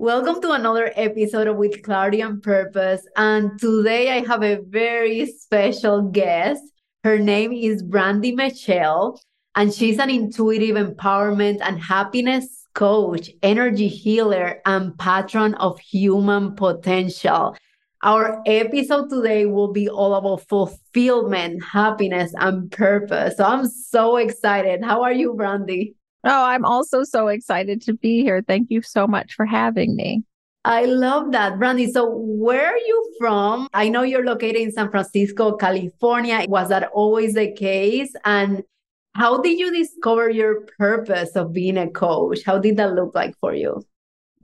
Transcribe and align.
Welcome 0.00 0.40
to 0.40 0.52
another 0.52 0.94
episode 0.96 1.46
of 1.46 1.56
With 1.56 1.82
Clarity 1.82 2.22
and 2.22 2.42
Purpose. 2.42 3.06
And 3.16 3.60
today 3.60 4.10
I 4.10 4.26
have 4.26 4.42
a 4.42 4.62
very 4.62 5.26
special 5.26 6.00
guest. 6.00 6.62
Her 7.04 7.18
name 7.18 7.52
is 7.52 7.82
Brandi 7.82 8.32
Mechele, 8.34 9.18
and 9.56 9.74
she's 9.74 9.98
an 9.98 10.08
intuitive 10.08 10.76
empowerment 10.76 11.58
and 11.60 11.78
happiness 11.78 12.66
coach, 12.72 13.28
energy 13.42 13.88
healer, 13.88 14.62
and 14.64 14.98
patron 14.98 15.52
of 15.56 15.78
human 15.78 16.54
potential. 16.54 17.54
Our 18.02 18.42
episode 18.46 19.10
today 19.10 19.44
will 19.44 19.70
be 19.70 19.90
all 19.90 20.14
about 20.14 20.48
fulfillment, 20.48 21.62
happiness, 21.62 22.32
and 22.38 22.72
purpose. 22.72 23.36
So 23.36 23.44
I'm 23.44 23.66
so 23.66 24.16
excited. 24.16 24.82
How 24.82 25.02
are 25.02 25.12
you, 25.12 25.34
Brandi? 25.34 25.92
Oh, 26.24 26.44
I'm 26.44 26.64
also 26.64 27.02
so 27.02 27.28
excited 27.28 27.80
to 27.82 27.94
be 27.94 28.22
here. 28.22 28.42
Thank 28.46 28.70
you 28.70 28.82
so 28.82 29.06
much 29.06 29.34
for 29.34 29.46
having 29.46 29.96
me. 29.96 30.22
I 30.64 30.84
love 30.84 31.32
that, 31.32 31.54
Brandi. 31.54 31.90
So, 31.90 32.10
where 32.14 32.66
are 32.66 32.76
you 32.76 33.14
from? 33.18 33.66
I 33.72 33.88
know 33.88 34.02
you're 34.02 34.24
located 34.24 34.56
in 34.56 34.72
San 34.72 34.90
Francisco, 34.90 35.56
California. 35.56 36.44
Was 36.48 36.68
that 36.68 36.90
always 36.92 37.32
the 37.34 37.50
case? 37.52 38.12
And 38.26 38.62
how 39.14 39.40
did 39.40 39.58
you 39.58 39.74
discover 39.74 40.28
your 40.28 40.66
purpose 40.78 41.34
of 41.34 41.54
being 41.54 41.78
a 41.78 41.88
coach? 41.88 42.40
How 42.44 42.58
did 42.58 42.76
that 42.76 42.92
look 42.92 43.14
like 43.14 43.34
for 43.40 43.54
you? 43.54 43.82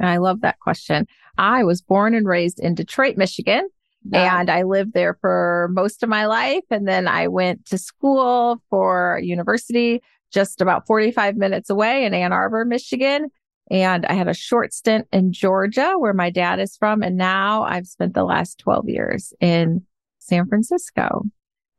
I 0.00 0.16
love 0.16 0.40
that 0.40 0.58
question. 0.61 1.06
I 1.36 1.64
was 1.64 1.83
born 1.83 2.14
and 2.14 2.27
raised 2.27 2.61
in 2.61 2.74
Detroit, 2.74 3.16
Michigan, 3.16 3.68
yeah. 4.11 4.40
and 4.40 4.50
I 4.50 4.62
lived 4.62 4.94
there 4.94 5.18
for 5.20 5.68
most 5.72 6.02
of 6.02 6.08
my 6.08 6.27
life. 6.27 6.64
And 6.70 6.88
then 6.88 7.08
I 7.08 7.28
went 7.28 7.66
to 7.66 7.78
school 7.78 8.62
for 8.70 9.20
university 9.22 10.02
just 10.37 10.61
about 10.61 10.87
45 10.87 11.37
minutes 11.37 11.70
away 11.70 12.05
in 12.05 12.12
Ann 12.12 12.31
Arbor, 12.31 12.67
Michigan. 12.67 13.29
And 13.70 14.05
I 14.05 14.12
had 14.12 14.29
a 14.29 14.34
short 14.34 14.75
stint 14.75 15.09
in 15.11 15.33
Georgia, 15.33 15.95
where 15.97 16.12
my 16.12 16.29
dad 16.29 16.61
is 16.61 16.77
from. 16.77 17.03
And 17.03 17.17
now 17.17 17.62
I've 17.62 17.87
spent 17.87 18.12
the 18.12 18.23
last 18.23 18.59
12 18.59 18.87
years 18.87 19.33
in 19.41 19.87
San 20.19 20.47
Francisco. 20.47 21.23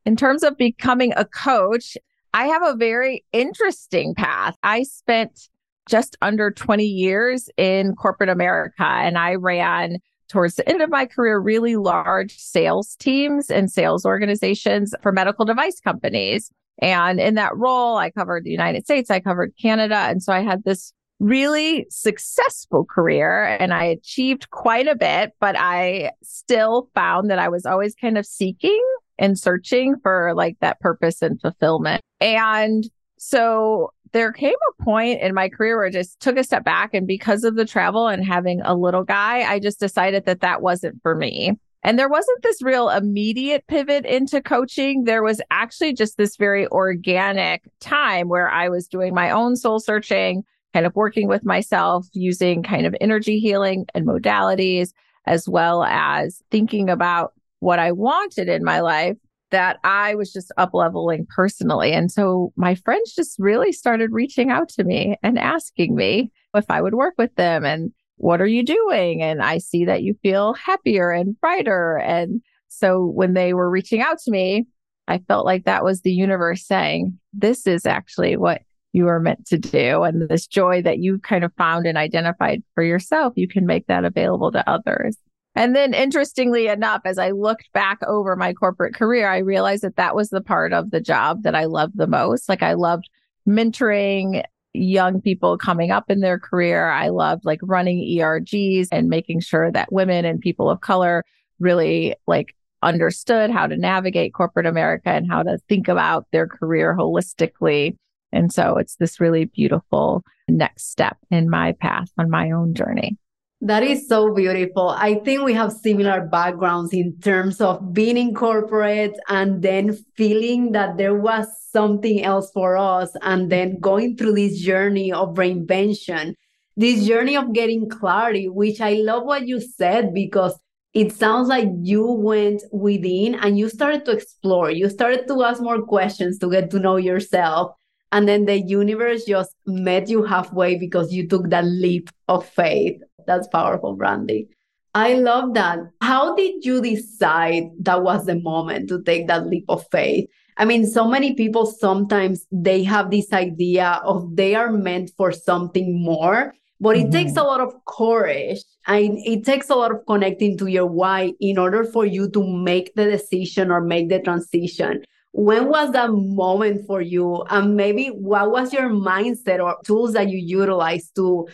In 0.08 0.16
terms 0.16 0.42
of 0.42 0.58
becoming 0.58 1.14
a 1.16 1.24
coach, 1.24 1.98
I 2.34 2.48
have 2.48 2.64
a 2.64 2.76
very 2.76 3.24
interesting 3.32 4.16
path. 4.16 4.58
I 4.64 4.82
spent 4.82 5.50
just 5.88 6.18
under 6.24 6.50
20 6.50 6.84
years 6.84 7.52
in 7.58 7.94
corporate 7.96 8.30
America 8.30 8.84
and 8.84 9.20
I 9.20 9.36
ran 9.36 10.00
towards 10.30 10.56
the 10.56 10.68
end 10.68 10.82
of 10.82 10.90
my 10.90 11.06
career 11.06 11.40
really 11.40 11.76
large 11.76 12.36
sales 12.38 12.96
teams 12.96 13.52
and 13.52 13.72
sales 13.72 14.04
organizations 14.04 14.96
for 15.04 15.12
medical 15.12 15.46
device 15.46 15.80
companies. 15.80 16.52
And 16.80 17.20
in 17.20 17.36
that 17.36 17.56
role, 17.56 17.98
I 17.98 18.12
covered 18.12 18.44
the 18.44 18.52
United 18.52 18.86
States, 18.86 19.10
I 19.10 19.20
covered 19.20 19.54
Canada. 19.60 19.96
And 19.96 20.22
so 20.22 20.32
I 20.34 20.42
had 20.42 20.64
this 20.64 20.94
really 21.20 21.88
successful 21.90 22.86
career 22.86 23.44
and 23.60 23.74
I 23.74 23.86
achieved 23.86 24.52
quite 24.52 24.88
a 24.88 24.96
bit, 24.96 25.34
but 25.40 25.56
I 25.58 26.12
still 26.22 26.90
found 26.94 27.32
that 27.32 27.40
I 27.40 27.50
was 27.50 27.66
always 27.66 27.96
kind 27.96 28.18
of 28.18 28.26
seeking 28.26 28.84
and 29.18 29.38
searching 29.40 29.96
for 30.04 30.34
like 30.36 30.58
that 30.62 30.80
purpose 30.80 31.22
and 31.22 31.42
fulfillment. 31.42 32.02
And 32.22 32.88
so 33.18 33.92
there 34.14 34.32
came 34.32 34.54
a 34.54 34.84
point 34.84 35.22
in 35.22 35.34
my 35.34 35.50
career 35.50 35.78
where 35.78 35.88
I 35.88 35.92
just 35.92 36.20
took 36.20 36.38
a 36.38 36.44
step 36.44 36.64
back. 36.64 36.94
And 36.94 37.08
because 37.08 37.44
of 37.44 37.56
the 37.56 37.66
travel 37.66 38.08
and 38.08 38.24
having 38.24 38.62
a 38.62 38.76
little 38.76 39.04
guy, 39.04 39.42
I 39.42 39.60
just 39.60 39.80
decided 39.80 40.26
that 40.26 40.42
that 40.42 40.62
wasn't 40.62 41.02
for 41.02 41.16
me. 41.16 41.54
And 41.88 41.98
there 41.98 42.10
wasn't 42.10 42.44
this 42.44 42.62
real 42.62 42.90
immediate 42.90 43.66
pivot 43.70 44.06
into 44.06 44.42
coaching. 44.42 45.06
There 45.06 45.24
was 45.24 45.40
actually 45.52 45.94
just 45.94 46.18
this 46.18 46.36
very 46.36 46.68
organic 46.68 47.64
time 47.80 48.28
where 48.28 48.50
I 48.50 48.68
was 48.68 48.90
doing 48.90 49.16
my 49.16 49.32
own 49.32 49.56
soul 49.56 49.80
searching, 49.80 50.44
kind 50.74 50.86
of 50.86 50.94
working 50.98 51.30
with 51.30 51.46
myself 51.46 52.06
using 52.12 52.62
kind 52.62 52.86
of 52.86 52.94
energy 53.00 53.40
healing 53.40 53.86
and 53.96 54.06
modalities, 54.06 54.90
as 55.28 55.48
well 55.48 55.86
as 55.86 56.44
thinking 56.52 56.90
about 56.90 57.32
what 57.60 57.80
I 57.80 57.94
wanted 57.94 58.50
in 58.50 58.66
my 58.66 58.82
life 58.82 59.16
that 59.52 59.80
I 59.86 60.14
was 60.16 60.34
just 60.34 60.52
up 60.58 60.74
leveling 60.74 61.26
personally. 61.34 61.94
And 61.94 62.12
so 62.12 62.52
my 62.58 62.76
friends 62.76 63.16
just 63.16 63.40
really 63.40 63.72
started 63.72 64.12
reaching 64.12 64.52
out 64.52 64.68
to 64.72 64.84
me 64.84 65.16
and 65.24 65.40
asking 65.40 65.96
me 65.96 66.34
if 66.54 66.70
I 66.70 66.82
would 66.82 66.96
work 66.96 67.14
with 67.18 67.34
them 67.36 67.64
and 67.64 67.94
what 68.18 68.42
are 68.42 68.48
you 68.48 68.64
doing? 68.64 69.22
And 69.22 69.42
I 69.42 69.60
see 69.60 69.86
that 69.86 70.04
you 70.04 70.16
feel 70.22 70.54
happier 70.54 71.12
and 71.12 71.40
brighter. 71.40 71.98
And 71.98 72.42
so 72.68 73.06
when 73.06 73.34
they 73.34 73.54
were 73.54 73.70
reaching 73.70 74.02
out 74.02 74.20
to 74.26 74.32
me, 74.32 74.66
I 75.08 75.20
felt 75.20 75.46
like 75.46 75.66
that 75.66 75.84
was 75.84 76.02
the 76.02 76.12
universe 76.12 76.66
saying, 76.66 77.18
this 77.34 77.66
is 77.66 77.86
actually 77.86 78.36
what 78.36 78.62
you 78.92 79.08
are 79.08 79.20
meant 79.20 79.46
to 79.48 79.58
do. 79.58 80.04
And 80.04 80.28
this 80.28 80.48
joy 80.48 80.82
that 80.82 81.00
you 81.00 81.20
kind 81.20 81.44
of 81.44 81.54
found 81.58 81.86
and 81.86 81.98
identified 81.98 82.64
for 82.74 82.84
yourself, 82.84 83.34
you 83.36 83.48
can 83.48 83.66
make 83.66 83.88
that 83.88 84.04
available 84.04 84.52
to 84.52 84.70
others. 84.70 85.18
And 85.56 85.76
then, 85.76 85.96
interestingly 85.96 86.68
enough, 86.68 87.02
as 87.04 87.18
I 87.18 87.32
looked 87.32 87.72
back 87.74 87.98
over 88.06 88.36
my 88.36 88.54
corporate 88.54 88.94
career, 88.94 89.28
I 89.28 89.40
realized 89.40 89.84
that 89.84 89.96
that 89.96 90.16
was 90.16 90.30
the 90.30 90.42
part 90.42 90.72
of 90.72 90.92
the 90.92 91.02
job 91.02 91.44
that 91.44 91.56
I 91.56 91.66
loved 91.66 91.98
the 91.98 92.06
most. 92.06 92.48
Like, 92.48 92.62
I 92.62 92.74
loved 92.74 93.10
mentoring 93.48 94.44
young 94.78 95.22
people 95.22 95.58
coming 95.58 95.92
up 95.92 96.10
in 96.10 96.20
their 96.20 96.40
career. 96.40 96.90
I 96.90 97.10
loved 97.10 97.46
like 97.46 97.60
running 97.64 98.00
ERGs 98.00 98.88
and 98.92 99.10
making 99.10 99.42
sure 99.42 99.72
that 99.72 99.92
women 99.92 100.26
and 100.26 100.40
people 100.40 100.70
of 100.70 100.82
color 100.82 101.24
really 101.60 102.16
like 102.28 102.56
understood 102.84 103.50
how 103.50 103.68
to 103.68 103.76
navigate 103.76 104.34
corporate 104.34 104.66
America 104.66 105.10
and 105.10 105.30
how 105.30 105.44
to 105.44 105.58
think 105.68 105.88
about 105.88 106.28
their 106.32 106.48
career 106.48 106.96
holistically. 106.96 107.98
And 108.32 108.52
so 108.54 108.78
it's 108.78 108.96
this 108.98 109.20
really 109.20 109.46
beautiful 109.46 110.24
next 110.48 110.90
step 110.90 111.18
in 111.32 111.50
my 111.50 111.74
path 111.74 112.10
on 112.18 112.30
my 112.30 112.52
own 112.52 112.74
journey. 112.74 113.18
That 113.62 113.82
is 113.82 114.08
so 114.08 114.34
beautiful. 114.36 114.90
I 114.90 115.16
think 115.16 115.42
we 115.42 115.54
have 115.54 115.72
similar 115.72 116.22
backgrounds 116.22 116.94
in 116.94 117.20
terms 117.22 117.60
of 117.60 117.92
being 117.92 118.16
in 118.16 118.36
corporate 118.36 119.18
and 119.30 119.64
then 119.64 119.98
feeling 120.16 120.74
that 120.74 120.98
there 120.98 121.16
was 121.16 121.48
something 121.72 122.24
else 122.24 122.52
for 122.54 122.78
us 122.78 123.12
and 123.24 123.52
then 123.52 123.80
going 123.80 124.16
through 124.16 124.34
this 124.36 124.62
journey 124.62 125.12
of 125.12 125.34
reinvention, 125.34 126.36
this 126.76 127.08
journey 127.08 127.36
of 127.36 127.52
getting 127.52 127.90
clarity, 127.90 128.48
which 128.48 128.80
I 128.80 128.94
love 128.94 129.24
what 129.24 129.48
you 129.48 129.60
said 129.60 130.14
because 130.14 130.58
it 130.94 131.12
sounds 131.12 131.48
like 131.48 131.68
you 131.82 132.06
went 132.06 132.62
within 132.72 133.34
and 133.36 133.58
you 133.58 133.70
started 133.70 134.06
to 134.06 134.12
explore. 134.12 134.70
You 134.70 134.88
started 134.88 135.28
to 135.28 135.44
ask 135.44 135.64
more 135.64 135.82
questions 135.82 136.38
to 136.40 136.50
get 136.50 136.70
to 136.72 136.80
know 136.80 136.98
yourself. 136.98 137.72
And 138.12 138.28
then 138.28 138.46
the 138.46 138.62
universe 138.62 139.26
just 139.26 139.52
met 139.66 140.10
you 140.10 140.24
halfway 140.24 140.78
because 140.78 141.12
you 141.12 141.28
took 141.28 141.50
that 141.50 141.66
leap 141.66 142.12
of 142.28 142.46
faith 142.48 143.02
that's 143.28 143.48
powerful, 143.48 143.96
Brandi. 143.96 144.48
I 144.96 145.14
love 145.14 145.54
that. 145.54 145.80
How 146.02 146.36
did 146.36 146.66
you 146.66 146.82
decide 146.82 147.66
that 147.82 148.02
was 148.02 148.26
the 148.26 148.40
moment 148.40 148.90
to 148.90 149.04
take 149.04 149.28
that 149.28 149.46
leap 149.46 149.66
of 149.70 149.86
faith? 149.92 150.28
I 150.58 150.66
mean, 150.66 150.88
so 150.88 151.08
many 151.08 151.36
people 151.36 151.68
sometimes 151.68 152.48
they 152.52 152.84
have 152.84 153.12
this 153.12 153.32
idea 153.32 154.02
of 154.04 154.36
they 154.36 154.56
are 154.56 154.72
meant 154.72 155.12
for 155.16 155.32
something 155.32 156.04
more, 156.04 156.56
but 156.80 156.98
it 156.98 157.04
mm-hmm. 157.04 157.12
takes 157.12 157.38
a 157.38 157.44
lot 157.44 157.62
of 157.62 157.74
courage 157.86 158.64
and 158.88 159.20
it 159.20 159.46
takes 159.46 159.70
a 159.70 159.76
lot 159.76 159.92
of 159.92 160.04
connecting 160.08 160.58
to 160.58 160.66
your 160.66 160.88
why 160.88 161.34
in 161.40 161.60
order 161.60 161.84
for 161.84 162.06
you 162.06 162.30
to 162.32 162.44
make 162.44 162.96
the 162.96 163.06
decision 163.06 163.70
or 163.70 163.82
make 163.82 164.10
the 164.10 164.20
transition. 164.20 165.04
When 165.34 165.68
was 165.70 165.92
that 165.92 166.10
moment 166.10 166.88
for 166.88 167.02
you? 167.02 167.44
And 167.52 167.76
maybe 167.76 168.08
what 168.08 168.50
was 168.50 168.74
your 168.74 168.90
mindset 168.90 169.64
or 169.64 169.78
tools 169.84 170.14
that 170.14 170.30
you 170.30 170.40
utilized 170.40 171.16
to 171.18 171.48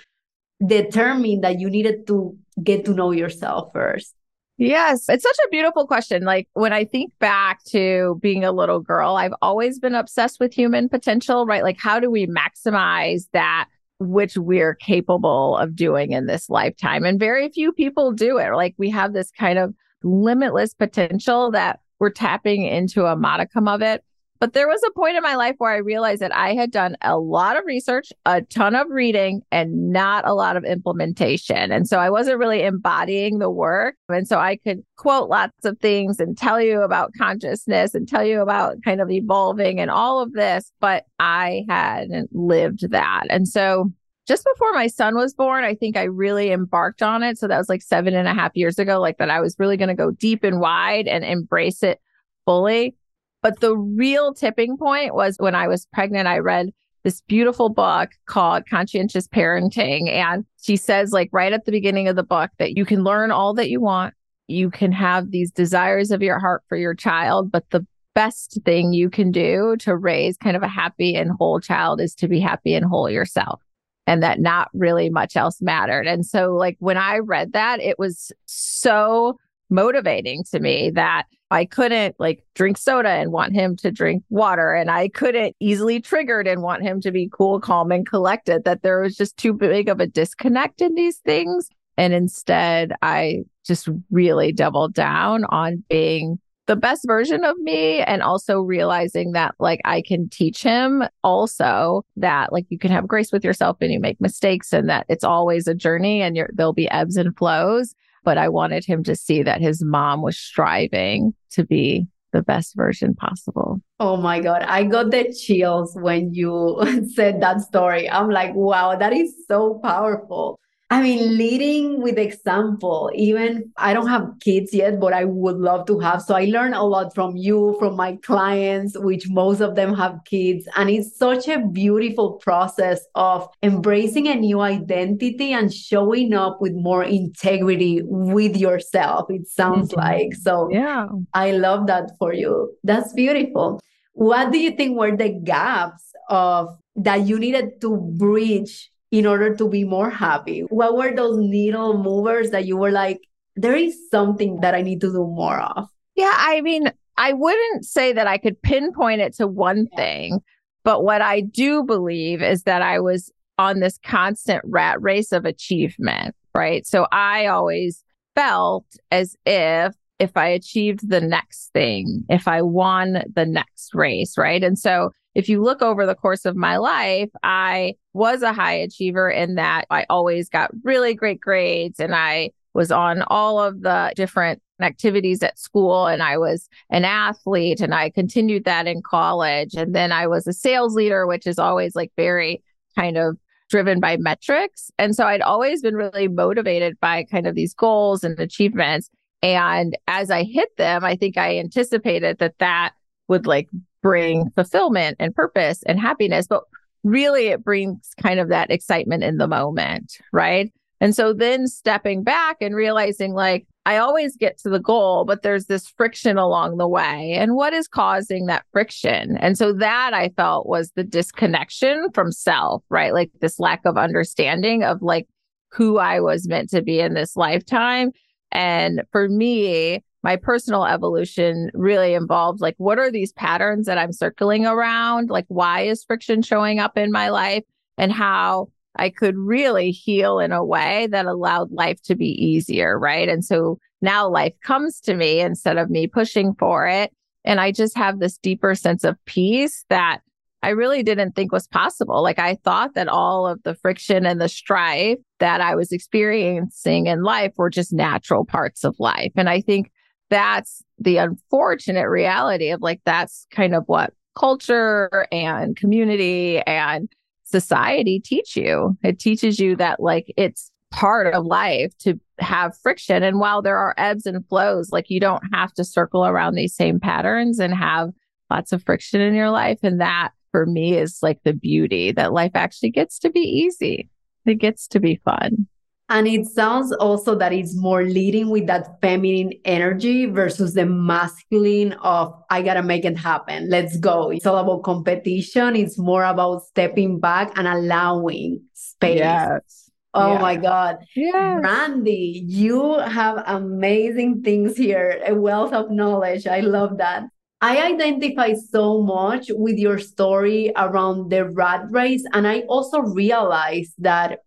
determined 0.65 1.43
that 1.43 1.59
you 1.59 1.69
needed 1.69 2.07
to 2.07 2.37
get 2.63 2.85
to 2.85 2.93
know 2.93 3.11
yourself 3.11 3.71
first? 3.73 4.15
Yes, 4.57 5.09
it's 5.09 5.23
such 5.23 5.37
a 5.45 5.49
beautiful 5.49 5.87
question. 5.87 6.23
Like 6.23 6.47
when 6.53 6.73
I 6.73 6.85
think 6.85 7.11
back 7.19 7.63
to 7.65 8.19
being 8.21 8.43
a 8.43 8.51
little 8.51 8.79
girl, 8.79 9.15
I've 9.15 9.33
always 9.41 9.79
been 9.79 9.95
obsessed 9.95 10.39
with 10.39 10.53
human 10.53 10.89
potential, 10.89 11.45
right? 11.45 11.63
Like, 11.63 11.79
how 11.79 11.99
do 11.99 12.11
we 12.11 12.27
maximize 12.27 13.23
that 13.33 13.67
which 13.99 14.37
we're 14.37 14.75
capable 14.75 15.57
of 15.57 15.75
doing 15.75 16.11
in 16.11 16.27
this 16.27 16.49
lifetime? 16.49 17.03
And 17.03 17.19
very 17.19 17.49
few 17.49 17.71
people 17.73 18.11
do 18.11 18.37
it. 18.37 18.51
Like, 18.51 18.75
we 18.77 18.91
have 18.91 19.13
this 19.13 19.31
kind 19.31 19.57
of 19.57 19.73
limitless 20.03 20.73
potential 20.75 21.49
that 21.51 21.79
we're 21.99 22.11
tapping 22.11 22.63
into 22.63 23.05
a 23.05 23.15
modicum 23.15 23.67
of 23.67 23.81
it. 23.81 24.03
But 24.39 24.51
there 24.51 24.67
was 24.67 24.81
a 24.83 24.91
point 24.91 25.15
in 25.15 25.23
my 25.23 25.35
life 25.35 25.55
where 25.57 25.71
I 25.71 25.77
realized 25.77 26.21
that 26.21 26.35
I 26.35 26.53
had 26.53 26.69
done 26.69 26.97
a 27.01 27.17
lot 27.17 27.55
of 27.55 27.65
research, 27.65 28.11
a 28.25 28.41
ton 28.41 28.75
of 28.75 28.89
reading, 28.89 29.41
and 29.51 29.91
not 29.91 30.27
a 30.27 30.33
lot 30.33 30.57
of 30.57 30.65
implementation. 30.65 31.71
And 31.71 31.87
so 31.87 31.97
I 31.97 32.09
wasn't 32.09 32.39
really 32.39 32.63
embodying 32.63 33.39
the 33.39 33.49
work. 33.49 33.95
And 34.09 34.27
so 34.27 34.39
I 34.39 34.57
could 34.57 34.83
quote 34.97 35.29
lots 35.29 35.63
of 35.63 35.79
things 35.79 36.19
and 36.19 36.37
tell 36.37 36.59
you 36.59 36.81
about 36.81 37.13
consciousness 37.17 37.95
and 37.95 38.05
tell 38.05 38.25
you 38.25 38.41
about 38.41 38.83
kind 38.83 38.99
of 38.99 39.09
evolving 39.09 39.79
and 39.79 39.89
all 39.89 40.19
of 40.19 40.33
this, 40.33 40.71
but 40.81 41.05
I 41.19 41.63
hadn't 41.69 42.35
lived 42.35 42.91
that. 42.91 43.27
And 43.29 43.47
so 43.47 43.93
just 44.27 44.45
before 44.53 44.73
my 44.73 44.87
son 44.87 45.15
was 45.15 45.33
born, 45.33 45.63
I 45.63 45.75
think 45.75 45.97
I 45.97 46.03
really 46.03 46.51
embarked 46.51 47.01
on 47.01 47.23
it. 47.23 47.37
So 47.37 47.47
that 47.47 47.57
was 47.57 47.69
like 47.69 47.81
seven 47.81 48.13
and 48.13 48.27
a 48.27 48.33
half 48.33 48.51
years 48.55 48.79
ago, 48.79 48.99
like 48.99 49.17
that 49.17 49.29
I 49.29 49.41
was 49.41 49.55
really 49.59 49.77
going 49.77 49.89
to 49.89 49.95
go 49.95 50.11
deep 50.11 50.43
and 50.43 50.59
wide 50.59 51.07
and 51.07 51.23
embrace 51.23 51.83
it 51.83 51.99
fully. 52.45 52.95
But 53.43 53.59
the 53.59 53.75
real 53.77 54.33
tipping 54.33 54.77
point 54.77 55.13
was 55.13 55.35
when 55.37 55.53
I 55.53 55.67
was 55.67 55.85
pregnant, 55.93 56.27
I 56.27 56.39
read 56.39 56.71
this 57.03 57.21
beautiful 57.21 57.69
book 57.69 58.09
called 58.25 58.63
Conscientious 58.67 59.27
Parenting. 59.27 60.09
And 60.09 60.45
she 60.61 60.77
says, 60.77 61.11
like, 61.11 61.29
right 61.33 61.53
at 61.53 61.65
the 61.65 61.71
beginning 61.71 62.07
of 62.07 62.15
the 62.15 62.23
book, 62.23 62.49
that 62.57 62.77
you 62.77 62.85
can 62.85 63.03
learn 63.03 63.29
all 63.29 63.53
that 63.55 63.69
you 63.69 63.81
want. 63.81 64.13
You 64.47 64.71
can 64.71 64.93
have 64.93 65.31
these 65.31 65.51
desires 65.51 66.11
of 66.11 66.21
your 66.21 66.39
heart 66.39 66.63
for 66.67 66.77
your 66.77 66.95
child, 66.95 67.51
but 67.51 67.69
the 67.69 67.85
best 68.15 68.59
thing 68.63 68.93
you 68.93 69.09
can 69.09 69.31
do 69.31 69.75
to 69.79 69.95
raise 69.95 70.37
kind 70.37 70.55
of 70.55 70.63
a 70.63 70.67
happy 70.67 71.15
and 71.15 71.31
whole 71.31 71.59
child 71.59 71.99
is 71.99 72.15
to 72.15 72.27
be 72.27 72.39
happy 72.39 72.73
and 72.73 72.85
whole 72.85 73.09
yourself 73.09 73.61
and 74.05 74.21
that 74.21 74.39
not 74.39 74.69
really 74.73 75.09
much 75.09 75.35
else 75.35 75.61
mattered. 75.61 76.07
And 76.07 76.25
so, 76.25 76.53
like, 76.53 76.77
when 76.79 76.97
I 76.97 77.19
read 77.19 77.53
that, 77.53 77.81
it 77.81 77.97
was 77.97 78.31
so 78.45 79.37
motivating 79.69 80.43
to 80.51 80.59
me 80.59 80.91
that 80.91 81.23
I 81.53 81.65
couldn't 81.65 82.15
like 82.17 82.43
drink 82.55 82.79
soda 82.79 83.09
and 83.09 83.31
want 83.31 83.53
him 83.53 83.75
to 83.77 83.91
drink 83.91 84.23
water. 84.31 84.73
And 84.73 84.89
I 84.89 85.07
couldn't 85.07 85.55
easily 85.59 86.01
triggered 86.01 86.47
and 86.47 86.63
want 86.63 86.81
him 86.81 86.99
to 87.01 87.11
be 87.11 87.29
cool, 87.31 87.59
calm, 87.59 87.91
and 87.91 88.07
collected, 88.07 88.63
that 88.63 88.81
there 88.81 89.01
was 89.01 89.15
just 89.15 89.37
too 89.37 89.53
big 89.53 89.87
of 89.87 89.99
a 89.99 90.07
disconnect 90.07 90.81
in 90.81 90.95
these 90.95 91.17
things. 91.17 91.69
And 91.95 92.11
instead, 92.11 92.93
I 93.03 93.43
just 93.63 93.87
really 94.09 94.51
doubled 94.51 94.95
down 94.95 95.45
on 95.45 95.83
being 95.91 96.39
the 96.65 96.75
best 96.75 97.05
version 97.05 97.43
of 97.43 97.55
me 97.59 98.01
and 98.01 98.23
also 98.23 98.59
realizing 98.59 99.33
that 99.33 99.53
like 99.59 99.81
I 99.85 100.01
can 100.01 100.29
teach 100.29 100.63
him 100.63 101.03
also 101.23 102.03
that 102.15 102.51
like 102.51 102.65
you 102.69 102.79
can 102.79 102.89
have 102.89 103.07
grace 103.07 103.31
with 103.31 103.43
yourself 103.43 103.77
and 103.81 103.91
you 103.91 103.99
make 103.99 104.19
mistakes 104.19 104.73
and 104.73 104.89
that 104.89 105.05
it's 105.07 105.25
always 105.25 105.67
a 105.67 105.75
journey 105.75 106.21
and 106.21 106.35
there'll 106.53 106.73
be 106.73 106.89
ebbs 106.89 107.17
and 107.17 107.35
flows 107.37 107.93
but 108.23 108.37
I 108.37 108.49
wanted 108.49 108.85
him 108.85 109.03
to 109.03 109.15
see 109.15 109.43
that 109.43 109.61
his 109.61 109.83
mom 109.83 110.21
was 110.21 110.37
striving 110.37 111.33
to 111.53 111.65
be 111.65 112.07
the 112.31 112.41
best 112.41 112.75
version 112.75 113.13
possible. 113.13 113.79
Oh 113.99 114.17
my 114.17 114.39
God. 114.39 114.63
I 114.63 114.83
got 114.83 115.11
the 115.11 115.33
chills 115.33 115.95
when 115.95 116.33
you 116.33 116.81
said 117.15 117.41
that 117.41 117.61
story. 117.61 118.09
I'm 118.09 118.29
like, 118.29 118.53
wow, 118.53 118.95
that 118.95 119.13
is 119.13 119.33
so 119.47 119.79
powerful. 119.83 120.59
I 120.93 121.01
mean, 121.01 121.37
leading 121.39 122.03
with 122.03 122.19
example, 122.19 123.09
even 123.15 123.71
I 123.77 123.93
don't 123.93 124.09
have 124.09 124.29
kids 124.41 124.75
yet, 124.75 124.99
but 124.99 125.11
I 125.11 125.25
would 125.25 125.57
love 125.57 125.87
to 125.87 125.97
have. 125.97 126.21
So 126.21 126.35
I 126.35 126.45
learn 126.45 126.75
a 126.75 126.83
lot 126.83 127.15
from 127.15 127.35
you, 127.35 127.75
from 127.79 127.95
my 127.95 128.17
clients, 128.17 128.95
which 128.99 129.27
most 129.27 129.59
of 129.59 129.73
them 129.73 129.95
have 129.95 130.19
kids. 130.25 130.67
And 130.75 130.91
it's 130.91 131.17
such 131.17 131.47
a 131.47 131.65
beautiful 131.65 132.33
process 132.33 133.01
of 133.15 133.49
embracing 133.63 134.27
a 134.27 134.35
new 134.35 134.59
identity 134.59 135.51
and 135.51 135.73
showing 135.73 136.35
up 136.35 136.61
with 136.61 136.73
more 136.73 137.03
integrity 137.03 138.03
with 138.03 138.55
yourself, 138.55 139.31
it 139.31 139.47
sounds 139.47 139.89
mm-hmm. 139.89 139.99
like. 139.99 140.35
So 140.35 140.69
yeah, 140.71 141.07
I 141.33 141.53
love 141.53 141.87
that 141.87 142.11
for 142.19 142.35
you. 142.35 142.71
That's 142.83 143.13
beautiful. 143.13 143.79
What 144.11 144.51
do 144.51 144.59
you 144.59 144.69
think 144.69 144.95
were 144.95 145.17
the 145.17 145.29
gaps 145.29 146.13
of 146.29 146.77
that 146.95 147.25
you 147.25 147.39
needed 147.39 147.81
to 147.81 147.97
bridge 147.97 148.91
in 149.13 149.27
order 149.27 149.55
to 149.55 149.69
be 149.69 149.83
more 149.83 150.09
happy? 150.09 150.61
What 150.61 150.97
were 150.97 151.15
those 151.15 151.37
needle 151.37 152.01
movers 152.01 152.49
that 152.49 152.65
you 152.65 152.75
were 152.75 152.89
like, 152.89 153.21
there 153.55 153.75
is 153.75 153.95
something 154.09 154.61
that 154.61 154.73
I 154.73 154.81
need 154.81 155.01
to 155.01 155.11
do 155.11 155.27
more 155.27 155.61
of? 155.61 155.87
Yeah, 156.15 156.33
I 156.35 156.61
mean, 156.61 156.91
I 157.15 157.33
wouldn't 157.33 157.85
say 157.85 158.11
that 158.11 158.25
I 158.25 158.39
could 158.39 158.59
pinpoint 158.63 159.21
it 159.21 159.35
to 159.35 159.45
one 159.45 159.87
thing, 159.95 160.39
but 160.83 161.03
what 161.03 161.21
I 161.21 161.41
do 161.41 161.83
believe 161.83 162.41
is 162.41 162.63
that 162.63 162.81
I 162.81 162.99
was 162.99 163.31
on 163.59 163.81
this 163.81 163.99
constant 164.03 164.63
rat 164.65 164.99
race 164.99 165.31
of 165.31 165.45
achievement, 165.45 166.35
right? 166.55 166.83
So 166.87 167.05
I 167.11 167.45
always 167.45 168.03
felt 168.33 168.87
as 169.11 169.35
if 169.45 169.93
if 170.17 170.37
I 170.37 170.47
achieved 170.47 171.07
the 171.07 171.21
next 171.21 171.69
thing, 171.73 172.23
if 172.29 172.47
I 172.47 172.63
won 172.63 173.23
the 173.35 173.45
next 173.45 173.93
race, 173.93 174.37
right? 174.37 174.63
And 174.63 174.79
so 174.79 175.11
if 175.35 175.49
you 175.49 175.61
look 175.61 175.81
over 175.81 176.05
the 176.05 176.15
course 176.15 176.45
of 176.45 176.55
my 176.55 176.77
life, 176.77 177.29
I 177.41 177.95
was 178.13 178.41
a 178.41 178.53
high 178.53 178.73
achiever 178.73 179.29
in 179.29 179.55
that 179.55 179.85
I 179.89 180.05
always 180.09 180.49
got 180.49 180.71
really 180.83 181.13
great 181.13 181.39
grades 181.39 181.99
and 181.99 182.13
I 182.13 182.51
was 182.73 182.91
on 182.91 183.23
all 183.27 183.59
of 183.59 183.81
the 183.81 184.13
different 184.15 184.61
activities 184.81 185.41
at 185.43 185.59
school 185.59 186.07
and 186.07 186.21
I 186.21 186.37
was 186.37 186.67
an 186.89 187.05
athlete 187.05 187.81
and 187.81 187.93
I 187.93 188.09
continued 188.09 188.65
that 188.65 188.87
in 188.87 189.01
college. 189.01 189.73
And 189.75 189.95
then 189.95 190.11
I 190.11 190.27
was 190.27 190.47
a 190.47 190.53
sales 190.53 190.95
leader, 190.95 191.25
which 191.25 191.47
is 191.47 191.59
always 191.59 191.95
like 191.95 192.11
very 192.15 192.63
kind 192.95 193.17
of 193.17 193.37
driven 193.69 193.99
by 193.99 194.17
metrics. 194.17 194.91
And 194.99 195.15
so 195.15 195.25
I'd 195.25 195.41
always 195.41 195.81
been 195.81 195.95
really 195.95 196.27
motivated 196.27 196.99
by 196.99 197.23
kind 197.23 197.47
of 197.47 197.55
these 197.55 197.73
goals 197.73 198.23
and 198.23 198.37
achievements. 198.39 199.09
And 199.41 199.97
as 200.07 200.29
I 200.29 200.43
hit 200.43 200.75
them, 200.77 201.03
I 201.03 201.15
think 201.15 201.37
I 201.37 201.57
anticipated 201.57 202.37
that 202.39 202.59
that 202.59 202.93
would 203.27 203.47
like 203.47 203.69
bring 204.03 204.51
fulfillment 204.51 205.17
and 205.19 205.33
purpose 205.33 205.81
and 205.87 205.99
happiness, 205.99 206.45
but 206.45 206.63
really 207.03 207.47
it 207.47 207.63
brings 207.63 208.11
kind 208.21 208.39
of 208.39 208.49
that 208.49 208.69
excitement 208.69 209.23
in 209.23 209.37
the 209.37 209.47
moment, 209.47 210.17
right? 210.31 210.71
And 211.01 211.15
so 211.15 211.33
then 211.33 211.67
stepping 211.67 212.23
back 212.23 212.57
and 212.61 212.75
realizing 212.75 213.33
like 213.33 213.65
I 213.85 213.97
always 213.97 214.37
get 214.37 214.57
to 214.59 214.69
the 214.69 214.79
goal, 214.79 215.25
but 215.25 215.41
there's 215.41 215.65
this 215.65 215.89
friction 215.89 216.37
along 216.37 216.77
the 216.77 216.87
way. 216.87 217.33
And 217.33 217.55
what 217.55 217.73
is 217.73 217.87
causing 217.87 218.45
that 218.45 218.65
friction? 218.71 219.35
And 219.37 219.57
so 219.57 219.73
that 219.73 220.13
I 220.13 220.29
felt 220.37 220.67
was 220.67 220.91
the 220.95 221.03
disconnection 221.03 222.07
from 222.13 222.31
self, 222.31 222.83
right? 222.89 223.13
Like 223.13 223.31
this 223.41 223.59
lack 223.59 223.81
of 223.85 223.97
understanding 223.97 224.83
of 224.83 225.01
like 225.01 225.27
who 225.73 225.97
I 225.97 226.21
was 226.21 226.47
meant 226.47 226.69
to 226.69 226.81
be 226.81 227.01
in 227.01 227.13
this 227.13 227.35
lifetime. 227.35 228.11
And 228.53 229.01
for 229.11 229.27
me, 229.27 230.03
my 230.23 230.37
personal 230.37 230.85
evolution 230.85 231.69
really 231.73 232.13
involved 232.13 232.61
like 232.61 232.75
what 232.77 232.97
are 232.97 233.11
these 233.11 233.33
patterns 233.33 233.85
that 233.85 233.97
I'm 233.97 234.13
circling 234.13 234.65
around? 234.65 235.29
Like 235.29 235.45
why 235.49 235.81
is 235.81 236.03
friction 236.03 236.41
showing 236.41 236.79
up 236.79 236.97
in 236.97 237.11
my 237.11 237.29
life 237.29 237.63
and 237.97 238.11
how 238.11 238.69
I 238.95 239.09
could 239.09 239.35
really 239.37 239.91
heal 239.91 240.39
in 240.39 240.51
a 240.51 240.63
way 240.63 241.07
that 241.11 241.25
allowed 241.25 241.71
life 241.71 242.01
to 242.03 242.15
be 242.15 242.27
easier, 242.27 242.97
right? 242.97 243.27
And 243.27 243.43
so 243.43 243.79
now 244.01 244.29
life 244.29 244.53
comes 244.63 244.99
to 245.01 245.15
me 245.15 245.41
instead 245.41 245.77
of 245.77 245.89
me 245.89 246.07
pushing 246.07 246.53
for 246.55 246.87
it 246.87 247.11
and 247.45 247.59
I 247.59 247.71
just 247.71 247.97
have 247.97 248.19
this 248.19 248.37
deeper 248.37 248.75
sense 248.75 249.03
of 249.03 249.23
peace 249.25 249.85
that 249.89 250.21
I 250.61 250.69
really 250.69 251.03
didn't 251.03 251.33
think 251.33 251.51
was 251.51 251.67
possible. 251.67 252.23
Like 252.23 252.39
I 252.39 252.55
thought 252.63 252.93
that 252.93 253.09
all 253.09 253.45
of 253.45 253.61
the 253.63 253.75
friction 253.75 254.25
and 254.25 254.39
the 254.39 254.47
strife 254.47 255.17
that 255.39 255.59
I 255.59 255.75
was 255.75 255.91
experiencing 255.91 257.07
in 257.07 257.23
life 257.23 257.51
were 257.57 257.69
just 257.69 257.91
natural 257.91 258.45
parts 258.45 258.85
of 258.85 258.95
life. 258.97 259.33
And 259.35 259.49
I 259.49 259.59
think 259.59 259.91
that's 260.33 260.83
the 260.99 261.17
unfortunate 261.17 262.09
reality 262.09 262.71
of 262.71 262.81
like 262.81 263.01
that's 263.05 263.45
kind 263.51 263.75
of 263.75 263.83
what 263.85 264.13
culture 264.37 265.27
and 265.31 265.75
community 265.75 266.59
and 266.61 267.07
society 267.43 268.19
teach 268.19 268.55
you. 268.55 268.97
It 269.03 269.19
teaches 269.19 269.59
you 269.59 269.75
that 269.75 269.99
like 269.99 270.33
it's 270.37 270.71
part 270.91 271.33
of 271.33 271.45
life 271.45 271.95
to 271.99 272.19
have 272.39 272.77
friction. 272.77 273.23
And 273.23 273.39
while 273.39 273.61
there 273.61 273.77
are 273.77 273.95
ebbs 273.97 274.25
and 274.25 274.47
flows, 274.47 274.91
like 274.91 275.09
you 275.09 275.19
don't 275.19 275.43
have 275.53 275.73
to 275.73 275.83
circle 275.83 276.25
around 276.25 276.55
these 276.55 276.75
same 276.75 276.99
patterns 276.99 277.59
and 277.59 277.73
have 277.73 278.09
lots 278.49 278.71
of 278.71 278.83
friction 278.83 279.21
in 279.21 279.33
your 279.33 279.49
life. 279.49 279.79
And 279.83 280.01
that 280.01 280.31
for 280.51 280.65
me 280.65 280.95
is 280.95 281.19
like 281.21 281.39
the 281.43 281.53
beauty 281.53 282.11
that 282.11 282.33
life 282.33 282.51
actually 282.53 282.91
gets 282.91 283.19
to 283.19 283.29
be 283.29 283.39
easy. 283.39 284.09
It 284.45 284.55
gets 284.55 284.87
to 284.89 284.99
be 284.99 285.21
fun. 285.23 285.67
And 286.09 286.27
it 286.27 286.45
sounds 286.45 286.91
also 286.93 287.33
that 287.35 287.53
it's 287.53 287.75
more 287.75 288.03
leading 288.03 288.49
with 288.49 288.67
that 288.67 288.99
feminine 289.01 289.53
energy 289.65 290.25
versus 290.25 290.73
the 290.73 290.85
masculine 290.85 291.93
of, 291.93 292.33
I 292.49 292.61
gotta 292.61 292.83
make 292.83 293.05
it 293.05 293.17
happen. 293.17 293.69
Let's 293.69 293.97
go. 293.97 294.29
It's 294.29 294.45
all 294.45 294.57
about 294.57 294.83
competition. 294.83 295.75
It's 295.75 295.97
more 295.97 296.25
about 296.25 296.63
stepping 296.63 297.19
back 297.19 297.57
and 297.57 297.67
allowing 297.67 298.61
space. 298.73 299.19
Yes. 299.19 299.89
Oh 300.13 300.33
yeah. 300.33 300.41
my 300.41 300.55
God. 300.57 300.97
Yeah. 301.15 301.59
Brandi, 301.63 302.43
you 302.45 302.99
have 302.99 303.41
amazing 303.47 304.43
things 304.43 304.77
here, 304.77 305.21
a 305.25 305.33
wealth 305.33 305.73
of 305.73 305.89
knowledge. 305.89 306.45
I 306.45 306.59
love 306.59 306.97
that. 306.97 307.23
I 307.61 307.81
identify 307.81 308.53
so 308.53 309.01
much 309.01 309.47
with 309.49 309.77
your 309.77 309.97
story 309.97 310.73
around 310.75 311.31
the 311.31 311.49
rat 311.49 311.85
race. 311.89 312.23
And 312.33 312.45
I 312.45 312.59
also 312.67 312.99
realized 312.99 313.93
that 313.99 314.39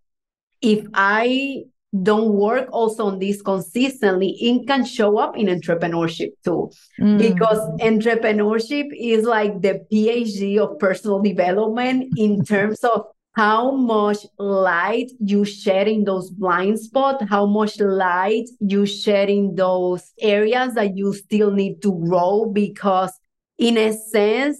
if 0.60 0.86
I 0.94 1.64
don't 2.02 2.32
work 2.34 2.68
also 2.72 3.06
on 3.06 3.18
this 3.18 3.40
consistently, 3.42 4.36
it 4.40 4.66
can 4.66 4.84
show 4.84 5.18
up 5.18 5.36
in 5.36 5.46
entrepreneurship 5.46 6.30
too. 6.44 6.70
Mm. 7.00 7.18
Because 7.18 7.58
entrepreneurship 7.80 8.88
is 8.98 9.24
like 9.24 9.62
the 9.62 9.86
PhD 9.92 10.58
of 10.58 10.78
personal 10.78 11.20
development 11.20 12.12
in 12.18 12.44
terms 12.44 12.80
of 12.84 13.06
how 13.36 13.70
much 13.70 14.18
light 14.38 15.10
you 15.20 15.44
shed 15.44 15.86
in 15.88 16.04
those 16.04 16.30
blind 16.30 16.78
spots, 16.80 17.22
how 17.28 17.44
much 17.44 17.78
light 17.78 18.48
you 18.60 18.86
shed 18.86 19.28
in 19.28 19.54
those 19.54 20.12
areas 20.20 20.72
that 20.72 20.96
you 20.96 21.12
still 21.12 21.50
need 21.50 21.82
to 21.82 21.92
grow 22.06 22.46
because 22.46 23.12
in 23.58 23.76
a 23.76 23.92
sense, 23.92 24.58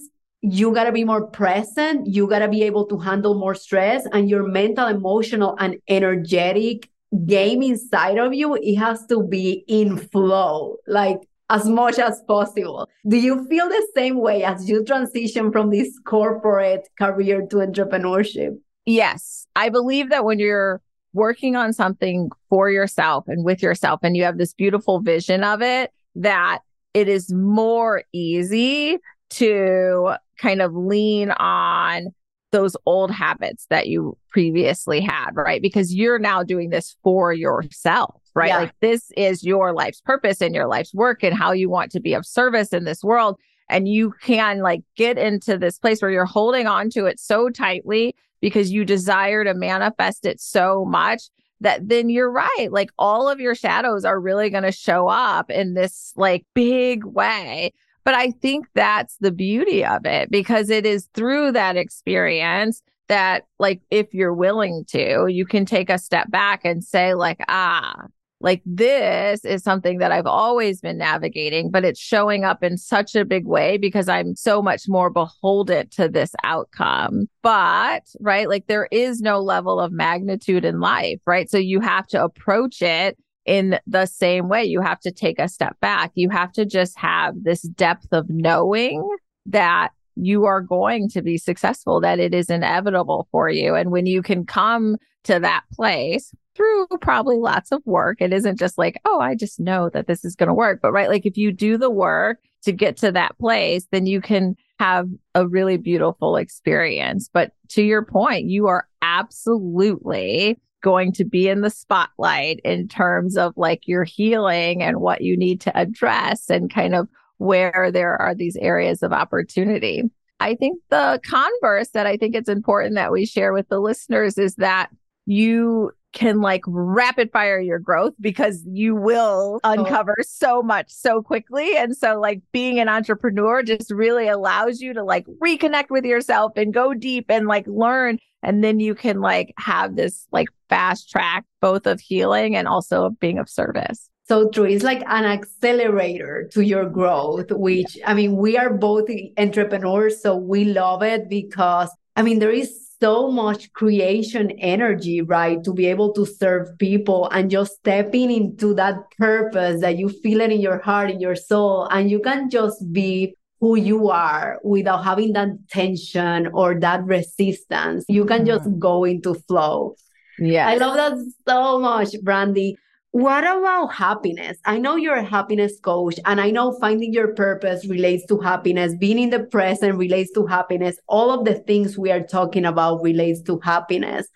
you 0.53 0.73
got 0.73 0.85
to 0.85 0.91
be 0.91 1.03
more 1.03 1.27
present. 1.27 2.07
You 2.07 2.27
got 2.27 2.39
to 2.39 2.47
be 2.47 2.63
able 2.63 2.85
to 2.87 2.97
handle 2.97 3.35
more 3.35 3.55
stress 3.55 4.05
and 4.13 4.29
your 4.29 4.47
mental, 4.47 4.87
emotional, 4.87 5.55
and 5.59 5.77
energetic 5.87 6.89
game 7.25 7.61
inside 7.61 8.17
of 8.17 8.33
you, 8.33 8.55
it 8.55 8.75
has 8.75 9.05
to 9.07 9.23
be 9.23 9.63
in 9.67 9.97
flow, 9.97 10.77
like 10.87 11.19
as 11.49 11.65
much 11.65 11.99
as 11.99 12.21
possible. 12.27 12.89
Do 13.07 13.17
you 13.17 13.47
feel 13.47 13.69
the 13.69 13.87
same 13.95 14.19
way 14.19 14.43
as 14.43 14.67
you 14.67 14.83
transition 14.83 15.51
from 15.51 15.69
this 15.69 15.97
corporate 16.05 16.87
career 16.99 17.45
to 17.47 17.57
entrepreneurship? 17.57 18.57
Yes. 18.85 19.47
I 19.55 19.69
believe 19.69 20.09
that 20.09 20.25
when 20.25 20.39
you're 20.39 20.81
working 21.13 21.55
on 21.55 21.73
something 21.73 22.29
for 22.49 22.69
yourself 22.69 23.25
and 23.27 23.43
with 23.43 23.61
yourself 23.61 24.01
and 24.03 24.15
you 24.15 24.23
have 24.23 24.37
this 24.37 24.53
beautiful 24.53 24.99
vision 24.99 25.43
of 25.43 25.61
it, 25.61 25.91
that 26.15 26.59
it 26.93 27.07
is 27.07 27.31
more 27.31 28.03
easy 28.13 28.97
to 29.29 30.15
kind 30.37 30.61
of 30.61 30.73
lean 30.73 31.31
on 31.31 32.13
those 32.51 32.77
old 32.85 33.11
habits 33.11 33.65
that 33.69 33.87
you 33.87 34.17
previously 34.29 35.01
had, 35.01 35.31
right? 35.33 35.61
Because 35.61 35.93
you're 35.93 36.19
now 36.19 36.43
doing 36.43 36.69
this 36.69 36.95
for 37.03 37.33
yourself, 37.33 38.21
right? 38.33 38.47
Yeah. 38.47 38.59
Like 38.59 38.73
this 38.79 39.11
is 39.17 39.43
your 39.43 39.73
life's 39.73 40.01
purpose 40.01 40.41
and 40.41 40.55
your 40.55 40.67
life's 40.67 40.93
work 40.93 41.23
and 41.23 41.35
how 41.35 41.51
you 41.51 41.69
want 41.69 41.91
to 41.91 41.99
be 41.99 42.13
of 42.13 42.25
service 42.25 42.71
in 42.71 42.85
this 42.85 43.03
world. 43.03 43.37
And 43.69 43.87
you 43.87 44.13
can 44.21 44.59
like 44.59 44.81
get 44.95 45.17
into 45.17 45.57
this 45.57 45.77
place 45.77 46.01
where 46.01 46.11
you're 46.11 46.25
holding 46.25 46.67
on 46.67 46.89
to 46.91 47.05
it 47.05 47.19
so 47.19 47.49
tightly 47.49 48.15
because 48.39 48.71
you 48.71 48.85
desire 48.85 49.43
to 49.43 49.53
manifest 49.53 50.25
it 50.25 50.39
so 50.39 50.85
much 50.85 51.23
that 51.59 51.87
then 51.87 52.09
you're 52.09 52.31
right. 52.31 52.67
Like 52.69 52.91
all 52.97 53.27
of 53.27 53.39
your 53.39 53.55
shadows 53.55 54.05
are 54.05 54.19
really 54.19 54.49
going 54.49 54.63
to 54.63 54.71
show 54.71 55.07
up 55.07 55.49
in 55.49 55.73
this 55.73 56.13
like 56.15 56.45
big 56.53 57.03
way. 57.03 57.73
But 58.07 58.15
I 58.15 58.31
think 58.31 58.67
that's 58.73 59.17
the 59.19 59.33
beauty 59.33 59.83
of 59.83 60.05
it 60.05 60.31
because 60.31 60.69
it 60.69 60.85
is 60.85 61.09
through 61.13 61.51
that 61.51 61.75
experience 61.75 62.81
that 63.09 63.43
like 63.59 63.81
if 63.91 64.13
you're 64.13 64.33
willing 64.33 64.85
to, 64.91 65.27
you 65.27 65.45
can 65.45 65.65
take 65.65 65.89
a 65.89 65.97
step 65.97 66.31
back 66.31 66.61
and 66.63 66.81
say 66.81 67.15
like, 67.15 67.41
ah, 67.49 68.05
like 68.39 68.61
this 68.65 69.43
is 69.43 69.61
something 69.61 69.97
that 69.97 70.13
I've 70.13 70.25
always 70.25 70.79
been 70.79 70.97
navigating, 70.97 71.69
but 71.69 71.83
it's 71.83 71.99
showing 71.99 72.45
up 72.45 72.63
in 72.63 72.77
such 72.77 73.13
a 73.13 73.25
big 73.25 73.45
way 73.45 73.77
because 73.77 74.07
I'm 74.07 74.37
so 74.37 74.61
much 74.61 74.83
more 74.87 75.09
beholden 75.09 75.89
to 75.89 76.07
this 76.07 76.31
outcome. 76.45 77.27
But, 77.41 78.03
right, 78.21 78.47
like 78.47 78.67
there 78.67 78.87
is 78.89 79.19
no 79.19 79.41
level 79.41 79.81
of 79.81 79.91
magnitude 79.91 80.63
in 80.63 80.79
life, 80.79 81.19
right? 81.25 81.51
So 81.51 81.57
you 81.57 81.81
have 81.81 82.07
to 82.07 82.23
approach 82.23 82.81
it 82.81 83.17
in 83.47 83.79
the 83.87 84.05
same 84.05 84.49
way. 84.49 84.63
You 84.63 84.81
have 84.81 84.99
to 84.99 85.11
take 85.11 85.39
a 85.39 85.47
step 85.47 85.79
back. 85.79 86.11
You 86.13 86.29
have 86.29 86.51
to 86.53 86.65
just 86.65 86.97
have 86.99 87.43
this 87.43 87.61
depth 87.61 88.07
of 88.11 88.29
knowing 88.29 89.07
that 89.47 89.89
you 90.15 90.45
are 90.45 90.61
going 90.61 91.09
to 91.09 91.21
be 91.21 91.37
successful, 91.37 92.01
that 92.01 92.19
it 92.19 92.33
is 92.33 92.49
inevitable 92.49 93.27
for 93.31 93.49
you. 93.49 93.75
And 93.75 93.91
when 93.91 94.05
you 94.05 94.21
can 94.21 94.45
come 94.45 94.97
to 95.23 95.39
that 95.39 95.63
place, 95.73 96.33
through 96.57 96.87
probably 97.01 97.37
lots 97.37 97.71
of 97.71 97.83
work. 97.85 98.17
It 98.19 98.33
isn't 98.33 98.57
just 98.57 98.79
like, 98.79 98.99
oh, 99.05 99.19
I 99.19 99.35
just 99.35 99.59
know 99.59 99.89
that 99.89 100.07
this 100.07 100.25
is 100.25 100.35
going 100.35 100.47
to 100.47 100.55
work. 100.55 100.79
But 100.81 100.91
right, 100.91 101.07
like 101.07 101.25
if 101.25 101.37
you 101.37 101.51
do 101.51 101.77
the 101.77 101.91
work 101.91 102.39
to 102.63 102.71
get 102.71 102.97
to 102.97 103.11
that 103.11 103.37
place, 103.37 103.85
then 103.91 104.07
you 104.07 104.19
can 104.19 104.55
have 104.79 105.07
a 105.35 105.47
really 105.47 105.77
beautiful 105.77 106.35
experience. 106.35 107.29
But 107.31 107.51
to 107.69 107.83
your 107.83 108.03
point, 108.03 108.49
you 108.49 108.67
are 108.67 108.87
absolutely 109.03 110.59
going 110.87 111.11
to 111.11 111.25
be 111.25 111.49
in 111.49 111.59
the 111.59 111.69
spotlight 111.69 112.61
in 112.63 112.87
terms 112.87 113.35
of 113.35 113.51
like 113.57 113.89
your 113.89 114.05
healing 114.05 114.81
and 114.81 115.01
what 115.01 115.19
you 115.19 115.35
need 115.35 115.59
to 115.59 115.77
address 115.77 116.49
and 116.49 116.73
kind 116.73 116.95
of 116.95 117.09
where 117.39 117.91
there 117.91 118.15
are 118.15 118.33
these 118.33 118.55
areas 118.55 119.03
of 119.03 119.11
opportunity. 119.11 120.01
I 120.39 120.55
think 120.55 120.79
the 120.89 121.19
converse 121.25 121.89
that 121.89 122.07
I 122.07 122.15
think 122.15 122.35
it's 122.35 122.47
important 122.47 122.95
that 122.95 123.11
we 123.11 123.25
share 123.25 123.51
with 123.51 123.67
the 123.67 123.81
listeners 123.81 124.37
is 124.37 124.55
that 124.55 124.87
you 125.25 125.91
can 126.13 126.41
like 126.41 126.61
rapid 126.67 127.31
fire 127.31 127.59
your 127.59 127.79
growth 127.79 128.13
because 128.19 128.63
you 128.65 128.95
will 128.95 129.59
oh. 129.63 129.71
uncover 129.71 130.15
oh. 130.19 130.23
so 130.25 130.61
much 130.61 130.89
so 130.89 131.21
quickly. 131.21 131.75
And 131.77 131.95
so, 131.95 132.19
like, 132.19 132.41
being 132.51 132.79
an 132.79 132.89
entrepreneur 132.89 133.63
just 133.63 133.91
really 133.91 134.27
allows 134.27 134.81
you 134.81 134.93
to 134.93 135.03
like 135.03 135.25
reconnect 135.41 135.89
with 135.89 136.05
yourself 136.05 136.53
and 136.55 136.73
go 136.73 136.93
deep 136.93 137.25
and 137.29 137.47
like 137.47 137.67
learn. 137.67 138.19
And 138.43 138.63
then 138.63 138.79
you 138.79 138.95
can 138.95 139.19
like 139.19 139.53
have 139.57 139.95
this 139.95 140.27
like 140.31 140.47
fast 140.69 141.09
track 141.09 141.45
both 141.61 141.85
of 141.87 141.99
healing 141.99 142.55
and 142.55 142.67
also 142.67 143.09
being 143.19 143.39
of 143.39 143.49
service. 143.49 144.09
So 144.27 144.49
true. 144.49 144.65
It's 144.65 144.83
like 144.83 145.03
an 145.07 145.23
accelerator 145.23 146.49
to 146.51 146.61
your 146.61 146.89
growth, 146.89 147.49
which 147.49 147.97
I 148.05 148.13
mean, 148.13 148.35
we 148.35 148.57
are 148.57 148.73
both 148.73 149.09
entrepreneurs, 149.37 150.21
so 150.21 150.35
we 150.35 150.65
love 150.65 151.01
it 151.01 151.29
because 151.29 151.89
I 152.17 152.23
mean, 152.23 152.39
there 152.39 152.51
is 152.51 152.86
so 152.99 153.31
much 153.31 153.71
creation 153.73 154.51
energy, 154.51 155.21
right? 155.21 155.63
To 155.63 155.73
be 155.73 155.85
able 155.87 156.13
to 156.13 156.25
serve 156.25 156.77
people 156.79 157.29
and 157.29 157.51
just 157.51 157.75
stepping 157.77 158.31
into 158.31 158.73
that 158.75 158.95
purpose 159.17 159.81
that 159.81 159.97
you 159.97 160.09
feel 160.09 160.41
it 160.41 160.51
in 160.51 160.61
your 160.61 160.79
heart, 160.79 161.11
in 161.11 161.19
your 161.19 161.35
soul, 161.35 161.87
and 161.91 162.09
you 162.09 162.19
can 162.19 162.49
just 162.49 162.91
be 162.91 163.35
who 163.59 163.75
you 163.75 164.09
are 164.09 164.59
without 164.63 165.03
having 165.03 165.33
that 165.33 165.49
tension 165.69 166.47
or 166.53 166.79
that 166.79 167.03
resistance. 167.03 168.05
You 168.07 168.25
can 168.25 168.45
just 168.45 168.65
mm-hmm. 168.65 168.79
go 168.79 169.03
into 169.03 169.33
flow. 169.33 169.95
Yeah. 170.39 170.67
I 170.67 170.75
love 170.75 170.95
that 170.95 171.31
so 171.47 171.79
much, 171.79 172.09
Brandi. 172.23 172.75
What 173.17 173.45
about 173.45 173.95
happiness? 173.95 174.59
I 174.63 174.77
know 174.77 174.95
you're 174.95 175.15
a 175.15 175.23
happiness 175.23 175.79
coach, 175.79 176.19
and 176.25 176.39
I 176.39 176.51
know 176.51 176.77
finding 176.79 177.11
your 177.11 177.33
purpose 177.33 177.83
relates 177.87 178.27
to 178.27 178.37
happiness, 178.37 178.93
being 178.95 179.17
in 179.17 179.31
the 179.31 179.39
present 179.39 179.97
relates 179.97 180.31
to 180.33 180.45
happiness. 180.45 180.97
All 181.07 181.31
of 181.31 181.43
the 181.43 181.55
things 181.55 181.97
we 181.97 182.11
are 182.11 182.21
talking 182.21 182.63
about 182.63 183.01
relates 183.01 183.41
to 183.47 183.57
happiness. 183.63 184.27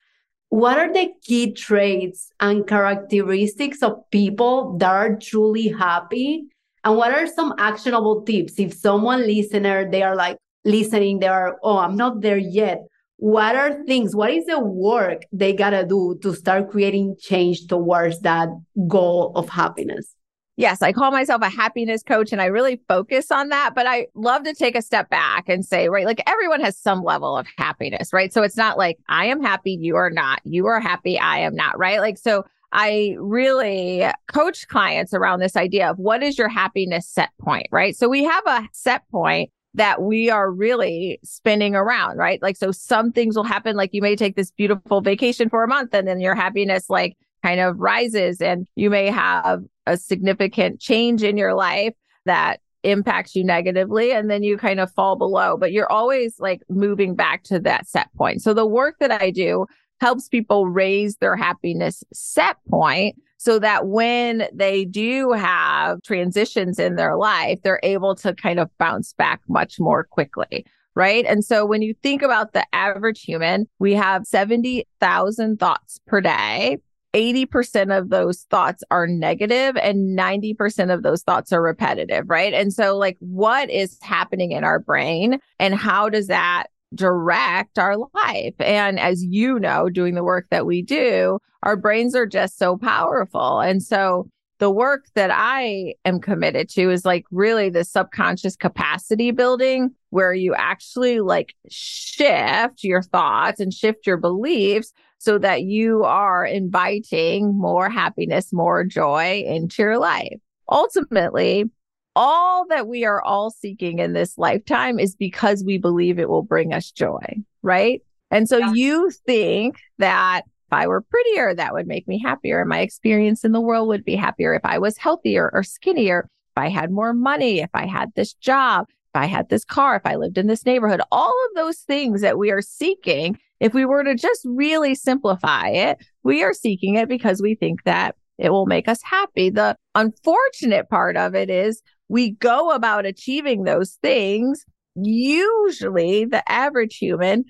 What 0.49 0.79
are 0.79 0.91
the 0.91 1.11
key 1.21 1.53
traits 1.53 2.31
and 2.39 2.65
characteristics 2.65 3.83
of 3.83 4.01
people 4.09 4.75
that 4.79 4.89
are 4.89 5.15
truly 5.15 5.67
happy? 5.67 6.45
And 6.83 6.97
what 6.97 7.13
are 7.13 7.27
some 7.27 7.53
actionable 7.59 8.23
tips 8.23 8.57
if 8.57 8.73
someone 8.73 9.27
listener 9.27 9.91
they 9.91 10.01
are 10.01 10.15
like 10.15 10.37
listening, 10.65 11.19
they 11.19 11.27
are, 11.27 11.59
oh, 11.61 11.77
I'm 11.77 11.95
not 11.95 12.21
there 12.21 12.39
yet 12.39 12.79
what 13.21 13.55
are 13.55 13.83
things 13.83 14.15
what 14.15 14.31
is 14.31 14.47
the 14.47 14.59
work 14.59 15.21
they 15.31 15.53
gotta 15.53 15.85
do 15.85 16.17
to 16.23 16.33
start 16.33 16.71
creating 16.71 17.15
change 17.19 17.67
towards 17.67 18.19
that 18.21 18.49
goal 18.87 19.31
of 19.35 19.47
happiness? 19.47 20.15
Yes 20.57 20.81
i 20.81 20.91
call 20.91 21.11
myself 21.11 21.43
a 21.43 21.49
happiness 21.49 22.01
coach 22.01 22.31
and 22.31 22.41
i 22.41 22.45
really 22.45 22.81
focus 22.87 23.31
on 23.31 23.49
that 23.49 23.73
but 23.75 23.85
i 23.85 24.07
love 24.15 24.43
to 24.45 24.55
take 24.55 24.75
a 24.75 24.81
step 24.81 25.07
back 25.11 25.47
and 25.47 25.63
say 25.63 25.87
right 25.87 26.07
like 26.07 26.19
everyone 26.25 26.61
has 26.61 26.75
some 26.75 27.03
level 27.03 27.37
of 27.37 27.45
happiness 27.59 28.11
right? 28.11 28.33
So 28.33 28.41
it's 28.41 28.57
not 28.57 28.79
like 28.79 28.97
i 29.07 29.25
am 29.25 29.43
happy 29.43 29.77
you 29.79 29.97
are 29.97 30.09
not. 30.09 30.41
You 30.43 30.65
are 30.65 30.79
happy 30.79 31.19
i 31.19 31.37
am 31.37 31.55
not 31.55 31.77
right? 31.77 31.99
Like 31.99 32.17
so 32.17 32.43
I 32.73 33.17
really 33.19 34.05
coach 34.33 34.67
clients 34.67 35.13
around 35.13 35.41
this 35.41 35.55
idea 35.55 35.91
of 35.91 35.99
what 35.99 36.23
is 36.23 36.37
your 36.37 36.47
happiness 36.47 37.05
set 37.07 37.29
point, 37.39 37.67
right? 37.69 37.95
So 37.95 38.07
we 38.07 38.23
have 38.23 38.43
a 38.47 38.67
set 38.71 39.07
point 39.09 39.51
that 39.73 40.01
we 40.01 40.29
are 40.29 40.51
really 40.51 41.19
spinning 41.23 41.75
around, 41.75 42.17
right? 42.17 42.41
Like, 42.41 42.57
so 42.57 42.71
some 42.71 43.11
things 43.11 43.35
will 43.35 43.43
happen, 43.43 43.75
like 43.75 43.91
you 43.93 44.01
may 44.01 44.15
take 44.15 44.35
this 44.35 44.51
beautiful 44.51 45.01
vacation 45.01 45.49
for 45.49 45.63
a 45.63 45.67
month 45.67 45.93
and 45.93 46.07
then 46.07 46.19
your 46.19 46.35
happiness, 46.35 46.89
like, 46.89 47.17
kind 47.43 47.59
of 47.59 47.79
rises, 47.79 48.41
and 48.41 48.67
you 48.75 48.89
may 48.89 49.07
have 49.07 49.61
a 49.87 49.97
significant 49.97 50.79
change 50.79 51.23
in 51.23 51.37
your 51.37 51.53
life 51.53 51.93
that 52.25 52.59
impacts 52.83 53.35
you 53.35 53.43
negatively 53.43 54.11
and 54.11 54.29
then 54.29 54.41
you 54.41 54.57
kind 54.57 54.79
of 54.79 54.91
fall 54.91 55.15
below 55.15 55.55
but 55.55 55.71
you're 55.71 55.91
always 55.91 56.39
like 56.39 56.61
moving 56.67 57.13
back 57.13 57.43
to 57.43 57.59
that 57.59 57.87
set 57.87 58.11
point 58.15 58.41
so 58.41 58.55
the 58.55 58.65
work 58.65 58.95
that 58.99 59.11
i 59.11 59.29
do 59.29 59.67
helps 59.99 60.27
people 60.27 60.65
raise 60.65 61.17
their 61.17 61.35
happiness 61.35 62.03
set 62.11 62.57
point 62.71 63.15
so 63.41 63.57
that 63.57 63.87
when 63.87 64.47
they 64.53 64.85
do 64.85 65.31
have 65.31 65.99
transitions 66.03 66.77
in 66.77 66.95
their 66.95 67.17
life, 67.17 67.57
they're 67.63 67.79
able 67.81 68.13
to 68.13 68.35
kind 68.35 68.59
of 68.59 68.69
bounce 68.77 69.13
back 69.13 69.41
much 69.49 69.79
more 69.79 70.03
quickly. 70.03 70.63
right? 70.93 71.25
And 71.25 71.43
so 71.43 71.65
when 71.65 71.81
you 71.81 71.95
think 72.03 72.21
about 72.21 72.53
the 72.53 72.63
average 72.71 73.23
human, 73.23 73.65
we 73.79 73.93
have 73.95 74.27
70,000 74.27 75.57
thoughts 75.57 75.99
per 76.05 76.21
day. 76.21 76.77
80% 77.15 77.97
of 77.97 78.09
those 78.09 78.43
thoughts 78.51 78.83
are 78.91 79.07
negative 79.07 79.75
and 79.75 80.15
90% 80.15 80.93
of 80.93 81.01
those 81.01 81.23
thoughts 81.23 81.51
are 81.51 81.63
repetitive, 81.63 82.29
right? 82.29 82.53
And 82.53 82.71
so, 82.71 82.95
like, 82.95 83.17
what 83.19 83.71
is 83.71 83.97
happening 84.03 84.51
in 84.51 84.63
our 84.63 84.79
brain 84.79 85.39
and 85.59 85.73
how 85.73 86.09
does 86.09 86.27
that 86.27 86.67
direct 86.93 87.79
our 87.79 87.97
life? 88.13 88.55
And 88.59 88.99
as 88.99 89.23
you 89.23 89.59
know, 89.59 89.89
doing 89.89 90.15
the 90.15 90.23
work 90.23 90.47
that 90.51 90.65
we 90.65 90.81
do, 90.81 91.39
our 91.63 91.75
brains 91.75 92.15
are 92.15 92.25
just 92.25 92.57
so 92.57 92.77
powerful. 92.77 93.59
And 93.59 93.81
so, 93.81 94.29
the 94.59 94.69
work 94.69 95.05
that 95.15 95.31
I 95.33 95.95
am 96.05 96.21
committed 96.21 96.69
to 96.69 96.91
is 96.91 97.03
like 97.03 97.25
really 97.31 97.71
the 97.71 97.83
subconscious 97.83 98.55
capacity 98.55 99.31
building 99.31 99.89
where 100.11 100.35
you 100.35 100.53
actually 100.53 101.19
like 101.19 101.55
shift 101.67 102.83
your 102.83 103.01
thoughts 103.01 103.59
and 103.59 103.73
shift 103.73 104.05
your 104.05 104.17
beliefs 104.17 104.93
so 105.17 105.39
that 105.39 105.63
you 105.63 106.03
are 106.03 106.45
inviting 106.45 107.57
more 107.57 107.89
happiness, 107.89 108.53
more 108.53 108.83
joy 108.83 109.43
into 109.47 109.81
your 109.81 109.97
life. 109.97 110.37
Ultimately, 110.69 111.65
all 112.15 112.65
that 112.67 112.87
we 112.87 113.05
are 113.05 113.21
all 113.21 113.51
seeking 113.51 113.99
in 113.99 114.13
this 114.13 114.37
lifetime 114.37 114.99
is 114.99 115.15
because 115.15 115.63
we 115.63 115.77
believe 115.77 116.19
it 116.19 116.29
will 116.29 116.43
bring 116.43 116.73
us 116.73 116.91
joy, 116.91 117.37
right? 117.61 118.01
And 118.29 118.47
so 118.47 118.57
yeah. 118.57 118.71
you 118.73 119.11
think 119.25 119.79
that 119.97 120.43
if 120.45 120.73
I 120.73 120.87
were 120.87 121.01
prettier, 121.01 121.53
that 121.53 121.73
would 121.73 121.87
make 121.87 122.07
me 122.07 122.19
happier. 122.19 122.61
And 122.61 122.69
my 122.69 122.79
experience 122.79 123.43
in 123.43 123.51
the 123.51 123.61
world 123.61 123.87
would 123.89 124.05
be 124.05 124.15
happier 124.15 124.53
if 124.53 124.63
I 124.63 124.79
was 124.79 124.97
healthier 124.97 125.49
or 125.53 125.63
skinnier, 125.63 126.29
if 126.55 126.61
I 126.61 126.69
had 126.69 126.91
more 126.91 127.13
money, 127.13 127.59
if 127.59 127.69
I 127.73 127.85
had 127.85 128.13
this 128.15 128.33
job, 128.35 128.85
if 128.89 129.19
I 129.19 129.25
had 129.25 129.49
this 129.49 129.65
car, 129.65 129.97
if 129.97 130.05
I 130.05 130.15
lived 130.15 130.37
in 130.37 130.47
this 130.47 130.65
neighborhood, 130.65 131.01
all 131.11 131.35
of 131.49 131.55
those 131.55 131.79
things 131.79 132.21
that 132.21 132.37
we 132.37 132.51
are 132.51 132.61
seeking, 132.61 133.37
if 133.59 133.73
we 133.73 133.83
were 133.83 134.03
to 134.03 134.15
just 134.15 134.41
really 134.45 134.95
simplify 134.95 135.67
it, 135.67 135.97
we 136.23 136.41
are 136.43 136.53
seeking 136.53 136.95
it 136.95 137.09
because 137.09 137.41
we 137.41 137.55
think 137.55 137.83
that 137.83 138.15
it 138.37 138.49
will 138.49 138.65
make 138.65 138.87
us 138.87 139.01
happy. 139.03 139.49
The 139.49 139.75
unfortunate 139.93 140.89
part 140.89 141.17
of 141.17 141.35
it 141.35 141.49
is 141.49 141.83
we 142.11 142.31
go 142.31 142.71
about 142.71 143.05
achieving 143.05 143.63
those 143.63 143.97
things, 144.01 144.65
usually 144.95 146.25
the 146.25 146.43
average 146.51 146.97
human 146.97 147.45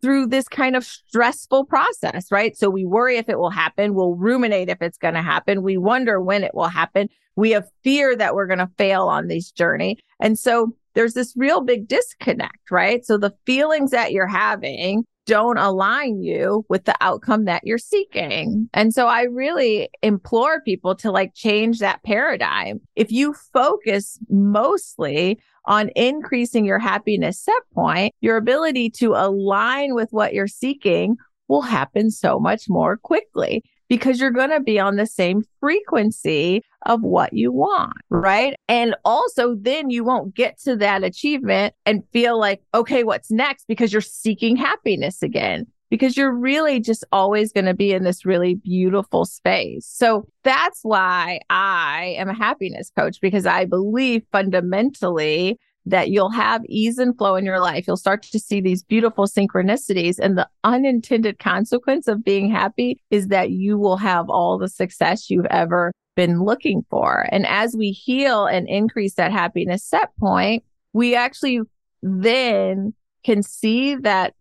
through 0.00 0.26
this 0.26 0.48
kind 0.48 0.74
of 0.74 0.84
stressful 0.84 1.66
process, 1.66 2.32
right? 2.32 2.56
So 2.56 2.70
we 2.70 2.86
worry 2.86 3.18
if 3.18 3.28
it 3.28 3.38
will 3.38 3.50
happen. 3.50 3.92
We'll 3.92 4.14
ruminate 4.14 4.70
if 4.70 4.80
it's 4.80 4.96
going 4.96 5.14
to 5.14 5.22
happen. 5.22 5.62
We 5.62 5.76
wonder 5.76 6.18
when 6.18 6.44
it 6.44 6.54
will 6.54 6.68
happen. 6.68 7.10
We 7.36 7.50
have 7.50 7.68
fear 7.84 8.16
that 8.16 8.34
we're 8.34 8.46
going 8.46 8.58
to 8.58 8.70
fail 8.78 9.02
on 9.02 9.26
this 9.26 9.50
journey. 9.50 9.98
And 10.18 10.38
so 10.38 10.74
there's 10.94 11.12
this 11.12 11.34
real 11.36 11.60
big 11.60 11.86
disconnect, 11.86 12.70
right? 12.70 13.04
So 13.04 13.18
the 13.18 13.34
feelings 13.44 13.90
that 13.90 14.12
you're 14.12 14.26
having 14.26 15.04
don't 15.26 15.58
align 15.58 16.22
you 16.22 16.64
with 16.68 16.84
the 16.84 16.94
outcome 17.00 17.44
that 17.44 17.62
you're 17.64 17.78
seeking. 17.78 18.68
And 18.72 18.94
so 18.94 19.08
I 19.08 19.22
really 19.22 19.90
implore 20.02 20.60
people 20.60 20.94
to 20.96 21.10
like 21.10 21.34
change 21.34 21.80
that 21.80 22.02
paradigm. 22.04 22.80
If 22.94 23.10
you 23.10 23.34
focus 23.52 24.18
mostly 24.28 25.38
on 25.66 25.90
increasing 25.96 26.64
your 26.64 26.78
happiness 26.78 27.40
set 27.40 27.62
point, 27.74 28.14
your 28.20 28.36
ability 28.36 28.90
to 28.90 29.14
align 29.14 29.94
with 29.94 30.12
what 30.12 30.32
you're 30.32 30.46
seeking 30.46 31.16
will 31.48 31.62
happen 31.62 32.10
so 32.10 32.38
much 32.38 32.68
more 32.68 32.96
quickly 32.96 33.64
because 33.88 34.20
you're 34.20 34.30
going 34.30 34.50
to 34.50 34.60
be 34.60 34.78
on 34.78 34.96
the 34.96 35.06
same 35.06 35.42
frequency 35.60 36.62
of 36.86 37.02
what 37.02 37.32
you 37.32 37.52
want, 37.52 37.96
right? 38.10 38.56
And 38.68 38.94
also, 39.04 39.54
then 39.54 39.90
you 39.90 40.04
won't 40.04 40.34
get 40.34 40.58
to 40.62 40.76
that 40.76 41.04
achievement 41.04 41.74
and 41.84 42.02
feel 42.12 42.38
like, 42.38 42.62
okay, 42.74 43.04
what's 43.04 43.30
next? 43.30 43.66
Because 43.66 43.92
you're 43.92 44.02
seeking 44.02 44.56
happiness 44.56 45.22
again 45.22 45.66
because 45.90 46.16
you're 46.16 46.34
really 46.34 46.80
just 46.80 47.04
always 47.12 47.52
going 47.52 47.64
to 47.64 47.74
be 47.74 47.92
in 47.92 48.02
this 48.02 48.26
really 48.26 48.54
beautiful 48.54 49.24
space. 49.24 49.86
So 49.86 50.26
that's 50.42 50.80
why 50.82 51.40
I 51.48 52.16
am 52.18 52.28
a 52.28 52.34
happiness 52.34 52.90
coach 52.96 53.20
because 53.20 53.46
I 53.46 53.64
believe 53.64 54.22
fundamentally 54.32 55.58
that 55.86 56.10
you'll 56.10 56.30
have 56.30 56.64
ease 56.66 56.98
and 56.98 57.16
flow 57.16 57.36
in 57.36 57.44
your 57.44 57.60
life. 57.60 57.86
You'll 57.86 57.96
start 57.96 58.22
to 58.22 58.38
see 58.40 58.60
these 58.60 58.82
beautiful 58.82 59.26
synchronicities. 59.26 60.18
And 60.18 60.36
the 60.36 60.48
unintended 60.64 61.38
consequence 61.38 62.08
of 62.08 62.24
being 62.24 62.50
happy 62.50 63.00
is 63.10 63.28
that 63.28 63.50
you 63.50 63.78
will 63.78 63.96
have 63.96 64.28
all 64.28 64.58
the 64.58 64.68
success 64.68 65.30
you've 65.30 65.46
ever 65.46 65.92
been 66.16 66.42
looking 66.42 66.84
for. 66.90 67.28
And 67.30 67.46
as 67.46 67.76
we 67.76 67.92
heal 67.92 68.46
and 68.46 68.68
increase 68.68 69.14
that 69.14 69.30
happiness 69.30 69.84
set 69.84 70.10
point, 70.18 70.64
we 70.92 71.14
actually 71.14 71.60
then 72.02 72.92
can 73.24 73.42
see 73.42 73.94
that 73.96 74.34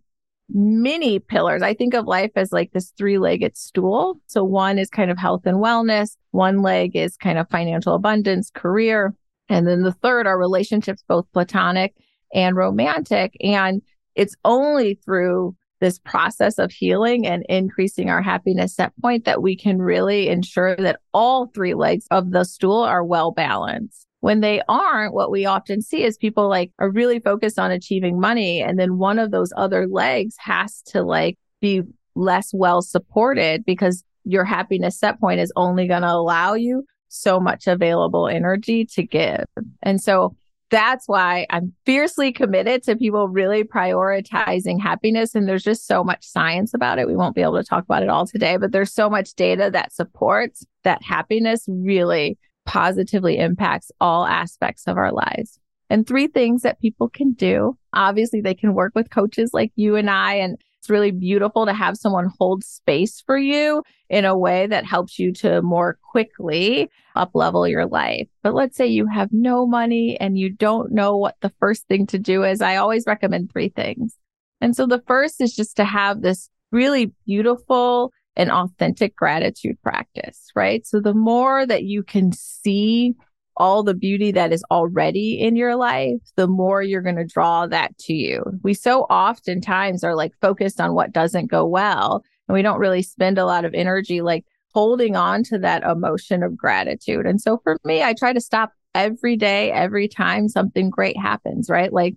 many 0.50 1.20
pillars. 1.20 1.62
I 1.62 1.74
think 1.74 1.94
of 1.94 2.06
life 2.06 2.32
as 2.36 2.52
like 2.52 2.72
this 2.72 2.92
three 2.98 3.18
legged 3.18 3.58
stool. 3.58 4.20
So 4.28 4.44
one 4.44 4.80
is 4.80 4.90
kind 4.90 5.12
of 5.12 5.18
health 5.18 5.46
and 5.46 5.58
wellness, 5.58 6.18
one 6.32 6.62
leg 6.62 6.96
is 6.96 7.18
kind 7.18 7.38
of 7.38 7.50
financial 7.50 7.94
abundance, 7.94 8.52
career. 8.52 9.14
And 9.50 9.68
then 9.68 9.84
the 9.84 9.92
third 9.92 10.28
are 10.28 10.38
relationships, 10.38 11.04
both 11.08 11.32
platonic 11.32 11.94
and 12.34 12.56
romantic. 12.56 13.36
And 13.42 13.82
it's 14.16 14.36
only 14.44 14.96
through 15.06 15.56
this 15.80 16.00
process 16.00 16.58
of 16.58 16.72
healing 16.72 17.28
and 17.28 17.46
increasing 17.50 18.10
our 18.10 18.22
happiness 18.22 18.76
set 18.76 18.94
point 19.02 19.26
that 19.26 19.42
we 19.42 19.56
can 19.56 19.80
really 19.82 20.30
ensure 20.30 20.76
that 20.78 21.00
all 21.14 21.48
three 21.48 21.74
legs 21.74 22.08
of 22.12 22.32
the 22.32 22.44
stool 22.44 22.82
are 22.82 23.04
well 23.04 23.32
balanced. 23.32 24.08
When 24.22 24.40
they 24.40 24.62
aren't, 24.68 25.14
what 25.14 25.30
we 25.30 25.46
often 25.46 25.82
see 25.82 26.04
is 26.04 26.18
people 26.18 26.50
like 26.50 26.72
are 26.80 26.90
really 26.90 27.20
focused 27.20 27.60
on 27.60 27.72
achieving 27.72 28.20
money. 28.20 28.62
And 28.62 28.80
then 28.80 28.98
one 28.98 29.20
of 29.20 29.32
those 29.32 29.54
other 29.56 29.88
legs 29.88 30.36
has 30.40 30.82
to 30.88 31.04
like 31.04 31.38
be 31.62 31.84
less 32.16 32.52
well 32.54 32.82
supported 32.82 33.66
because 33.66 34.04
your 34.24 34.46
happiness 34.46 34.98
set 34.98 35.20
point 35.20 35.40
is 35.40 35.54
only 35.56 35.88
going 35.88 36.02
to 36.02 36.12
allow 36.12 36.56
you 36.56 36.84
so 37.08 37.40
much 37.40 37.68
available 37.68 38.28
energy 38.28 38.86
to 38.86 39.04
give. 39.04 39.46
And 39.84 40.02
so 40.02 40.36
that's 40.72 41.08
why 41.08 41.46
I'm 41.52 41.74
fiercely 41.86 42.32
committed 42.32 42.84
to 42.84 42.96
people 42.96 43.28
really 43.28 43.64
prioritizing 43.64 44.82
happiness. 44.82 45.36
And 45.36 45.48
there's 45.48 45.64
just 45.64 45.88
so 45.88 46.04
much 46.04 46.26
science 46.26 46.74
about 46.74 46.98
it. 46.98 47.08
We 47.08 47.16
won't 47.16 47.36
be 47.36 47.42
able 47.42 47.58
to 47.58 47.64
talk 47.64 47.84
about 47.84 48.04
it 48.04 48.10
all 48.10 48.26
today, 48.26 48.58
but 48.58 48.72
there's 48.72 48.92
so 48.92 49.10
much 49.10 49.36
data 49.36 49.70
that 49.72 49.94
supports 49.94 50.66
that 50.84 51.04
happiness 51.04 51.66
really 51.68 52.38
positively 52.66 53.38
impacts 53.38 53.92
all 54.02 54.26
aspects 54.26 54.88
of 54.88 54.98
our 54.98 55.12
lives. 55.12 55.60
And 55.90 56.08
three 56.08 56.28
things 56.28 56.64
that 56.64 56.82
people 56.82 57.10
can 57.10 57.34
do. 57.34 57.78
Obviously, 57.94 58.42
they 58.42 58.56
can 58.56 58.74
work 58.74 58.94
with 58.96 59.12
coaches 59.12 59.52
like 59.54 59.72
you 59.76 59.96
and 59.96 60.10
I. 60.10 60.34
And 60.34 60.58
it's 60.86 60.90
really 60.92 61.10
beautiful 61.10 61.66
to 61.66 61.74
have 61.74 61.98
someone 61.98 62.30
hold 62.38 62.64
space 62.64 63.20
for 63.26 63.40
you 63.40 63.82
in 64.08 64.24
a 64.24 64.38
way 64.38 64.68
that 64.68 64.86
helps 64.86 65.18
you 65.18 65.34
to 65.34 65.64
more 65.64 65.98
quickly 66.12 66.92
up 67.16 67.32
level 67.34 67.68
your 67.68 67.88
life. 67.88 68.28
But 68.44 68.54
let's 68.54 68.78
say 68.78 68.86
you 68.86 69.08
have 69.08 69.30
no 69.32 69.66
money 69.66 70.16
and 70.20 70.38
you 70.38 70.52
don't 70.52 70.92
know 70.92 71.18
what 71.18 71.38
the 71.42 71.52
first 71.60 71.88
thing 71.88 72.06
to 72.08 72.20
do 72.20 72.44
is. 72.44 72.62
I 72.62 72.76
always 72.76 73.06
recommend 73.08 73.52
three 73.52 73.70
things. 73.70 74.16
And 74.62 74.76
so 74.76 74.86
the 74.86 75.02
first 75.08 75.42
is 75.42 75.56
just 75.56 75.76
to 75.78 75.86
have 75.86 76.22
this 76.22 76.52
really 76.72 77.12
beautiful 77.26 78.12
and 78.36 78.52
authentic 78.52 79.16
gratitude 79.16 79.82
practice, 79.82 80.52
right? 80.56 80.86
So 80.86 81.00
the 81.00 81.16
more 81.16 81.66
that 81.66 81.84
you 81.84 82.04
can 82.04 82.32
see 82.32 83.16
all 83.58 83.84
the 83.84 83.94
beauty 83.94 84.32
that 84.32 84.52
is 84.52 84.64
already 84.72 85.40
in 85.40 85.56
your 85.56 85.76
life, 85.76 86.20
the 86.36 86.48
more 86.48 86.82
you're 86.82 87.02
going 87.02 87.16
to 87.16 87.26
draw 87.26 87.68
that 87.68 87.98
to 88.00 88.14
you. 88.14 88.44
We 88.64 88.74
so 88.74 89.04
oftentimes 89.04 90.04
are 90.04 90.16
like 90.16 90.34
focused 90.42 90.82
on 90.82 90.94
what 90.94 91.14
doesn't 91.14 91.52
go 91.52 91.66
well, 91.66 92.24
and 92.48 92.54
we 92.54 92.62
don't 92.62 92.80
really 92.80 93.02
spend 93.02 93.38
a 93.38 93.46
lot 93.46 93.66
of 93.66 93.74
energy 93.74 94.22
like 94.22 94.46
holding 94.74 95.16
on 95.16 95.44
to 95.44 95.58
that 95.60 95.84
emotion 95.84 96.44
of 96.44 96.58
gratitude. 96.58 97.26
And 97.26 97.42
so 97.42 97.60
for 97.64 97.78
me, 97.86 98.04
I 98.04 98.14
try 98.14 98.34
to 98.34 98.42
stop 98.42 98.72
every 98.94 99.36
day, 99.36 99.72
every 99.72 100.08
time 100.08 100.50
something 100.50 100.90
great 100.90 101.18
happens, 101.18 101.70
right? 101.70 101.92
Like 101.92 102.16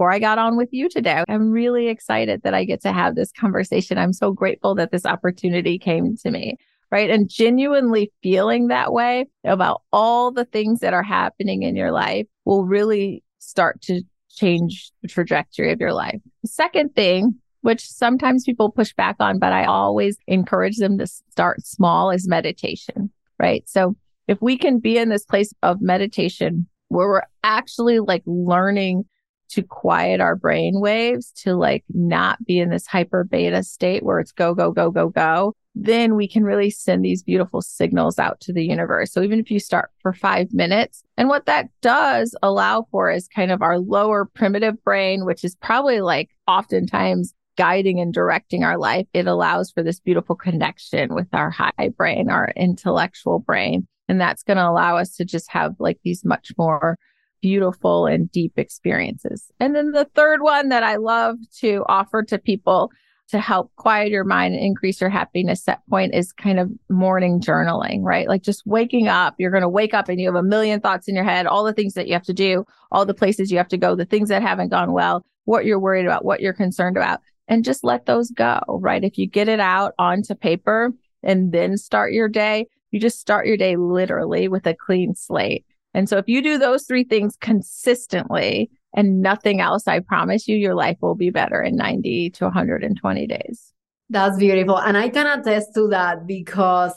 before 0.00 0.10
I 0.10 0.18
got 0.18 0.38
on 0.38 0.56
with 0.56 0.70
you 0.72 0.88
today. 0.88 1.22
I'm 1.28 1.50
really 1.50 1.88
excited 1.88 2.40
that 2.42 2.54
I 2.54 2.64
get 2.64 2.80
to 2.84 2.92
have 2.92 3.16
this 3.16 3.30
conversation. 3.32 3.98
I'm 3.98 4.14
so 4.14 4.32
grateful 4.32 4.74
that 4.76 4.92
this 4.92 5.04
opportunity 5.04 5.78
came 5.78 6.16
to 6.16 6.30
me. 6.30 6.56
Right. 6.90 7.10
And 7.10 7.28
genuinely 7.30 8.12
feeling 8.20 8.68
that 8.68 8.92
way 8.92 9.26
about 9.44 9.82
all 9.92 10.32
the 10.32 10.44
things 10.44 10.80
that 10.80 10.92
are 10.92 11.04
happening 11.04 11.62
in 11.62 11.76
your 11.76 11.92
life 11.92 12.26
will 12.44 12.64
really 12.64 13.22
start 13.38 13.80
to 13.82 14.02
change 14.28 14.90
the 15.02 15.08
trajectory 15.08 15.72
of 15.72 15.80
your 15.80 15.92
life. 15.92 16.20
The 16.42 16.48
second 16.48 16.96
thing, 16.96 17.34
which 17.60 17.88
sometimes 17.88 18.44
people 18.44 18.72
push 18.72 18.92
back 18.94 19.16
on, 19.20 19.38
but 19.38 19.52
I 19.52 19.66
always 19.66 20.16
encourage 20.26 20.78
them 20.78 20.98
to 20.98 21.06
start 21.06 21.64
small 21.64 22.10
is 22.10 22.26
meditation. 22.26 23.10
Right. 23.38 23.62
So 23.68 23.96
if 24.26 24.42
we 24.42 24.58
can 24.58 24.80
be 24.80 24.98
in 24.98 25.10
this 25.10 25.24
place 25.24 25.52
of 25.62 25.80
meditation 25.80 26.66
where 26.88 27.08
we're 27.08 27.22
actually 27.44 28.00
like 28.00 28.22
learning 28.26 29.04
to 29.50 29.62
quiet 29.62 30.20
our 30.20 30.36
brain 30.36 30.80
waves 30.80 31.32
to 31.42 31.54
like 31.54 31.84
not 31.88 32.44
be 32.44 32.58
in 32.58 32.70
this 32.70 32.86
hyper 32.86 33.24
beta 33.24 33.62
state 33.62 34.02
where 34.02 34.20
it's 34.20 34.32
go, 34.32 34.54
go, 34.54 34.70
go, 34.70 34.90
go, 34.90 35.08
go, 35.08 35.54
then 35.74 36.16
we 36.16 36.26
can 36.26 36.44
really 36.44 36.70
send 36.70 37.04
these 37.04 37.22
beautiful 37.22 37.62
signals 37.62 38.18
out 38.18 38.40
to 38.40 38.52
the 38.52 38.64
universe. 38.64 39.12
So 39.12 39.22
even 39.22 39.38
if 39.38 39.50
you 39.50 39.60
start 39.60 39.90
for 40.00 40.12
five 40.12 40.52
minutes, 40.52 41.02
and 41.16 41.28
what 41.28 41.46
that 41.46 41.68
does 41.80 42.34
allow 42.42 42.86
for 42.90 43.10
is 43.10 43.28
kind 43.28 43.52
of 43.52 43.62
our 43.62 43.78
lower 43.78 44.24
primitive 44.24 44.82
brain, 44.84 45.24
which 45.24 45.44
is 45.44 45.56
probably 45.56 46.00
like 46.00 46.30
oftentimes 46.46 47.34
guiding 47.56 48.00
and 48.00 48.14
directing 48.14 48.64
our 48.64 48.78
life. 48.78 49.06
It 49.12 49.26
allows 49.26 49.70
for 49.70 49.82
this 49.82 50.00
beautiful 50.00 50.34
connection 50.34 51.14
with 51.14 51.28
our 51.32 51.50
high 51.50 51.90
brain, 51.96 52.30
our 52.30 52.52
intellectual 52.56 53.38
brain. 53.38 53.86
And 54.08 54.20
that's 54.20 54.42
going 54.42 54.56
to 54.56 54.68
allow 54.68 54.96
us 54.96 55.14
to 55.16 55.24
just 55.24 55.50
have 55.52 55.74
like 55.78 55.98
these 56.02 56.24
much 56.24 56.52
more 56.56 56.96
beautiful 57.40 58.06
and 58.06 58.30
deep 58.30 58.52
experiences. 58.56 59.50
And 59.60 59.74
then 59.74 59.92
the 59.92 60.06
third 60.14 60.42
one 60.42 60.68
that 60.68 60.82
I 60.82 60.96
love 60.96 61.36
to 61.60 61.84
offer 61.88 62.22
to 62.24 62.38
people 62.38 62.90
to 63.30 63.40
help 63.40 63.70
quiet 63.76 64.10
your 64.10 64.24
mind 64.24 64.54
and 64.54 64.62
increase 64.62 65.00
your 65.00 65.10
happiness 65.10 65.62
set 65.62 65.80
point 65.88 66.14
is 66.14 66.32
kind 66.32 66.58
of 66.58 66.70
morning 66.88 67.40
journaling, 67.40 68.02
right? 68.02 68.28
Like 68.28 68.42
just 68.42 68.66
waking 68.66 69.08
up, 69.08 69.34
you're 69.38 69.52
going 69.52 69.62
to 69.62 69.68
wake 69.68 69.94
up 69.94 70.08
and 70.08 70.20
you 70.20 70.26
have 70.26 70.34
a 70.34 70.42
million 70.42 70.80
thoughts 70.80 71.06
in 71.06 71.14
your 71.14 71.24
head, 71.24 71.46
all 71.46 71.64
the 71.64 71.72
things 71.72 71.94
that 71.94 72.08
you 72.08 72.12
have 72.14 72.24
to 72.24 72.32
do, 72.32 72.64
all 72.90 73.06
the 73.06 73.14
places 73.14 73.50
you 73.50 73.58
have 73.58 73.68
to 73.68 73.78
go, 73.78 73.94
the 73.94 74.04
things 74.04 74.28
that 74.30 74.42
haven't 74.42 74.70
gone 74.70 74.92
well, 74.92 75.24
what 75.44 75.64
you're 75.64 75.78
worried 75.78 76.06
about, 76.06 76.24
what 76.24 76.40
you're 76.40 76.52
concerned 76.52 76.96
about, 76.96 77.20
and 77.46 77.64
just 77.64 77.84
let 77.84 78.06
those 78.06 78.30
go, 78.32 78.60
right? 78.68 79.04
If 79.04 79.16
you 79.16 79.28
get 79.28 79.48
it 79.48 79.60
out 79.60 79.94
onto 79.98 80.34
paper 80.34 80.92
and 81.22 81.52
then 81.52 81.76
start 81.76 82.12
your 82.12 82.28
day, 82.28 82.66
you 82.90 82.98
just 82.98 83.20
start 83.20 83.46
your 83.46 83.56
day 83.56 83.76
literally 83.76 84.48
with 84.48 84.66
a 84.66 84.74
clean 84.74 85.14
slate. 85.14 85.64
And 85.94 86.08
so 86.08 86.18
if 86.18 86.28
you 86.28 86.42
do 86.42 86.58
those 86.58 86.84
three 86.84 87.04
things 87.04 87.36
consistently, 87.40 88.70
and 88.94 89.20
nothing 89.22 89.60
else, 89.60 89.86
I 89.86 90.00
promise 90.00 90.48
you, 90.48 90.56
your 90.56 90.74
life 90.74 90.98
will 91.00 91.14
be 91.14 91.30
better 91.30 91.62
in 91.62 91.76
90 91.76 92.30
to 92.30 92.44
120 92.44 93.26
days. 93.26 93.72
That's 94.08 94.36
beautiful. 94.36 94.78
And 94.78 94.96
I 94.96 95.08
can 95.08 95.26
attest 95.26 95.74
to 95.74 95.88
that 95.88 96.26
because 96.26 96.92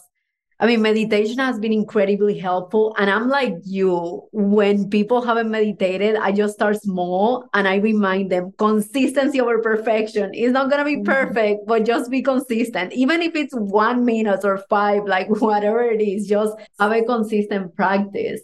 I 0.60 0.66
mean, 0.66 0.82
meditation 0.82 1.40
has 1.40 1.60
been 1.60 1.74
incredibly 1.74 2.38
helpful. 2.40 2.96
And 2.98 3.10
I'm 3.10 3.28
like 3.28 3.56
you, 3.66 4.22
when 4.32 4.90
people 4.90 5.22
haven't 5.22 5.52
meditated, 5.52 6.16
I 6.16 6.32
just 6.32 6.54
start 6.54 6.82
small 6.82 7.50
and 7.54 7.68
I 7.68 7.78
remind 7.78 8.32
them 8.32 8.54
consistency 8.58 9.42
over 9.42 9.60
perfection. 9.62 10.32
It's 10.34 10.54
not 10.54 10.70
going 10.70 10.80
to 10.80 10.86
be 10.86 10.98
mm-hmm. 10.98 11.12
perfect, 11.12 11.68
but 11.68 11.84
just 11.86 12.10
be 12.10 12.22
consistent. 12.22 12.94
Even 12.94 13.22
if 13.22 13.36
it's 13.36 13.54
one 13.54 14.06
minute 14.06 14.46
or 14.46 14.60
five, 14.70 15.04
like 15.06 15.28
whatever 15.42 15.82
it 15.84 16.02
is, 16.02 16.28
just 16.28 16.56
have 16.80 16.94
a 16.94 17.04
consistent 17.04 17.76
practice. 17.76 18.40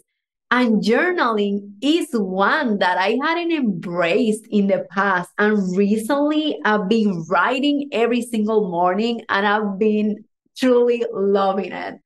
And 0.52 0.82
journaling 0.82 1.74
is 1.80 2.08
one 2.12 2.78
that 2.78 2.98
I 2.98 3.16
hadn't 3.22 3.52
embraced 3.52 4.46
in 4.50 4.66
the 4.66 4.84
past. 4.90 5.30
And 5.38 5.76
recently 5.76 6.58
I've 6.64 6.88
been 6.88 7.24
writing 7.28 7.88
every 7.92 8.22
single 8.22 8.68
morning 8.68 9.22
and 9.28 9.46
I've 9.46 9.78
been 9.78 10.24
truly 10.56 11.04
loving 11.12 11.70
it. 11.70 12.00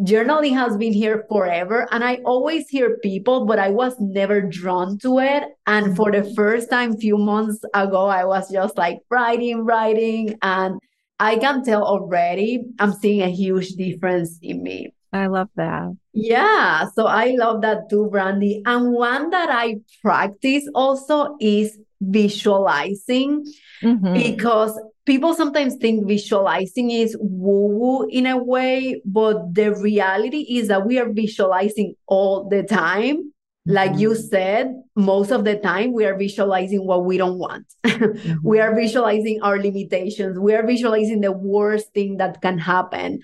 Journaling 0.00 0.52
has 0.54 0.76
been 0.76 0.92
here 0.92 1.24
forever. 1.28 1.86
And 1.92 2.02
I 2.02 2.16
always 2.24 2.68
hear 2.68 2.98
people, 2.98 3.46
but 3.46 3.60
I 3.60 3.70
was 3.70 3.94
never 4.00 4.42
drawn 4.42 4.98
to 4.98 5.20
it. 5.20 5.44
And 5.66 5.96
for 5.96 6.10
the 6.10 6.24
first 6.34 6.68
time, 6.68 6.96
few 6.96 7.16
months 7.16 7.64
ago, 7.72 8.06
I 8.06 8.24
was 8.24 8.50
just 8.50 8.76
like 8.76 8.98
writing, 9.10 9.64
writing. 9.64 10.36
And 10.42 10.80
I 11.20 11.36
can 11.36 11.64
tell 11.64 11.84
already 11.84 12.64
I'm 12.80 12.92
seeing 12.92 13.22
a 13.22 13.30
huge 13.30 13.70
difference 13.70 14.38
in 14.42 14.62
me. 14.62 14.92
I 15.16 15.26
love 15.26 15.48
that. 15.56 15.96
Yeah. 16.12 16.88
So 16.94 17.06
I 17.06 17.34
love 17.38 17.62
that 17.62 17.88
too, 17.90 18.10
Brandi. 18.12 18.62
And 18.64 18.92
one 18.92 19.30
that 19.30 19.48
I 19.50 19.76
practice 20.02 20.68
also 20.74 21.36
is 21.40 21.78
visualizing 22.00 23.44
mm-hmm. 23.82 24.14
because 24.14 24.78
people 25.06 25.34
sometimes 25.34 25.76
think 25.76 26.06
visualizing 26.06 26.90
is 26.90 27.16
woo 27.20 27.68
woo 27.68 28.08
in 28.08 28.26
a 28.26 28.36
way, 28.36 29.00
but 29.04 29.54
the 29.54 29.74
reality 29.74 30.58
is 30.58 30.68
that 30.68 30.86
we 30.86 30.98
are 30.98 31.12
visualizing 31.12 31.94
all 32.06 32.48
the 32.48 32.62
time. 32.62 33.32
Like 33.68 33.92
mm-hmm. 33.92 34.00
you 34.00 34.14
said, 34.14 34.74
most 34.94 35.32
of 35.32 35.44
the 35.44 35.56
time 35.56 35.92
we 35.92 36.04
are 36.04 36.16
visualizing 36.16 36.86
what 36.86 37.04
we 37.04 37.16
don't 37.18 37.38
want. 37.38 37.66
mm-hmm. 37.84 38.34
We 38.42 38.60
are 38.60 38.74
visualizing 38.74 39.40
our 39.42 39.58
limitations. 39.58 40.38
We 40.38 40.54
are 40.54 40.64
visualizing 40.64 41.20
the 41.20 41.32
worst 41.32 41.92
thing 41.92 42.18
that 42.18 42.40
can 42.42 42.58
happen. 42.58 43.22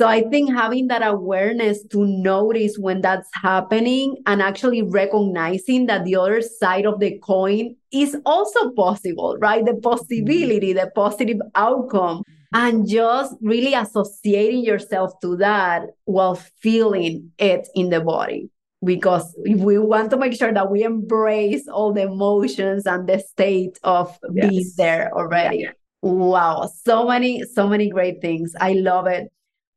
So 0.00 0.06
I 0.06 0.22
think 0.30 0.50
having 0.50 0.86
that 0.86 1.06
awareness 1.06 1.84
to 1.88 2.06
notice 2.06 2.78
when 2.78 3.02
that's 3.02 3.28
happening 3.34 4.16
and 4.24 4.40
actually 4.40 4.80
recognizing 4.80 5.84
that 5.88 6.06
the 6.06 6.16
other 6.16 6.40
side 6.40 6.86
of 6.86 7.00
the 7.00 7.18
coin 7.18 7.76
is 7.92 8.16
also 8.24 8.70
possible, 8.70 9.36
right? 9.42 9.62
The 9.62 9.72
mm-hmm. 9.72 9.82
possibility, 9.82 10.72
the 10.72 10.90
positive 10.94 11.36
outcome, 11.54 12.22
and 12.54 12.88
just 12.88 13.34
really 13.42 13.74
associating 13.74 14.64
yourself 14.64 15.12
to 15.20 15.36
that 15.36 15.82
while 16.04 16.36
feeling 16.62 17.30
it 17.36 17.68
in 17.74 17.90
the 17.90 18.00
body. 18.00 18.48
Because 18.82 19.36
we 19.46 19.76
want 19.76 20.08
to 20.12 20.16
make 20.16 20.32
sure 20.32 20.54
that 20.54 20.70
we 20.70 20.82
embrace 20.82 21.68
all 21.68 21.92
the 21.92 22.04
emotions 22.04 22.86
and 22.86 23.06
the 23.06 23.18
state 23.18 23.78
of 23.82 24.18
yes. 24.32 24.48
being 24.48 24.64
there 24.78 25.12
already. 25.12 25.58
Yeah. 25.58 25.72
Wow, 26.00 26.70
so 26.86 27.06
many, 27.06 27.42
so 27.42 27.68
many 27.68 27.90
great 27.90 28.22
things. 28.22 28.54
I 28.58 28.72
love 28.72 29.06
it. 29.06 29.30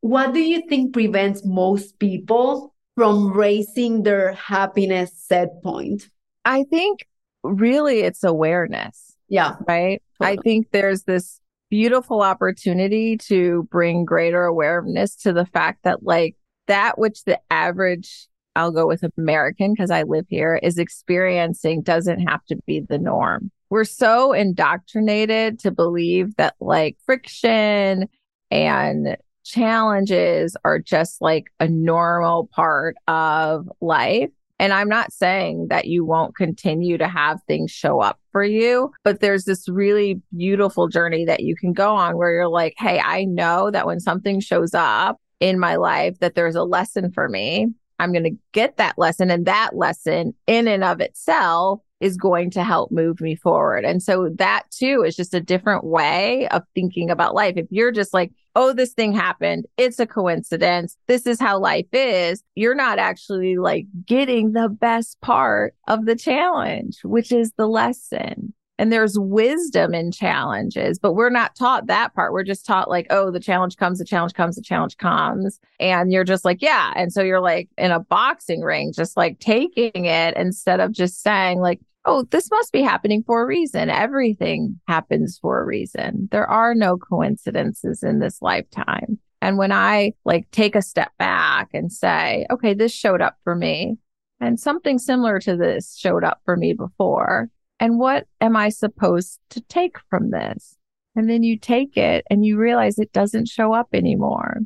What 0.03 0.33
do 0.33 0.41
you 0.41 0.67
think 0.67 0.91
prevents 0.91 1.45
most 1.45 1.97
people 1.97 2.75
from 2.97 3.31
raising 3.31 4.03
their 4.03 4.33
happiness 4.33 5.13
set 5.15 5.63
point? 5.63 6.09
I 6.43 6.65
think 6.65 7.07
really 7.41 8.01
it's 8.01 8.21
awareness. 8.21 9.15
Yeah. 9.29 9.55
Right. 9.65 10.03
Totally. 10.19 10.37
I 10.37 10.41
think 10.41 10.71
there's 10.71 11.03
this 11.03 11.39
beautiful 11.69 12.21
opportunity 12.21 13.15
to 13.29 13.65
bring 13.71 14.03
greater 14.03 14.43
awareness 14.43 15.15
to 15.21 15.31
the 15.31 15.45
fact 15.45 15.85
that, 15.85 16.03
like, 16.03 16.35
that 16.67 16.99
which 16.99 17.23
the 17.23 17.39
average, 17.49 18.27
I'll 18.57 18.73
go 18.73 18.85
with 18.85 19.05
American 19.17 19.71
because 19.71 19.89
I 19.89 20.03
live 20.03 20.25
here, 20.27 20.59
is 20.61 20.79
experiencing 20.79 21.81
doesn't 21.81 22.27
have 22.27 22.43
to 22.47 22.57
be 22.67 22.81
the 22.81 22.99
norm. 22.99 23.51
We're 23.69 23.85
so 23.85 24.33
indoctrinated 24.33 25.59
to 25.59 25.71
believe 25.71 26.35
that, 26.35 26.55
like, 26.59 26.97
friction 27.05 28.09
and 28.51 29.15
challenges 29.43 30.55
are 30.63 30.79
just 30.79 31.21
like 31.21 31.47
a 31.59 31.67
normal 31.67 32.49
part 32.53 32.95
of 33.07 33.69
life. 33.81 34.29
And 34.59 34.71
I'm 34.71 34.87
not 34.87 35.11
saying 35.11 35.67
that 35.69 35.85
you 35.85 36.05
won't 36.05 36.35
continue 36.35 36.97
to 36.97 37.07
have 37.07 37.41
things 37.47 37.71
show 37.71 37.99
up 37.99 38.19
for 38.31 38.43
you, 38.43 38.91
but 39.03 39.19
there's 39.19 39.45
this 39.45 39.67
really 39.67 40.21
beautiful 40.35 40.87
journey 40.87 41.25
that 41.25 41.41
you 41.41 41.55
can 41.55 41.73
go 41.73 41.95
on 41.95 42.17
where 42.17 42.31
you're 42.31 42.47
like, 42.47 42.75
hey, 42.77 42.99
I 42.99 43.25
know 43.25 43.71
that 43.71 43.85
when 43.85 43.99
something 43.99 44.39
shows 44.39 44.73
up 44.73 45.19
in 45.39 45.59
my 45.59 45.75
life, 45.75 46.19
that 46.19 46.35
there's 46.35 46.55
a 46.55 46.63
lesson 46.63 47.11
for 47.11 47.27
me. 47.27 47.67
I'm 47.99 48.11
going 48.11 48.23
to 48.23 48.37
get 48.53 48.77
that 48.77 48.97
lesson. 48.97 49.29
And 49.29 49.45
that 49.45 49.75
lesson 49.75 50.33
in 50.47 50.67
and 50.67 50.83
of 50.83 51.01
itself 51.01 51.81
is 51.99 52.17
going 52.17 52.51
to 52.51 52.63
help 52.63 52.91
move 52.91 53.21
me 53.21 53.35
forward. 53.35 53.85
And 53.85 54.01
so 54.01 54.29
that 54.37 54.63
too 54.71 55.03
is 55.05 55.15
just 55.15 55.33
a 55.33 55.41
different 55.41 55.83
way 55.83 56.47
of 56.49 56.63
thinking 56.75 57.09
about 57.09 57.35
life. 57.35 57.53
If 57.57 57.67
you're 57.69 57.91
just 57.91 58.13
like, 58.13 58.31
oh, 58.55 58.73
this 58.73 58.93
thing 58.93 59.13
happened, 59.13 59.65
it's 59.77 59.99
a 59.99 60.05
coincidence, 60.05 60.97
this 61.07 61.25
is 61.25 61.39
how 61.39 61.59
life 61.59 61.87
is, 61.91 62.43
you're 62.55 62.75
not 62.75 62.99
actually 62.99 63.57
like 63.57 63.85
getting 64.05 64.51
the 64.53 64.69
best 64.69 65.19
part 65.21 65.75
of 65.87 66.05
the 66.05 66.15
challenge, 66.15 66.99
which 67.03 67.31
is 67.31 67.51
the 67.57 67.67
lesson. 67.67 68.53
And 68.79 68.91
there's 68.91 69.19
wisdom 69.19 69.93
in 69.93 70.11
challenges, 70.11 70.97
but 70.97 71.13
we're 71.13 71.29
not 71.29 71.55
taught 71.55 71.85
that 71.87 72.15
part. 72.15 72.33
We're 72.33 72.43
just 72.43 72.65
taught 72.65 72.89
like, 72.89 73.05
oh, 73.11 73.29
the 73.29 73.39
challenge 73.39 73.77
comes, 73.77 73.99
the 73.99 74.05
challenge 74.05 74.33
comes, 74.33 74.55
the 74.55 74.63
challenge 74.63 74.97
comes. 74.97 75.59
And 75.79 76.11
you're 76.11 76.23
just 76.23 76.43
like, 76.43 76.61
yeah. 76.61 76.91
And 76.95 77.13
so 77.13 77.21
you're 77.21 77.39
like 77.39 77.69
in 77.77 77.91
a 77.91 77.99
boxing 77.99 78.61
ring, 78.61 78.91
just 78.91 79.15
like 79.15 79.39
taking 79.39 80.05
it 80.05 80.35
instead 80.35 80.79
of 80.79 80.91
just 80.91 81.21
saying, 81.21 81.59
like, 81.59 81.81
oh, 82.05 82.23
this 82.31 82.49
must 82.51 82.71
be 82.71 82.81
happening 82.81 83.23
for 83.25 83.41
a 83.41 83.45
reason. 83.45 83.89
Everything 83.89 84.79
happens 84.87 85.39
for 85.41 85.61
a 85.61 85.65
reason. 85.65 86.27
There 86.31 86.47
are 86.47 86.75
no 86.75 86.97
coincidences 86.97 88.03
in 88.03 88.19
this 88.19 88.41
lifetime. 88.41 89.19
And 89.41 89.57
when 89.57 89.71
I 89.71 90.13
like 90.25 90.49
take 90.51 90.75
a 90.75 90.81
step 90.81 91.11
back 91.17 91.69
and 91.73 91.91
say, 91.91 92.45
okay, 92.49 92.73
this 92.73 92.93
showed 92.93 93.21
up 93.21 93.37
for 93.43 93.55
me 93.55 93.97
and 94.39 94.59
something 94.59 94.99
similar 94.99 95.39
to 95.39 95.55
this 95.55 95.97
showed 95.97 96.23
up 96.23 96.41
for 96.45 96.55
me 96.55 96.73
before. 96.73 97.49
And 97.79 97.99
what 97.99 98.27
am 98.39 98.55
I 98.55 98.69
supposed 98.69 99.39
to 99.49 99.61
take 99.61 99.97
from 100.09 100.31
this? 100.31 100.77
And 101.15 101.29
then 101.29 101.43
you 101.43 101.57
take 101.57 101.97
it 101.97 102.25
and 102.29 102.45
you 102.45 102.57
realize 102.57 102.97
it 102.97 103.13
doesn't 103.13 103.47
show 103.47 103.73
up 103.73 103.89
anymore. 103.93 104.59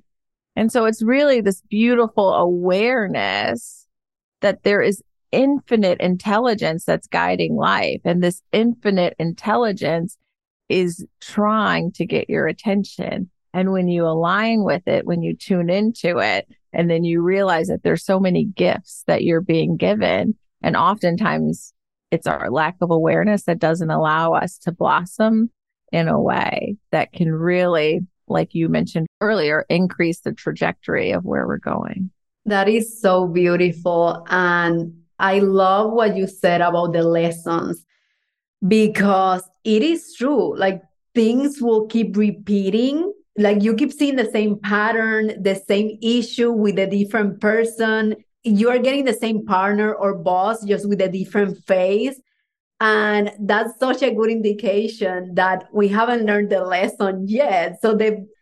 And 0.55 0.71
so 0.71 0.85
it's 0.85 1.03
really 1.03 1.41
this 1.41 1.61
beautiful 1.69 2.33
awareness 2.33 3.85
that 4.41 4.63
there 4.63 4.81
is 4.81 5.03
infinite 5.31 5.99
intelligence 5.99 6.85
that's 6.85 7.07
guiding 7.07 7.55
life. 7.55 8.01
And 8.03 8.23
this 8.23 8.41
infinite 8.51 9.15
intelligence 9.19 10.17
is 10.69 11.05
trying 11.21 11.91
to 11.93 12.05
get 12.05 12.29
your 12.29 12.47
attention. 12.47 13.29
And 13.53 13.71
when 13.71 13.87
you 13.87 14.05
align 14.05 14.63
with 14.63 14.87
it, 14.87 15.05
when 15.05 15.21
you 15.21 15.35
tune 15.35 15.69
into 15.69 16.17
it, 16.19 16.47
and 16.73 16.89
then 16.89 17.03
you 17.03 17.21
realize 17.21 17.67
that 17.67 17.83
there's 17.83 18.05
so 18.05 18.19
many 18.19 18.45
gifts 18.45 19.03
that 19.07 19.23
you're 19.23 19.41
being 19.41 19.77
given. 19.77 20.35
And 20.61 20.75
oftentimes 20.75 21.73
it's 22.11 22.27
our 22.27 22.51
lack 22.51 22.75
of 22.81 22.91
awareness 22.91 23.43
that 23.43 23.59
doesn't 23.59 23.89
allow 23.89 24.33
us 24.33 24.57
to 24.59 24.71
blossom 24.71 25.49
in 25.91 26.07
a 26.07 26.19
way 26.19 26.77
that 26.91 27.13
can 27.13 27.31
really, 27.31 28.01
like 28.27 28.53
you 28.53 28.69
mentioned 28.69 29.07
earlier, 29.21 29.65
increase 29.69 30.19
the 30.19 30.33
trajectory 30.33 31.11
of 31.11 31.23
where 31.23 31.47
we're 31.47 31.57
going. 31.57 32.11
That 32.45 32.69
is 32.69 33.01
so 33.01 33.27
beautiful. 33.27 34.25
And 34.29 34.93
I 35.19 35.39
love 35.39 35.91
what 35.91 36.15
you 36.15 36.27
said 36.27 36.61
about 36.61 36.93
the 36.93 37.03
lessons 37.03 37.83
because 38.67 39.43
it 39.63 39.83
is 39.83 40.15
true. 40.15 40.57
Like 40.57 40.81
things 41.15 41.61
will 41.61 41.87
keep 41.87 42.15
repeating. 42.15 43.13
Like 43.37 43.63
you 43.63 43.75
keep 43.75 43.91
seeing 43.91 44.15
the 44.15 44.29
same 44.31 44.59
pattern, 44.59 45.41
the 45.41 45.55
same 45.55 45.97
issue 46.01 46.51
with 46.51 46.79
a 46.79 46.87
different 46.87 47.39
person. 47.41 48.15
You 48.43 48.69
are 48.69 48.79
getting 48.79 49.05
the 49.05 49.13
same 49.13 49.45
partner 49.45 49.93
or 49.93 50.15
boss 50.15 50.63
just 50.63 50.87
with 50.87 51.01
a 51.01 51.09
different 51.09 51.63
face. 51.65 52.19
And 52.79 53.31
that's 53.39 53.79
such 53.79 54.03
a 54.03 54.13
good 54.13 54.29
indication 54.29 55.33
that 55.33 55.65
we 55.73 55.87
haven't 55.87 56.25
learned 56.25 56.51
the 56.51 56.63
lesson 56.63 57.27
yet. 57.27 57.81
So 57.81 57.97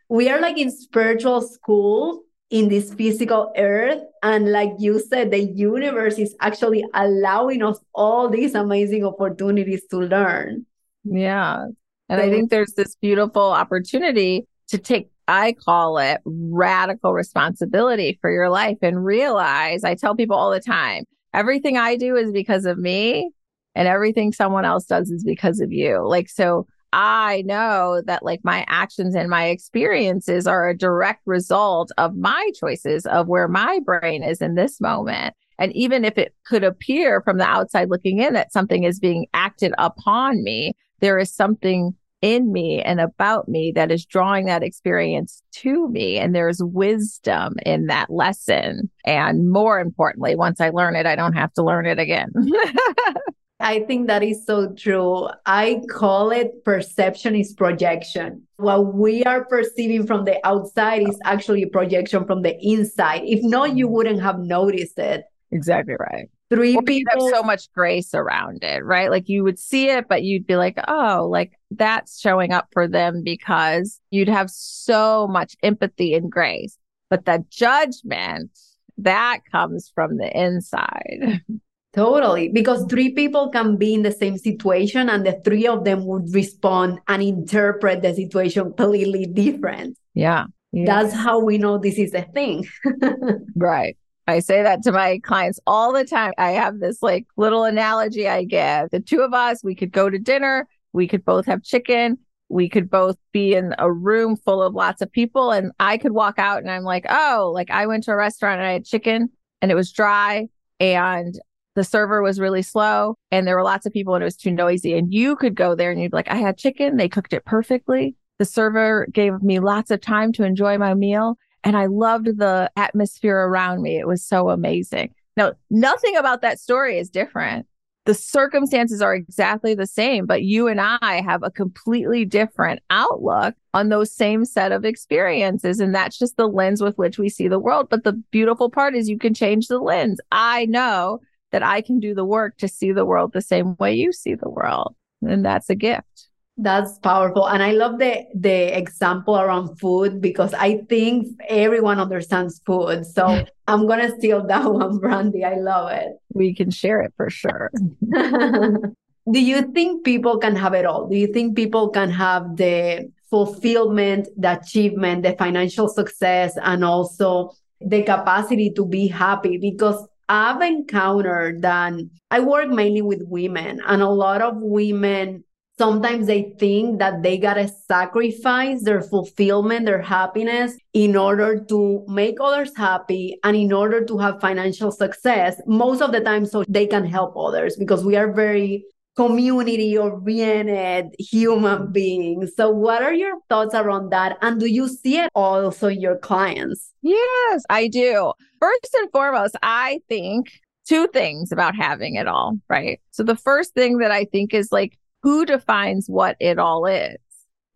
we 0.10 0.30
are 0.30 0.42
like 0.42 0.58
in 0.58 0.72
spiritual 0.72 1.42
school 1.42 2.25
in 2.50 2.70
this 2.70 2.94
physical 2.94 3.52
earth. 3.58 4.02
And 4.24 4.52
like 4.52 4.72
you 4.80 5.00
said, 5.00 5.32
the 5.32 5.44
universe 5.44 6.18
is 6.18 6.36
actually 6.42 6.86
allowing 6.94 7.64
us 7.64 7.80
all 7.94 8.30
these 8.30 8.56
amazing 8.56 9.06
opportunities 9.06 9.84
to 9.92 9.98
learn. 9.98 10.66
Yeah. 11.04 11.66
And 12.10 12.20
so, 12.20 12.26
I 12.26 12.30
think 12.30 12.50
there's 12.52 12.74
this 12.74 12.96
beautiful 12.96 13.52
opportunity 13.52 14.48
to 14.70 14.78
take, 14.78 15.10
I 15.28 15.54
call 15.54 15.98
it 15.98 16.22
radical 16.24 17.14
responsibility 17.14 18.18
for 18.22 18.32
your 18.32 18.50
life 18.50 18.78
and 18.82 19.04
realize 19.04 19.84
I 19.84 19.96
tell 19.96 20.16
people 20.16 20.36
all 20.36 20.52
the 20.52 20.60
time 20.60 21.06
everything 21.34 21.78
I 21.78 21.98
do 21.98 22.16
is 22.16 22.32
because 22.32 22.66
of 22.66 22.78
me 22.78 23.32
and 23.76 23.88
everything 23.88 24.32
someone 24.32 24.66
else 24.66 24.86
does 24.86 25.10
is 25.10 25.24
because 25.24 25.60
of 25.60 25.72
you. 25.72 26.08
Like, 26.08 26.30
so 26.30 26.66
I 26.96 27.44
know 27.46 28.02
that 28.06 28.24
like 28.24 28.40
my 28.46 28.64
actions 28.70 29.16
and 29.16 29.30
my 29.30 29.48
experiences 29.48 30.48
are 30.48 30.70
a 30.70 30.78
direct 30.78 31.24
result 31.26 31.92
of 31.98 32.16
my 32.16 32.50
choices 32.58 33.06
of 33.06 33.28
where 33.28 33.50
my 33.50 33.82
brain 33.84 34.24
is 34.24 34.42
in 34.42 34.56
this 34.56 34.80
moment. 34.80 35.36
And 35.60 35.76
even 35.76 36.06
if 36.06 36.18
it 36.18 36.34
could 36.46 36.64
appear 36.64 37.22
from 37.22 37.38
the 37.38 37.44
outside 37.44 37.90
looking 37.90 38.20
in 38.20 38.32
that 38.34 38.54
something 38.54 38.86
is 38.86 39.02
being 39.02 39.28
acted 39.34 39.74
upon 39.78 40.42
me, 40.42 40.72
there 41.02 41.20
is 41.20 41.36
something 41.36 41.94
in 42.22 42.54
me 42.54 42.82
and 42.82 43.02
about 43.02 43.50
me 43.50 43.74
that 43.76 43.92
is 43.92 44.06
drawing 44.06 44.46
that 44.46 44.64
experience 44.64 45.44
to 45.52 45.90
me. 45.90 46.18
And 46.18 46.34
there's 46.34 46.64
wisdom 46.64 47.56
in 47.66 47.88
that 47.88 48.10
lesson. 48.10 48.90
And 49.04 49.52
more 49.52 49.82
importantly, 49.82 50.36
once 50.36 50.62
I 50.62 50.70
learn 50.70 50.96
it, 50.96 51.06
I 51.06 51.18
don't 51.18 51.34
have 51.34 51.52
to 51.56 51.64
learn 51.64 51.88
it 51.88 52.00
again. 52.00 52.30
I 53.66 53.80
think 53.80 54.06
that 54.08 54.22
is 54.22 54.46
so 54.46 54.72
true. 54.74 55.28
I 55.48 55.82
call 55.90 56.30
it 56.30 56.64
perception 56.64 57.36
is 57.36 57.52
projection. 57.52 58.44
What 58.58 58.94
we 58.94 59.24
are 59.24 59.44
perceiving 59.44 60.06
from 60.06 60.24
the 60.24 60.38
outside 60.46 61.02
is 61.02 61.18
actually 61.24 61.64
a 61.64 61.68
projection 61.68 62.26
from 62.26 62.44
the 62.44 62.56
inside. 62.62 63.24
If 63.26 63.40
not, 63.44 63.76
you 63.76 63.88
wouldn't 63.88 64.22
have 64.22 64.38
noticed 64.38 65.00
it. 65.00 65.24
Exactly 65.52 65.96
right. 66.00 66.30
Three 66.52 66.80
people 66.86 67.26
have 67.26 67.38
so 67.38 67.42
much 67.42 67.72
grace 67.74 68.14
around 68.14 68.64
it, 68.64 68.86
right? 68.86 69.10
Like 69.10 69.28
you 69.30 69.44
would 69.44 69.58
see 69.58 69.90
it, 69.90 70.08
but 70.08 70.22
you'd 70.22 70.46
be 70.46 70.58
like, 70.58 70.78
oh, 70.88 71.28
like 71.28 71.54
that's 71.72 72.20
showing 72.20 72.54
up 72.54 72.68
for 72.72 72.88
them 72.88 73.24
because 73.24 74.00
you'd 74.12 74.30
have 74.30 74.52
so 74.52 75.28
much 75.28 75.56
empathy 75.64 76.14
and 76.14 76.32
grace. 76.32 76.78
But 77.10 77.26
the 77.26 77.44
judgment 77.50 78.52
that 79.00 79.40
comes 79.52 79.92
from 79.94 80.18
the 80.18 80.30
inside. 80.40 81.42
Totally. 81.96 82.50
Because 82.50 82.86
three 82.90 83.14
people 83.14 83.50
can 83.50 83.78
be 83.78 83.94
in 83.94 84.02
the 84.02 84.12
same 84.12 84.38
situation 84.38 85.10
and 85.10 85.26
the 85.26 85.40
three 85.46 85.66
of 85.66 85.86
them 85.86 86.06
would 86.06 86.34
respond 86.34 87.00
and 87.08 87.24
interpret 87.24 88.02
the 88.02 88.14
situation 88.14 88.64
completely 88.64 89.26
different. 89.26 89.98
Yeah. 90.14 90.46
That's 90.74 91.14
how 91.14 91.40
we 91.40 91.58
know 91.58 91.78
this 91.78 91.98
is 91.98 92.14
a 92.14 92.24
thing. 92.24 92.68
right. 93.56 93.98
I 94.28 94.40
say 94.40 94.62
that 94.62 94.84
to 94.84 94.92
my 94.92 95.20
clients 95.20 95.60
all 95.66 95.94
the 95.94 96.04
time. 96.04 96.34
I 96.38 96.52
have 96.52 96.80
this 96.80 97.02
like 97.02 97.26
little 97.38 97.64
analogy 97.64 98.28
I 98.28 98.44
give. 98.44 98.90
The 98.90 99.00
two 99.00 99.22
of 99.22 99.34
us, 99.34 99.64
we 99.64 99.74
could 99.74 99.94
go 99.94 100.10
to 100.10 100.20
dinner, 100.20 100.68
we 100.92 101.08
could 101.08 101.24
both 101.24 101.46
have 101.46 101.64
chicken, 101.64 102.18
we 102.50 102.68
could 102.68 102.90
both 102.90 103.18
be 103.32 103.54
in 103.54 103.74
a 103.78 103.90
room 103.90 104.36
full 104.36 104.62
of 104.62 104.74
lots 104.74 105.02
of 105.02 105.12
people, 105.12 105.52
and 105.52 105.72
I 105.80 105.98
could 105.98 106.12
walk 106.12 106.40
out 106.40 106.60
and 106.60 106.70
I'm 106.70 106.84
like, 106.84 107.06
oh, 107.08 107.52
like 107.54 107.72
I 107.72 107.86
went 107.86 108.04
to 108.06 108.12
a 108.12 108.18
restaurant 108.18 108.60
and 108.60 108.68
I 108.68 108.74
had 108.74 108.86
chicken 108.86 109.30
and 109.62 109.72
it 109.72 109.76
was 109.76 109.94
dry 109.94 110.50
and 110.80 111.40
the 111.76 111.84
server 111.84 112.22
was 112.22 112.40
really 112.40 112.62
slow 112.62 113.16
and 113.32 113.46
there 113.46 113.56
were 113.56 113.64
lots 113.64 113.86
of 113.86 113.94
people 113.94 114.16
and 114.16 114.24
it 114.24 114.26
was 114.26 114.38
too 114.38 114.52
noisy. 114.52 114.98
And 114.98 115.14
you 115.14 115.36
could 115.36 115.56
go 115.56 115.76
there 115.76 115.92
and 115.92 116.02
you'd 116.02 116.12
be 116.12 116.18
like, 116.18 116.32
I 116.32 116.38
had 116.38 116.58
chicken. 116.58 116.98
They 116.98 117.10
cooked 117.10 117.34
it 117.34 117.46
perfectly. 117.46 118.16
The 118.40 118.46
server 118.46 119.08
gave 119.12 119.42
me 119.42 119.60
lots 119.60 119.92
of 119.92 120.02
time 120.02 120.32
to 120.34 120.44
enjoy 120.44 120.78
my 120.78 120.94
meal. 120.94 121.38
And 121.64 121.76
I 121.76 121.88
loved 121.88 122.38
the 122.38 122.72
atmosphere 122.76 123.38
around 123.38 123.82
me. 123.82 123.98
It 123.98 124.08
was 124.08 124.24
so 124.24 124.50
amazing. 124.50 125.14
Now, 125.38 125.54
nothing 125.70 126.16
about 126.16 126.42
that 126.42 126.60
story 126.60 126.98
is 126.98 127.10
different. 127.10 127.68
The 128.06 128.14
circumstances 128.14 129.02
are 129.02 129.16
exactly 129.16 129.74
the 129.74 129.88
same, 129.88 130.28
but 130.28 130.44
you 130.44 130.68
and 130.68 130.80
I 130.80 131.24
have 131.26 131.42
a 131.42 131.50
completely 131.50 132.24
different 132.24 132.82
outlook 132.92 133.56
on 133.74 133.90
those 133.90 134.14
same 134.14 134.46
set 134.46 134.72
of 134.72 134.86
experiences. 134.86 135.80
And 135.80 135.94
that's 135.94 136.20
just 136.20 136.38
the 136.38 136.48
lens 136.48 136.84
with 136.84 136.98
which 137.00 137.18
we 137.18 137.30
see 137.30 137.48
the 137.48 137.60
world. 137.60 137.88
But 137.90 138.04
the 138.04 138.14
beautiful 138.30 138.70
part 138.70 138.96
is 138.96 139.10
you 139.10 139.18
can 139.18 139.34
change 139.34 139.68
the 139.68 139.80
lens. 139.80 140.20
I 140.32 140.68
know 140.68 141.20
that 141.56 141.64
I 141.64 141.80
can 141.80 142.02
do 142.02 142.14
the 142.14 142.26
work 142.26 142.58
to 142.58 142.68
see 142.68 142.92
the 142.92 143.06
world 143.06 143.32
the 143.32 143.42
same 143.42 143.78
way 143.80 143.94
you 143.94 144.12
see 144.12 144.36
the 144.36 144.50
world. 144.50 144.94
And 145.22 145.46
that's 145.46 145.70
a 145.70 145.76
gift. 145.76 146.28
That's 146.58 147.00
powerful. 147.00 147.48
And 147.48 147.64
I 147.64 147.72
love 147.72 147.98
the 147.98 148.26
the 148.36 148.78
example 148.78 149.38
around 149.40 149.80
food 149.80 150.20
because 150.20 150.54
I 150.54 150.80
think 150.90 151.28
everyone 151.48 152.02
understands 152.02 152.60
food. 152.66 153.06
So 153.06 153.46
I'm 153.70 153.88
gonna 153.88 154.12
steal 154.18 154.46
that 154.48 154.66
one, 154.70 155.00
Brandi. 155.00 155.46
I 155.46 155.56
love 155.56 155.94
it. 155.94 156.12
We 156.34 156.54
can 156.54 156.72
share 156.72 157.00
it 157.02 157.14
for 157.16 157.30
sure. 157.30 157.72
Do 159.36 159.40
you 159.52 159.62
think 159.72 160.04
people 160.04 160.38
can 160.38 160.58
have 160.58 160.74
it 160.74 160.86
all? 160.86 161.08
Do 161.08 161.16
you 161.16 161.28
think 161.28 161.56
people 161.56 161.88
can 161.90 162.10
have 162.10 162.58
the 162.58 163.12
fulfillment, 163.30 164.28
the 164.36 164.60
achievement, 164.60 165.24
the 165.24 165.36
financial 165.40 165.88
success, 165.88 166.58
and 166.62 166.84
also 166.84 167.52
the 167.80 168.04
capacity 168.04 168.72
to 168.72 168.86
be 168.86 169.08
happy? 169.08 169.58
Because 169.58 170.06
I've 170.28 170.62
encountered 170.62 171.62
that 171.62 171.94
I 172.32 172.40
work 172.40 172.70
mainly 172.70 173.02
with 173.02 173.22
women, 173.28 173.82
and 173.86 174.02
a 174.02 174.10
lot 174.10 174.42
of 174.42 174.56
women 174.58 175.44
sometimes 175.78 176.26
they 176.28 176.54
think 176.58 177.00
that 177.00 177.22
they 177.22 177.38
gotta 177.38 177.68
sacrifice 177.68 178.82
their 178.84 179.02
fulfillment, 179.02 179.86
their 179.86 180.02
happiness 180.02 180.78
in 180.94 181.16
order 181.16 181.64
to 181.66 182.06
make 182.08 182.38
others 182.40 182.72
happy 182.76 183.38
and 183.44 183.58
in 183.58 183.74
order 183.74 184.04
to 184.06 184.18
have 184.18 184.40
financial 184.40 184.92
success. 184.92 185.62
Most 185.68 186.02
of 186.02 186.12
the 186.12 186.22
time, 186.22 186.46
so 186.46 186.64
they 186.70 186.88
can 186.88 187.06
help 187.06 187.36
others 187.38 187.76
because 187.76 188.06
we 188.06 188.16
are 188.16 188.32
very 188.32 188.86
community 189.16 189.98
oriented 189.98 191.16
human 191.20 191.92
beings. 191.92 192.52
So, 192.56 192.70
what 192.70 193.02
are 193.02 193.14
your 193.14 193.40
thoughts 193.50 193.74
around 193.74 194.10
that? 194.12 194.38
And 194.42 194.60
do 194.60 194.68
you 194.68 194.88
see 194.88 195.20
it 195.20 195.30
also 195.36 195.88
in 195.88 196.02
your 196.02 196.18
clients? 196.18 196.92
Yes, 197.02 197.64
I 197.70 197.88
do. 197.88 198.34
First 198.60 198.96
and 199.00 199.12
foremost, 199.12 199.56
I 199.64 200.02
think 200.10 200.52
two 200.88 201.08
things 201.08 201.52
about 201.52 201.76
having 201.76 202.16
it 202.16 202.28
all, 202.28 202.58
right? 202.70 203.00
So, 203.12 203.24
the 203.24 203.36
first 203.36 203.74
thing 203.74 204.00
that 204.00 204.12
I 204.12 204.26
think 204.26 204.54
is 204.54 204.72
like, 204.72 204.98
who 205.24 205.46
defines 205.46 206.08
what 206.08 206.36
it 206.40 206.60
all 206.60 206.86
is? 206.86 207.18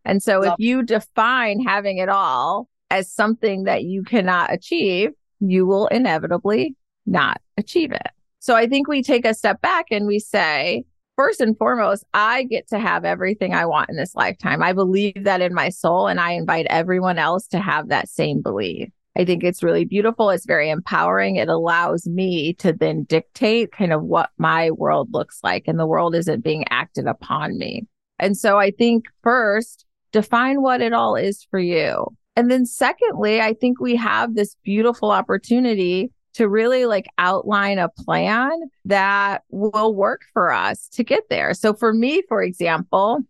And 0.06 0.22
so, 0.22 0.40
Love 0.40 0.54
if 0.54 0.54
you 0.60 0.84
define 0.84 1.62
having 1.62 1.98
it 1.98 2.10
all 2.10 2.68
as 2.90 3.12
something 3.12 3.64
that 3.64 3.84
you 3.84 4.04
cannot 4.04 4.52
achieve, 4.52 5.12
you 5.40 5.66
will 5.66 5.88
inevitably 5.88 6.76
not 7.06 7.42
achieve 7.58 7.92
it. 7.92 8.08
So 8.40 8.56
I 8.56 8.68
think 8.68 8.88
we 8.88 9.04
take 9.04 9.26
a 9.26 9.34
step 9.34 9.62
back 9.62 9.88
and 9.92 10.08
we 10.08 10.20
say, 10.20 10.86
first 11.20 11.42
and 11.42 11.58
foremost, 11.58 12.06
I 12.14 12.44
get 12.44 12.70
to 12.70 12.80
have 12.80 13.04
everything 13.04 13.54
I 13.54 13.66
want 13.66 13.90
in 13.90 13.98
this 13.98 14.16
lifetime. 14.16 14.64
I 14.64 14.72
believe 14.72 15.26
that 15.26 15.42
in 15.42 15.54
my 15.54 15.68
soul, 15.68 16.08
and 16.08 16.18
I 16.18 16.32
invite 16.32 16.66
everyone 16.70 17.20
else 17.20 17.46
to 17.48 17.60
have 17.60 17.90
that 17.90 18.08
same 18.08 18.42
belief. 18.42 18.88
I 19.18 19.26
think 19.26 19.44
it's 19.44 19.62
really 19.62 19.84
beautiful. 19.84 20.30
It's 20.30 20.46
very 20.46 20.70
empowering. 20.70 21.36
It 21.36 21.50
allows 21.50 22.08
me 22.08 22.54
to 22.60 22.72
then 22.72 23.04
dictate 23.04 23.74
kind 23.74 23.92
of 23.92 24.02
what 24.02 24.30
my 24.38 24.72
world 24.72 25.10
looks 25.12 25.42
like, 25.44 25.68
and 25.68 25.78
the 25.78 25.86
world 25.86 26.16
isn't 26.16 26.42
being 26.42 26.64
acted 26.70 27.06
upon 27.06 27.58
me. 27.58 27.86
And 28.18 28.38
so 28.38 28.58
I 28.58 28.72
think 28.72 29.04
first, 29.22 29.86
define 30.14 30.62
what 30.62 30.80
it 30.80 30.94
all 30.94 31.18
is 31.18 31.46
for 31.52 31.60
you. 31.60 32.06
And 32.38 32.50
then 32.50 32.66
secondly, 32.66 33.42
I 33.42 33.56
think 33.56 33.82
we 33.82 33.98
have 33.98 34.36
this 34.36 34.56
beautiful 34.64 35.12
opportunity 35.12 36.14
to 36.34 36.48
really 36.48 36.86
like 36.86 37.08
outline 37.18 37.80
a 37.80 37.90
plan 37.90 38.52
that 38.86 39.44
will 39.50 39.94
work 39.94 40.22
for 40.34 40.52
us 40.52 40.88
to 40.90 41.04
get 41.04 41.30
there. 41.30 41.54
So 41.54 41.74
for 41.74 41.94
me, 41.94 42.22
for 42.28 42.42
example, 42.42 43.22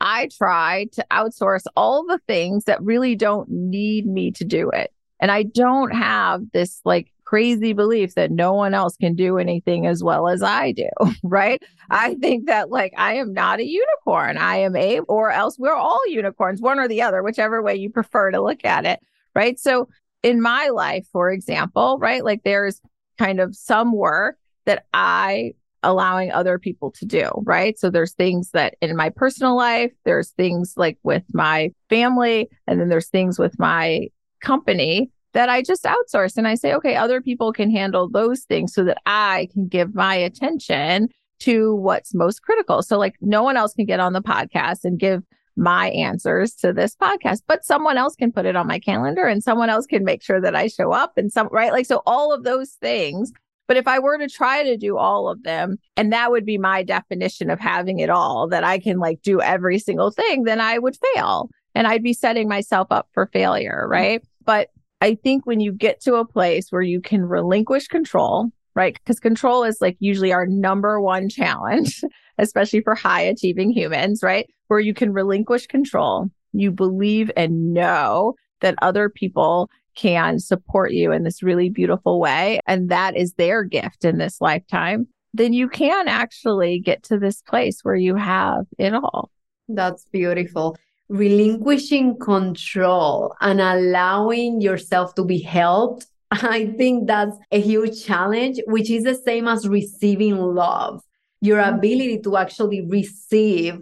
I 0.00 0.28
try 0.36 0.86
to 0.92 1.06
outsource 1.10 1.64
all 1.76 2.04
the 2.06 2.20
things 2.26 2.64
that 2.64 2.82
really 2.82 3.16
don't 3.16 3.48
need 3.48 4.06
me 4.06 4.30
to 4.32 4.44
do 4.44 4.70
it. 4.70 4.92
And 5.20 5.30
I 5.30 5.44
don't 5.44 5.92
have 5.92 6.42
this 6.52 6.80
like 6.84 7.10
crazy 7.24 7.72
belief 7.72 8.14
that 8.14 8.30
no 8.30 8.52
one 8.52 8.74
else 8.74 8.96
can 8.96 9.14
do 9.14 9.38
anything 9.38 9.86
as 9.86 10.04
well 10.04 10.28
as 10.28 10.42
I 10.42 10.72
do, 10.72 10.88
right? 11.22 11.62
I 11.90 12.14
think 12.16 12.46
that 12.46 12.70
like 12.70 12.92
I 12.96 13.14
am 13.14 13.32
not 13.32 13.60
a 13.60 13.66
unicorn. 13.66 14.36
I 14.36 14.56
am 14.56 14.76
a, 14.76 15.00
or 15.00 15.30
else 15.30 15.58
we're 15.58 15.74
all 15.74 16.00
unicorns, 16.06 16.60
one 16.60 16.78
or 16.78 16.88
the 16.88 17.02
other, 17.02 17.22
whichever 17.22 17.62
way 17.62 17.76
you 17.76 17.90
prefer 17.90 18.30
to 18.30 18.42
look 18.42 18.64
at 18.64 18.84
it, 18.84 19.00
right? 19.34 19.58
So 19.58 19.88
in 20.24 20.40
my 20.40 20.68
life, 20.68 21.06
for 21.12 21.30
example, 21.30 21.98
right, 22.00 22.24
like 22.24 22.42
there's 22.44 22.80
kind 23.18 23.38
of 23.38 23.54
some 23.54 23.92
work 23.92 24.36
that 24.64 24.86
I 24.94 25.52
allowing 25.82 26.32
other 26.32 26.58
people 26.58 26.90
to 26.92 27.04
do, 27.04 27.28
right? 27.42 27.78
So 27.78 27.90
there's 27.90 28.14
things 28.14 28.50
that 28.52 28.74
in 28.80 28.96
my 28.96 29.10
personal 29.10 29.54
life, 29.54 29.92
there's 30.06 30.30
things 30.30 30.72
like 30.78 30.98
with 31.02 31.24
my 31.34 31.72
family, 31.90 32.48
and 32.66 32.80
then 32.80 32.88
there's 32.88 33.10
things 33.10 33.38
with 33.38 33.58
my 33.58 34.08
company 34.40 35.10
that 35.34 35.50
I 35.50 35.60
just 35.60 35.84
outsource 35.84 36.38
and 36.38 36.48
I 36.48 36.54
say, 36.54 36.72
okay, 36.72 36.96
other 36.96 37.20
people 37.20 37.52
can 37.52 37.70
handle 37.70 38.08
those 38.08 38.44
things 38.44 38.72
so 38.72 38.82
that 38.84 38.98
I 39.04 39.48
can 39.52 39.68
give 39.68 39.94
my 39.94 40.14
attention 40.14 41.10
to 41.40 41.74
what's 41.74 42.14
most 42.14 42.40
critical. 42.40 42.82
So, 42.82 42.98
like, 42.98 43.16
no 43.20 43.42
one 43.42 43.58
else 43.58 43.74
can 43.74 43.84
get 43.84 44.00
on 44.00 44.14
the 44.14 44.22
podcast 44.22 44.84
and 44.84 44.98
give 44.98 45.22
my 45.56 45.90
answers 45.90 46.54
to 46.56 46.72
this 46.72 46.96
podcast, 46.96 47.42
but 47.46 47.64
someone 47.64 47.96
else 47.96 48.16
can 48.16 48.32
put 48.32 48.46
it 48.46 48.56
on 48.56 48.66
my 48.66 48.78
calendar 48.78 49.26
and 49.26 49.42
someone 49.42 49.70
else 49.70 49.86
can 49.86 50.04
make 50.04 50.22
sure 50.22 50.40
that 50.40 50.56
I 50.56 50.68
show 50.68 50.92
up 50.92 51.16
and 51.16 51.32
some, 51.32 51.48
right? 51.50 51.72
Like, 51.72 51.86
so 51.86 52.02
all 52.06 52.32
of 52.32 52.44
those 52.44 52.72
things. 52.80 53.32
But 53.66 53.76
if 53.78 53.88
I 53.88 53.98
were 53.98 54.18
to 54.18 54.28
try 54.28 54.62
to 54.62 54.76
do 54.76 54.98
all 54.98 55.28
of 55.28 55.42
them, 55.42 55.78
and 55.96 56.12
that 56.12 56.30
would 56.30 56.44
be 56.44 56.58
my 56.58 56.82
definition 56.82 57.48
of 57.48 57.58
having 57.58 57.98
it 57.98 58.10
all, 58.10 58.46
that 58.48 58.62
I 58.62 58.78
can 58.78 58.98
like 58.98 59.22
do 59.22 59.40
every 59.40 59.78
single 59.78 60.10
thing, 60.10 60.44
then 60.44 60.60
I 60.60 60.78
would 60.78 60.98
fail 61.14 61.48
and 61.74 61.86
I'd 61.86 62.02
be 62.02 62.12
setting 62.12 62.46
myself 62.46 62.88
up 62.90 63.08
for 63.12 63.26
failure. 63.32 63.86
Right. 63.88 64.22
But 64.44 64.68
I 65.00 65.14
think 65.14 65.46
when 65.46 65.60
you 65.60 65.72
get 65.72 66.00
to 66.02 66.16
a 66.16 66.26
place 66.26 66.70
where 66.70 66.82
you 66.82 67.00
can 67.00 67.22
relinquish 67.24 67.88
control, 67.88 68.50
right? 68.74 68.94
Because 68.94 69.20
control 69.20 69.64
is 69.64 69.78
like 69.80 69.96
usually 70.00 70.32
our 70.32 70.46
number 70.46 71.00
one 71.00 71.28
challenge, 71.28 72.02
especially 72.38 72.80
for 72.80 72.94
high 72.94 73.22
achieving 73.22 73.70
humans, 73.70 74.20
right? 74.22 74.48
Where 74.68 74.80
you 74.80 74.94
can 74.94 75.12
relinquish 75.12 75.66
control, 75.66 76.30
you 76.52 76.70
believe 76.70 77.30
and 77.36 77.72
know 77.72 78.34
that 78.60 78.76
other 78.82 79.08
people 79.08 79.70
can 79.94 80.38
support 80.38 80.92
you 80.92 81.12
in 81.12 81.22
this 81.22 81.42
really 81.42 81.70
beautiful 81.70 82.18
way. 82.18 82.60
And 82.66 82.88
that 82.88 83.16
is 83.16 83.34
their 83.34 83.62
gift 83.62 84.04
in 84.04 84.18
this 84.18 84.40
lifetime. 84.40 85.06
Then 85.32 85.52
you 85.52 85.68
can 85.68 86.08
actually 86.08 86.80
get 86.80 87.02
to 87.04 87.18
this 87.18 87.42
place 87.42 87.80
where 87.82 87.94
you 87.94 88.16
have 88.16 88.66
it 88.78 88.94
all. 88.94 89.30
That's 89.68 90.06
beautiful 90.12 90.76
relinquishing 91.08 92.18
control 92.18 93.34
and 93.40 93.60
allowing 93.60 94.60
yourself 94.60 95.14
to 95.14 95.24
be 95.24 95.40
helped, 95.40 96.06
I 96.42 96.74
think 96.76 97.06
that's 97.06 97.36
a 97.52 97.60
huge 97.60 98.04
challenge, 98.04 98.60
which 98.66 98.90
is 98.90 99.04
the 99.04 99.14
same 99.14 99.46
as 99.46 99.68
receiving 99.68 100.36
love, 100.36 101.02
your 101.40 101.58
mm-hmm. 101.58 101.78
ability 101.78 102.20
to 102.22 102.36
actually 102.36 102.80
receive. 102.80 103.78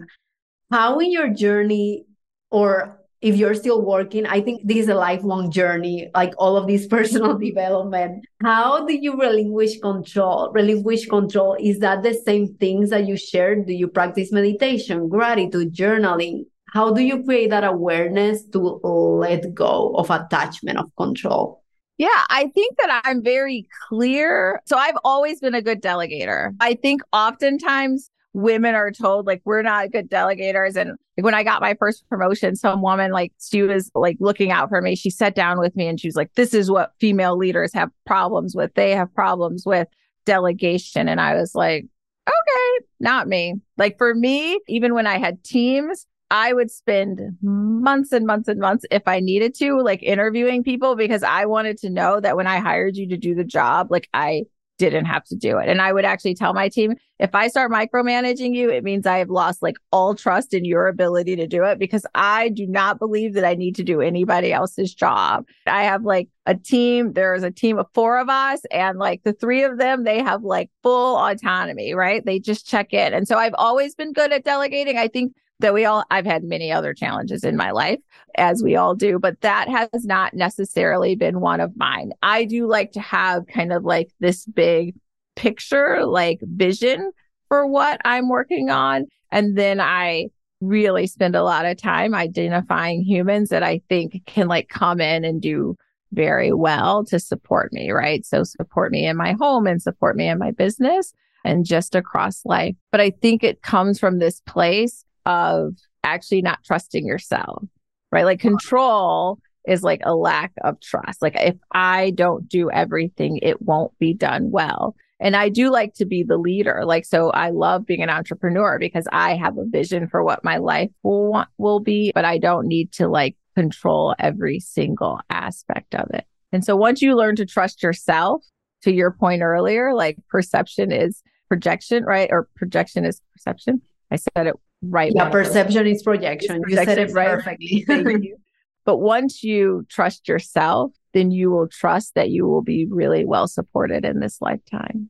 How 0.71 0.99
in 0.99 1.11
your 1.11 1.29
journey, 1.29 2.05
or 2.51 2.99
if 3.21 3.37
you're 3.37 3.55
still 3.55 3.81
working, 3.81 4.27
I 4.27 4.41
think 4.41 4.61
this 4.65 4.77
is 4.77 4.89
a 4.89 4.95
lifelong 4.95 5.49
journey, 5.49 6.09
like 6.13 6.33
all 6.37 6.55
of 6.55 6.67
this 6.67 6.85
personal 6.95 7.37
development. 7.37 8.25
How 8.43 8.85
do 8.85 8.93
you 8.93 9.19
relinquish 9.19 9.79
control? 9.79 10.51
Relinquish 10.53 11.07
control, 11.07 11.57
is 11.59 11.79
that 11.79 12.03
the 12.03 12.13
same 12.13 12.55
things 12.55 12.91
that 12.91 13.07
you 13.07 13.17
shared? 13.17 13.65
Do 13.65 13.73
you 13.73 13.87
practice 13.87 14.31
meditation, 14.31 15.09
gratitude, 15.09 15.73
journaling? 15.73 16.45
how 16.73 16.91
do 16.91 17.03
you 17.03 17.23
create 17.23 17.51
that 17.51 17.63
awareness 17.63 18.45
to 18.45 18.59
let 18.83 19.53
go 19.53 19.93
of 19.95 20.09
attachment 20.09 20.79
of 20.79 20.89
control 20.97 21.62
yeah, 21.97 22.23
I 22.29 22.47
think 22.53 22.77
that 22.77 23.01
I'm 23.03 23.23
very 23.23 23.67
clear. 23.87 24.61
So 24.65 24.77
I've 24.77 24.97
always 25.03 25.39
been 25.39 25.53
a 25.53 25.61
good 25.61 25.81
delegator. 25.81 26.55
I 26.59 26.73
think 26.73 27.01
oftentimes 27.13 28.09
women 28.33 28.73
are 28.73 28.91
told 28.91 29.27
like 29.27 29.41
we're 29.45 29.61
not 29.61 29.91
good 29.91 30.09
delegators. 30.09 30.75
And 30.75 30.97
like 31.17 31.23
when 31.23 31.35
I 31.35 31.43
got 31.43 31.61
my 31.61 31.75
first 31.75 32.03
promotion 32.09 32.55
some 32.55 32.81
woman 32.81 33.11
like 33.11 33.31
she 33.39 33.61
was 33.61 33.91
like 33.93 34.17
looking 34.19 34.51
out 34.51 34.69
for 34.69 34.81
me. 34.81 34.95
She 34.95 35.11
sat 35.11 35.35
down 35.35 35.59
with 35.59 35.75
me 35.75 35.87
and 35.87 35.99
she 35.99 36.07
was 36.07 36.15
like 36.15 36.33
this 36.33 36.53
is 36.53 36.71
what 36.71 36.93
female 36.99 37.37
leaders 37.37 37.73
have 37.73 37.91
problems 38.05 38.55
with. 38.55 38.73
They 38.73 38.91
have 38.91 39.13
problems 39.13 39.63
with 39.65 39.87
delegation. 40.25 41.07
And 41.07 41.21
I 41.21 41.35
was 41.35 41.53
like 41.53 41.85
okay 42.27 42.85
not 42.99 43.27
me. 43.27 43.53
Like 43.77 43.99
for 43.99 44.15
me 44.15 44.59
even 44.67 44.95
when 44.95 45.05
I 45.05 45.19
had 45.19 45.43
teams 45.43 46.07
I 46.33 46.51
would 46.51 46.71
spend 46.71 47.21
months 47.43 48.11
and 48.11 48.25
months 48.25 48.47
and 48.47 48.59
months 48.59 48.85
if 48.89 49.03
I 49.05 49.19
needed 49.19 49.53
to, 49.59 49.79
like 49.79 50.01
interviewing 50.01 50.63
people 50.63 50.95
because 50.95 51.21
I 51.21 51.45
wanted 51.45 51.77
to 51.81 51.91
know 51.91 52.19
that 52.19 52.35
when 52.35 52.47
I 52.47 52.57
hired 52.57 52.97
you 52.97 53.07
to 53.09 53.17
do 53.17 53.35
the 53.35 53.43
job, 53.43 53.91
like 53.91 54.09
I 54.15 54.45
didn't 54.79 55.05
have 55.05 55.23
to 55.25 55.35
do 55.35 55.59
it. 55.59 55.69
And 55.69 55.79
I 55.79 55.93
would 55.93 56.05
actually 56.05 56.33
tell 56.33 56.55
my 56.55 56.69
team 56.69 56.95
if 57.19 57.35
I 57.35 57.49
start 57.49 57.71
micromanaging 57.71 58.55
you, 58.55 58.71
it 58.71 58.83
means 58.83 59.05
I 59.05 59.19
have 59.19 59.29
lost 59.29 59.61
like 59.61 59.75
all 59.91 60.15
trust 60.15 60.55
in 60.55 60.65
your 60.65 60.87
ability 60.87 61.35
to 61.35 61.45
do 61.45 61.65
it 61.65 61.77
because 61.77 62.03
I 62.15 62.49
do 62.49 62.65
not 62.65 62.97
believe 62.97 63.35
that 63.35 63.45
I 63.45 63.53
need 63.53 63.75
to 63.75 63.83
do 63.83 64.01
anybody 64.01 64.51
else's 64.51 64.91
job. 64.91 65.45
I 65.67 65.83
have 65.83 66.03
like 66.03 66.29
a 66.47 66.55
team, 66.55 67.13
there's 67.13 67.43
a 67.43 67.51
team 67.51 67.77
of 67.77 67.85
four 67.93 68.17
of 68.17 68.27
us, 68.27 68.61
and 68.71 68.97
like 68.97 69.21
the 69.23 69.33
three 69.33 69.63
of 69.63 69.77
them, 69.77 70.03
they 70.03 70.23
have 70.23 70.41
like 70.41 70.71
full 70.81 71.15
autonomy, 71.15 71.93
right? 71.93 72.25
They 72.25 72.39
just 72.39 72.67
check 72.67 72.91
in. 72.91 73.13
And 73.13 73.27
so 73.27 73.37
I've 73.37 73.55
always 73.55 73.93
been 73.93 74.13
good 74.13 74.33
at 74.33 74.43
delegating. 74.43 74.97
I 74.97 75.07
think 75.07 75.33
that 75.63 75.73
we 75.73 75.85
all 75.85 76.03
I've 76.11 76.25
had 76.25 76.43
many 76.43 76.71
other 76.71 76.93
challenges 76.93 77.43
in 77.43 77.55
my 77.55 77.71
life 77.71 77.99
as 78.35 78.61
we 78.61 78.75
all 78.75 78.93
do 78.93 79.17
but 79.17 79.41
that 79.41 79.67
has 79.69 80.05
not 80.05 80.33
necessarily 80.33 81.15
been 81.15 81.39
one 81.39 81.61
of 81.61 81.75
mine. 81.75 82.11
I 82.21 82.45
do 82.45 82.67
like 82.67 82.91
to 82.91 82.99
have 82.99 83.47
kind 83.47 83.73
of 83.73 83.83
like 83.83 84.11
this 84.19 84.45
big 84.45 84.95
picture 85.35 86.05
like 86.05 86.39
vision 86.41 87.11
for 87.47 87.65
what 87.65 87.99
I'm 88.05 88.29
working 88.29 88.69
on 88.69 89.05
and 89.31 89.57
then 89.57 89.79
I 89.79 90.27
really 90.61 91.07
spend 91.07 91.35
a 91.35 91.43
lot 91.43 91.65
of 91.65 91.77
time 91.77 92.13
identifying 92.13 93.01
humans 93.01 93.49
that 93.49 93.63
I 93.63 93.81
think 93.89 94.21
can 94.25 94.47
like 94.47 94.69
come 94.69 95.01
in 95.01 95.23
and 95.25 95.41
do 95.41 95.75
very 96.11 96.53
well 96.53 97.03
to 97.05 97.19
support 97.19 97.73
me, 97.73 97.91
right? 97.91 98.25
So 98.25 98.43
support 98.43 98.91
me 98.91 99.05
in 99.05 99.17
my 99.17 99.33
home 99.39 99.65
and 99.65 99.81
support 99.81 100.15
me 100.15 100.27
in 100.27 100.37
my 100.37 100.51
business 100.51 101.13
and 101.43 101.65
just 101.65 101.95
across 101.95 102.45
life. 102.45 102.75
But 102.91 103.01
I 103.01 103.09
think 103.09 103.43
it 103.43 103.61
comes 103.61 103.99
from 103.99 104.19
this 104.19 104.41
place 104.41 105.03
of 105.25 105.75
actually 106.03 106.41
not 106.41 106.63
trusting 106.63 107.05
yourself, 107.05 107.63
right? 108.11 108.25
Like 108.25 108.39
control 108.39 109.39
is 109.67 109.83
like 109.83 110.01
a 110.03 110.15
lack 110.15 110.51
of 110.63 110.79
trust. 110.81 111.21
Like 111.21 111.35
if 111.39 111.55
I 111.71 112.11
don't 112.11 112.47
do 112.49 112.69
everything, 112.69 113.39
it 113.41 113.61
won't 113.61 113.97
be 113.99 114.13
done 114.13 114.51
well. 114.51 114.95
And 115.19 115.35
I 115.37 115.47
do 115.47 115.69
like 115.69 115.93
to 115.95 116.05
be 116.05 116.23
the 116.23 116.37
leader. 116.37 116.83
Like, 116.85 117.05
so 117.05 117.29
I 117.29 117.51
love 117.51 117.85
being 117.85 118.03
an 118.03 118.09
entrepreneur 118.09 118.77
because 118.77 119.07
I 119.13 119.35
have 119.35 119.57
a 119.57 119.65
vision 119.65 120.07
for 120.09 120.21
what 120.21 120.43
my 120.43 120.57
life 120.57 120.89
will 121.01 121.27
want, 121.31 121.49
will 121.57 121.79
be, 121.79 122.11
but 122.13 122.25
I 122.25 122.37
don't 122.37 122.67
need 122.67 122.91
to 122.93 123.07
like 123.07 123.37
control 123.55 124.15
every 124.19 124.59
single 124.59 125.21
aspect 125.29 125.95
of 125.95 126.09
it. 126.13 126.25
And 126.51 126.65
so 126.65 126.75
once 126.75 127.01
you 127.01 127.15
learn 127.15 127.37
to 127.37 127.45
trust 127.45 127.81
yourself, 127.81 128.43
to 128.83 128.91
your 128.91 129.11
point 129.11 129.41
earlier, 129.41 129.93
like 129.93 130.17
perception 130.29 130.91
is 130.91 131.23
projection, 131.47 132.03
right? 132.03 132.29
Or 132.31 132.49
projection 132.55 133.05
is 133.05 133.21
perception. 133.31 133.81
I 134.11 134.17
said 134.17 134.47
it 134.47 134.55
right. 134.89 135.11
Yeah, 135.15 135.29
perception 135.29 135.87
is 135.87 136.03
projection. 136.03 136.61
You 136.67 136.75
said 136.75 136.97
it 136.97 137.11
right. 137.11 137.29
perfectly. 137.29 137.85
but 138.85 138.97
once 138.97 139.43
you 139.43 139.85
trust 139.89 140.27
yourself, 140.27 140.91
then 141.13 141.31
you 141.31 141.51
will 141.51 141.67
trust 141.67 142.15
that 142.15 142.29
you 142.29 142.47
will 142.47 142.61
be 142.61 142.85
really 142.89 143.25
well 143.25 143.47
supported 143.47 144.05
in 144.05 144.19
this 144.19 144.41
lifetime. 144.41 145.09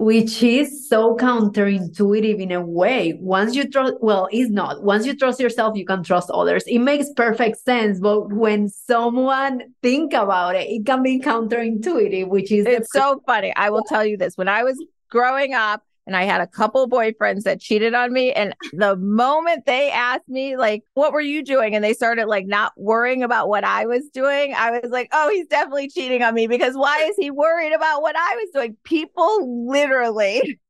Which 0.00 0.42
is 0.42 0.88
so 0.88 1.16
counterintuitive 1.16 2.40
in 2.40 2.50
a 2.50 2.60
way. 2.60 3.16
Once 3.20 3.54
you 3.54 3.70
trust, 3.70 3.94
well, 4.00 4.28
it's 4.32 4.50
not. 4.50 4.82
Once 4.82 5.06
you 5.06 5.16
trust 5.16 5.38
yourself, 5.38 5.76
you 5.76 5.86
can 5.86 6.02
trust 6.02 6.30
others. 6.30 6.64
It 6.66 6.80
makes 6.80 7.10
perfect 7.14 7.58
sense. 7.58 8.00
But 8.00 8.32
when 8.32 8.68
someone 8.68 9.62
think 9.82 10.12
about 10.12 10.56
it, 10.56 10.68
it 10.68 10.84
can 10.84 11.04
be 11.04 11.20
counterintuitive, 11.20 12.26
which 12.28 12.50
is 12.50 12.66
it's 12.66 12.92
so 12.92 13.22
funny. 13.24 13.54
I 13.54 13.70
will 13.70 13.84
tell 13.84 14.04
you 14.04 14.16
this. 14.16 14.36
When 14.36 14.48
I 14.48 14.64
was 14.64 14.84
growing 15.10 15.54
up, 15.54 15.84
and 16.06 16.14
I 16.16 16.24
had 16.24 16.40
a 16.40 16.46
couple 16.46 16.88
boyfriends 16.88 17.44
that 17.44 17.60
cheated 17.60 17.94
on 17.94 18.12
me. 18.12 18.32
And 18.32 18.54
the 18.72 18.96
moment 18.96 19.64
they 19.64 19.90
asked 19.90 20.28
me, 20.28 20.56
like, 20.56 20.82
what 20.94 21.12
were 21.12 21.20
you 21.20 21.42
doing? 21.42 21.74
And 21.74 21.82
they 21.82 21.94
started 21.94 22.26
like 22.26 22.46
not 22.46 22.72
worrying 22.76 23.22
about 23.22 23.48
what 23.48 23.64
I 23.64 23.86
was 23.86 24.08
doing, 24.12 24.54
I 24.54 24.78
was 24.80 24.90
like, 24.90 25.08
oh, 25.12 25.30
he's 25.30 25.46
definitely 25.46 25.88
cheating 25.88 26.22
on 26.22 26.34
me 26.34 26.46
because 26.46 26.74
why 26.74 27.06
is 27.08 27.16
he 27.18 27.30
worried 27.30 27.72
about 27.72 28.02
what 28.02 28.16
I 28.16 28.34
was 28.36 28.50
doing? 28.52 28.76
People 28.84 29.66
literally. 29.68 30.58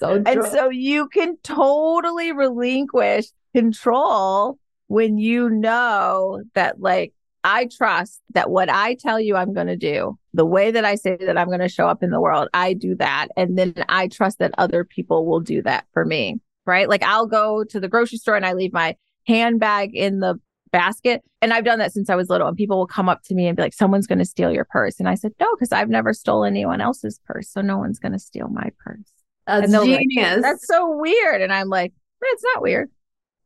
So 0.00 0.20
and 0.26 0.44
so 0.46 0.70
you 0.70 1.06
can 1.06 1.36
totally 1.44 2.32
relinquish 2.32 3.26
control 3.54 4.58
when 4.88 5.18
you 5.18 5.48
know 5.48 6.42
that 6.54 6.80
like 6.80 7.13
I 7.44 7.66
trust 7.66 8.20
that 8.32 8.50
what 8.50 8.70
I 8.70 8.94
tell 8.94 9.20
you 9.20 9.36
I'm 9.36 9.52
going 9.52 9.66
to 9.66 9.76
do, 9.76 10.18
the 10.32 10.46
way 10.46 10.70
that 10.70 10.84
I 10.84 10.94
say 10.94 11.16
that 11.16 11.36
I'm 11.36 11.48
going 11.48 11.60
to 11.60 11.68
show 11.68 11.86
up 11.86 12.02
in 12.02 12.10
the 12.10 12.20
world, 12.20 12.48
I 12.54 12.72
do 12.72 12.94
that. 12.96 13.28
And 13.36 13.58
then 13.58 13.74
I 13.88 14.08
trust 14.08 14.38
that 14.38 14.54
other 14.56 14.82
people 14.82 15.26
will 15.26 15.40
do 15.40 15.62
that 15.62 15.86
for 15.92 16.04
me. 16.04 16.40
Right. 16.66 16.88
Like 16.88 17.02
I'll 17.02 17.26
go 17.26 17.62
to 17.64 17.78
the 17.78 17.88
grocery 17.88 18.16
store 18.16 18.36
and 18.36 18.46
I 18.46 18.54
leave 18.54 18.72
my 18.72 18.96
handbag 19.26 19.94
in 19.94 20.20
the 20.20 20.40
basket. 20.72 21.22
And 21.42 21.52
I've 21.52 21.64
done 21.64 21.78
that 21.78 21.92
since 21.92 22.08
I 22.08 22.16
was 22.16 22.30
little. 22.30 22.48
And 22.48 22.56
people 22.56 22.78
will 22.78 22.86
come 22.86 23.08
up 23.10 23.22
to 23.24 23.34
me 23.34 23.46
and 23.46 23.56
be 23.56 23.62
like, 23.62 23.74
someone's 23.74 24.06
going 24.06 24.18
to 24.18 24.24
steal 24.24 24.50
your 24.50 24.64
purse. 24.64 24.98
And 24.98 25.08
I 25.08 25.14
said, 25.14 25.32
no, 25.38 25.46
because 25.54 25.70
I've 25.70 25.90
never 25.90 26.14
stolen 26.14 26.54
anyone 26.54 26.80
else's 26.80 27.20
purse. 27.26 27.50
So 27.50 27.60
no 27.60 27.76
one's 27.76 27.98
going 27.98 28.12
to 28.12 28.18
steal 28.18 28.48
my 28.48 28.70
purse. 28.82 29.10
That's 29.46 29.70
genius. 29.70 30.08
Like, 30.16 30.42
That's 30.42 30.66
so 30.66 30.96
weird. 30.96 31.42
And 31.42 31.52
I'm 31.52 31.68
like, 31.68 31.92
it's 32.22 32.44
not 32.54 32.62
weird. 32.62 32.88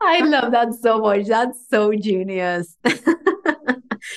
I 0.00 0.20
love 0.20 0.52
that 0.52 0.74
so 0.74 1.00
much. 1.00 1.26
That's 1.26 1.58
so 1.68 1.92
genius. 1.92 2.76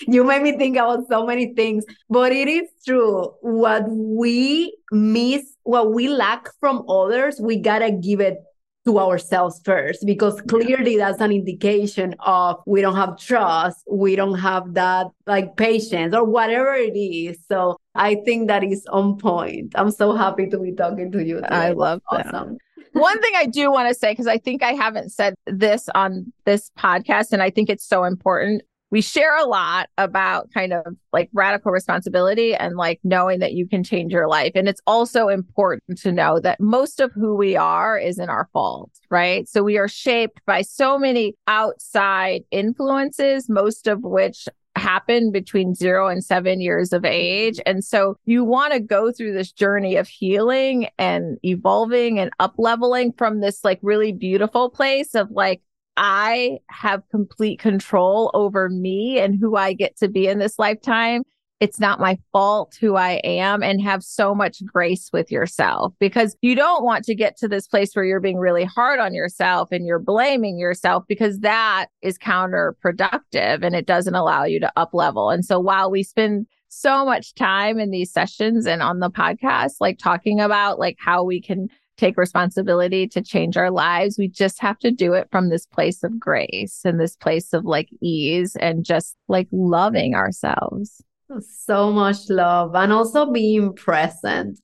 you 0.08 0.24
made 0.24 0.42
me 0.42 0.58
think 0.58 0.78
about 0.78 1.08
so 1.10 1.26
many 1.26 1.54
things, 1.54 1.86
but 2.10 2.32
it 2.32 2.48
is 2.48 2.68
true. 2.86 3.34
What 3.42 3.84
we 3.90 4.78
miss, 4.92 5.56
what 5.64 5.94
we 5.94 6.08
lack 6.08 6.50
from 6.60 6.84
others, 6.90 7.40
we 7.40 7.58
gotta 7.58 7.92
give 7.92 8.20
it 8.20 8.38
to 8.86 8.98
ourselves 9.00 9.62
first 9.64 10.06
because 10.06 10.42
clearly 10.42 10.98
that's 10.98 11.22
an 11.22 11.32
indication 11.32 12.16
of 12.20 12.58
we 12.66 12.82
don't 12.82 12.96
have 12.96 13.16
trust 13.18 13.84
we 13.90 14.16
don't 14.16 14.40
have 14.40 14.74
that 14.74 15.08
like 15.28 15.56
patience 15.56 16.16
or 16.16 16.24
whatever 16.24 16.74
it 16.74 16.98
is 16.98 17.38
so 17.48 17.78
i 17.94 18.16
think 18.26 18.48
that 18.48 18.64
is 18.64 18.86
on 18.88 19.18
point 19.18 19.72
i'm 19.76 19.92
so 19.92 20.14
happy 20.14 20.48
to 20.48 20.58
be 20.58 20.72
talking 20.74 21.12
to 21.12 21.24
you 21.24 21.36
today. 21.36 21.48
i 21.50 21.72
love 21.72 22.02
that 22.12 22.34
awesome. 22.34 22.58
One 22.94 23.22
thing 23.22 23.32
I 23.38 23.46
do 23.46 23.72
want 23.72 23.88
to 23.88 23.96
say, 23.96 24.12
because 24.12 24.28
I 24.28 24.38
think 24.38 24.62
I 24.62 24.74
haven't 24.74 25.12
said 25.12 25.36
this 25.46 25.88
on 25.96 26.34
this 26.44 26.72
podcast, 26.78 27.32
and 27.32 27.42
I 27.42 27.50
think 27.50 27.70
it's 27.70 27.86
so 27.86 28.04
important 28.04 28.64
we 28.92 29.02
share 29.02 29.38
a 29.38 29.46
lot 29.46 29.90
about 29.98 30.52
kind 30.54 30.74
of 30.74 30.86
like 31.14 31.30
radical 31.34 31.72
responsibility 31.72 32.54
and 32.54 32.76
like 32.76 33.00
knowing 33.04 33.40
that 33.40 33.54
you 33.54 33.68
can 33.68 33.84
change 33.84 34.12
your 34.12 34.28
life. 34.28 34.52
And 34.54 34.68
it's 34.68 34.82
also 34.86 35.30
important 35.30 35.98
to 36.00 36.12
know 36.12 36.40
that 36.42 36.60
most 36.60 37.00
of 37.00 37.12
who 37.14 37.36
we 37.36 37.56
are 37.56 37.98
isn't 37.98 38.30
our 38.30 38.50
fault, 38.52 38.92
right? 39.10 39.48
So 39.48 39.64
we 39.64 39.78
are 39.78 39.88
shaped 39.88 40.42
by 40.46 40.62
so 40.62 41.00
many 41.00 41.36
outside 41.48 42.44
influences, 42.52 43.50
most 43.50 43.88
of 43.88 44.04
which 44.04 44.48
happen 44.76 45.32
between 45.32 45.74
zero 45.74 46.08
and 46.08 46.24
seven 46.24 46.62
years 46.62 46.94
of 46.94 47.06
age. 47.06 47.60
And 47.66 47.84
so 47.84 48.18
you 48.26 48.44
want 48.44 48.74
to 48.74 48.80
go 48.80 49.12
through 49.12 49.34
this 49.34 49.52
journey 49.52 49.96
of 49.96 50.08
healing 50.08 50.88
and 50.98 51.38
evolving 51.44 52.20
and 52.20 52.32
up 52.40 52.56
leveling 52.58 53.14
from 53.14 53.42
this 53.42 53.64
like 53.64 53.80
really 53.82 54.12
beautiful 54.12 54.70
place 54.70 55.14
of 55.16 55.30
like, 55.32 55.62
I 55.98 56.60
have 56.70 57.04
complete 57.10 57.60
control 57.60 58.32
over 58.34 58.70
me 58.70 59.20
and 59.20 59.38
who 59.40 59.56
I 59.56 59.74
get 59.74 59.98
to 59.98 60.08
be 60.08 60.28
in 60.28 60.40
this 60.40 60.58
lifetime. 60.58 61.24
It's 61.60 61.80
not 61.80 62.00
my 62.00 62.18
fault 62.32 62.76
who 62.82 62.96
I 62.96 63.22
am 63.24 63.62
and 63.62 63.80
have 63.84 64.04
so 64.04 64.34
much 64.34 64.66
grace 64.66 65.12
with 65.14 65.32
yourself 65.32 65.94
because 66.00 66.36
you 66.42 66.56
don't 66.56 66.84
want 66.84 67.06
to 67.06 67.14
get 67.14 67.38
to 67.38 67.48
this 67.48 67.68
place 67.68 67.94
where 67.94 68.04
you're 68.04 68.20
being 68.20 68.40
really 68.40 68.66
hard 68.66 69.00
on 69.00 69.14
yourself 69.14 69.72
and 69.72 69.86
you're 69.86 70.00
blaming 70.00 70.58
yourself 70.58 71.04
because 71.08 71.40
that 71.42 71.88
is 72.02 72.18
counterproductive 72.18 73.64
and 73.64 73.76
it 73.76 73.86
doesn't 73.86 74.16
allow 74.16 74.44
you 74.44 74.60
to 74.60 74.72
up 74.76 74.90
level. 74.94 75.30
And 75.30 75.46
so 75.46 75.60
while 75.60 75.92
we 75.92 76.02
spend 76.02 76.48
so 76.70 77.06
much 77.06 77.36
time 77.36 77.78
in 77.78 77.92
these 77.92 78.12
sessions 78.12 78.66
and 78.66 78.82
on 78.82 79.00
the 79.00 79.12
podcast, 79.12 79.74
like 79.80 80.00
talking 80.00 80.40
about 80.40 80.80
like 80.80 80.96
how 81.00 81.24
we 81.24 81.40
can 81.42 81.68
take 82.02 82.18
responsibility 82.18 83.08
to 83.08 83.22
change 83.22 83.58
our 83.58 83.70
lives. 83.70 84.18
We 84.18 84.28
just 84.28 84.60
have 84.60 84.80
to 84.80 84.90
do 84.90 85.14
it 85.14 85.28
from 85.32 85.50
this 85.50 85.68
place 85.68 86.04
of 86.04 86.20
grace 86.20 86.82
and 86.84 87.00
this 87.00 87.16
place 87.16 87.54
of 87.54 87.64
like 87.64 87.90
ease 88.02 88.56
and 88.56 88.84
just 88.84 89.16
like 89.28 89.48
loving 89.52 90.16
ourselves. 90.16 91.04
So 91.40 91.92
much 91.92 92.28
love 92.30 92.76
and 92.76 92.92
also 92.92 93.32
being 93.32 93.74
present. 93.74 94.60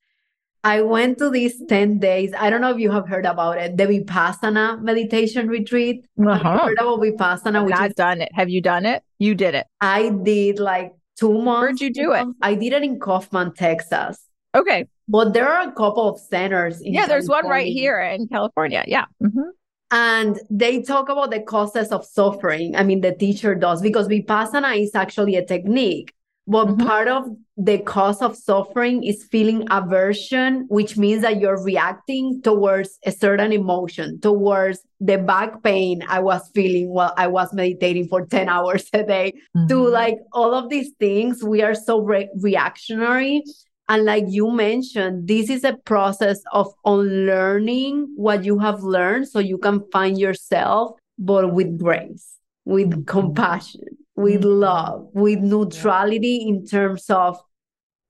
I 0.63 0.81
went 0.81 1.19
to 1.19 1.29
these 1.29 1.61
10 1.69 1.99
days. 1.99 2.33
I 2.37 2.49
don't 2.49 2.59
know 2.59 2.71
if 2.71 2.79
you 2.79 2.91
have 2.91 3.07
heard 3.07 3.25
about 3.25 3.59
it, 3.59 3.77
the 3.77 3.85
Vipassana 3.85 4.81
meditation 4.81 5.47
retreat. 5.47 6.05
Uh-huh. 6.19 6.65
heard 6.65 6.77
about 6.79 6.99
Vipassana? 6.99 7.63
Which 7.63 7.73
I've 7.73 7.91
is, 7.91 7.95
done 7.95 8.21
it. 8.21 8.29
Have 8.33 8.49
you 8.49 8.61
done 8.61 8.85
it? 8.85 9.03
You 9.19 9.35
did 9.35 9.53
it. 9.53 9.67
I 9.79 10.09
did 10.09 10.59
like 10.59 10.93
two 11.17 11.39
months. 11.41 11.61
Where'd 11.61 11.81
you 11.81 11.93
do 11.93 12.13
it? 12.13 12.25
I 12.41 12.55
did 12.55 12.73
it 12.73 12.83
in 12.83 12.99
Kaufman, 12.99 13.53
Texas. 13.53 14.19
Okay. 14.55 14.87
But 15.07 15.33
there 15.33 15.47
are 15.47 15.67
a 15.67 15.71
couple 15.71 16.09
of 16.09 16.19
centers. 16.19 16.81
yeah, 16.83 17.07
there's 17.07 17.29
one 17.29 17.47
right 17.47 17.71
here 17.71 17.99
in 18.01 18.27
California. 18.27 18.83
Yeah. 18.87 19.05
Mm-hmm. 19.23 19.49
And 19.89 20.39
they 20.49 20.81
talk 20.81 21.07
about 21.07 21.31
the 21.31 21.39
causes 21.39 21.89
of 21.89 22.05
suffering. 22.05 22.75
I 22.75 22.83
mean, 22.83 22.99
the 23.01 23.13
teacher 23.13 23.55
does 23.55 23.81
because 23.81 24.07
Vipassana 24.07 24.81
is 24.81 24.93
actually 24.95 25.37
a 25.37 25.45
technique. 25.45 26.13
But 26.49 26.67
mm-hmm. 26.67 26.87
part 26.87 27.09
of 27.09 27.25
the 27.57 27.79
cause 27.79 28.21
of 28.21 28.37
suffering 28.37 29.03
is 29.03 29.25
feeling 29.25 29.67
aversion, 29.69 30.65
which 30.69 30.95
means 30.95 31.21
that 31.23 31.41
you're 31.41 31.61
reacting 31.61 32.41
towards 32.41 32.97
a 33.05 33.11
certain 33.11 33.51
emotion, 33.51 34.21
towards 34.21 34.79
the 35.01 35.17
back 35.17 35.61
pain 35.61 36.03
I 36.07 36.19
was 36.19 36.49
feeling 36.55 36.89
while 36.89 37.13
I 37.17 37.27
was 37.27 37.53
meditating 37.53 38.07
for 38.07 38.25
10 38.25 38.47
hours 38.47 38.89
a 38.93 39.03
day, 39.03 39.33
mm-hmm. 39.55 39.67
to 39.67 39.89
like 39.89 40.19
all 40.31 40.53
of 40.53 40.69
these 40.69 40.91
things. 40.99 41.43
We 41.43 41.63
are 41.63 41.75
so 41.75 41.99
re- 41.99 42.29
reactionary 42.37 43.43
and 43.89 44.03
like 44.03 44.25
you 44.27 44.51
mentioned, 44.51 45.27
this 45.27 45.49
is 45.49 45.63
a 45.63 45.77
process 45.85 46.41
of 46.51 46.73
unlearning 46.83 48.11
what 48.15 48.43
you 48.43 48.59
have 48.59 48.83
learned 48.83 49.29
so 49.29 49.39
you 49.39 49.57
can 49.57 49.83
find 49.91 50.19
yourself, 50.19 50.97
but 51.17 51.53
with 51.53 51.79
grace, 51.79 52.35
with 52.65 52.89
mm-hmm. 52.89 53.03
compassion, 53.03 53.85
with 54.15 54.41
mm-hmm. 54.41 54.59
love, 54.59 55.07
with 55.13 55.39
neutrality 55.39 56.47
in 56.47 56.65
terms 56.65 57.09
of, 57.09 57.39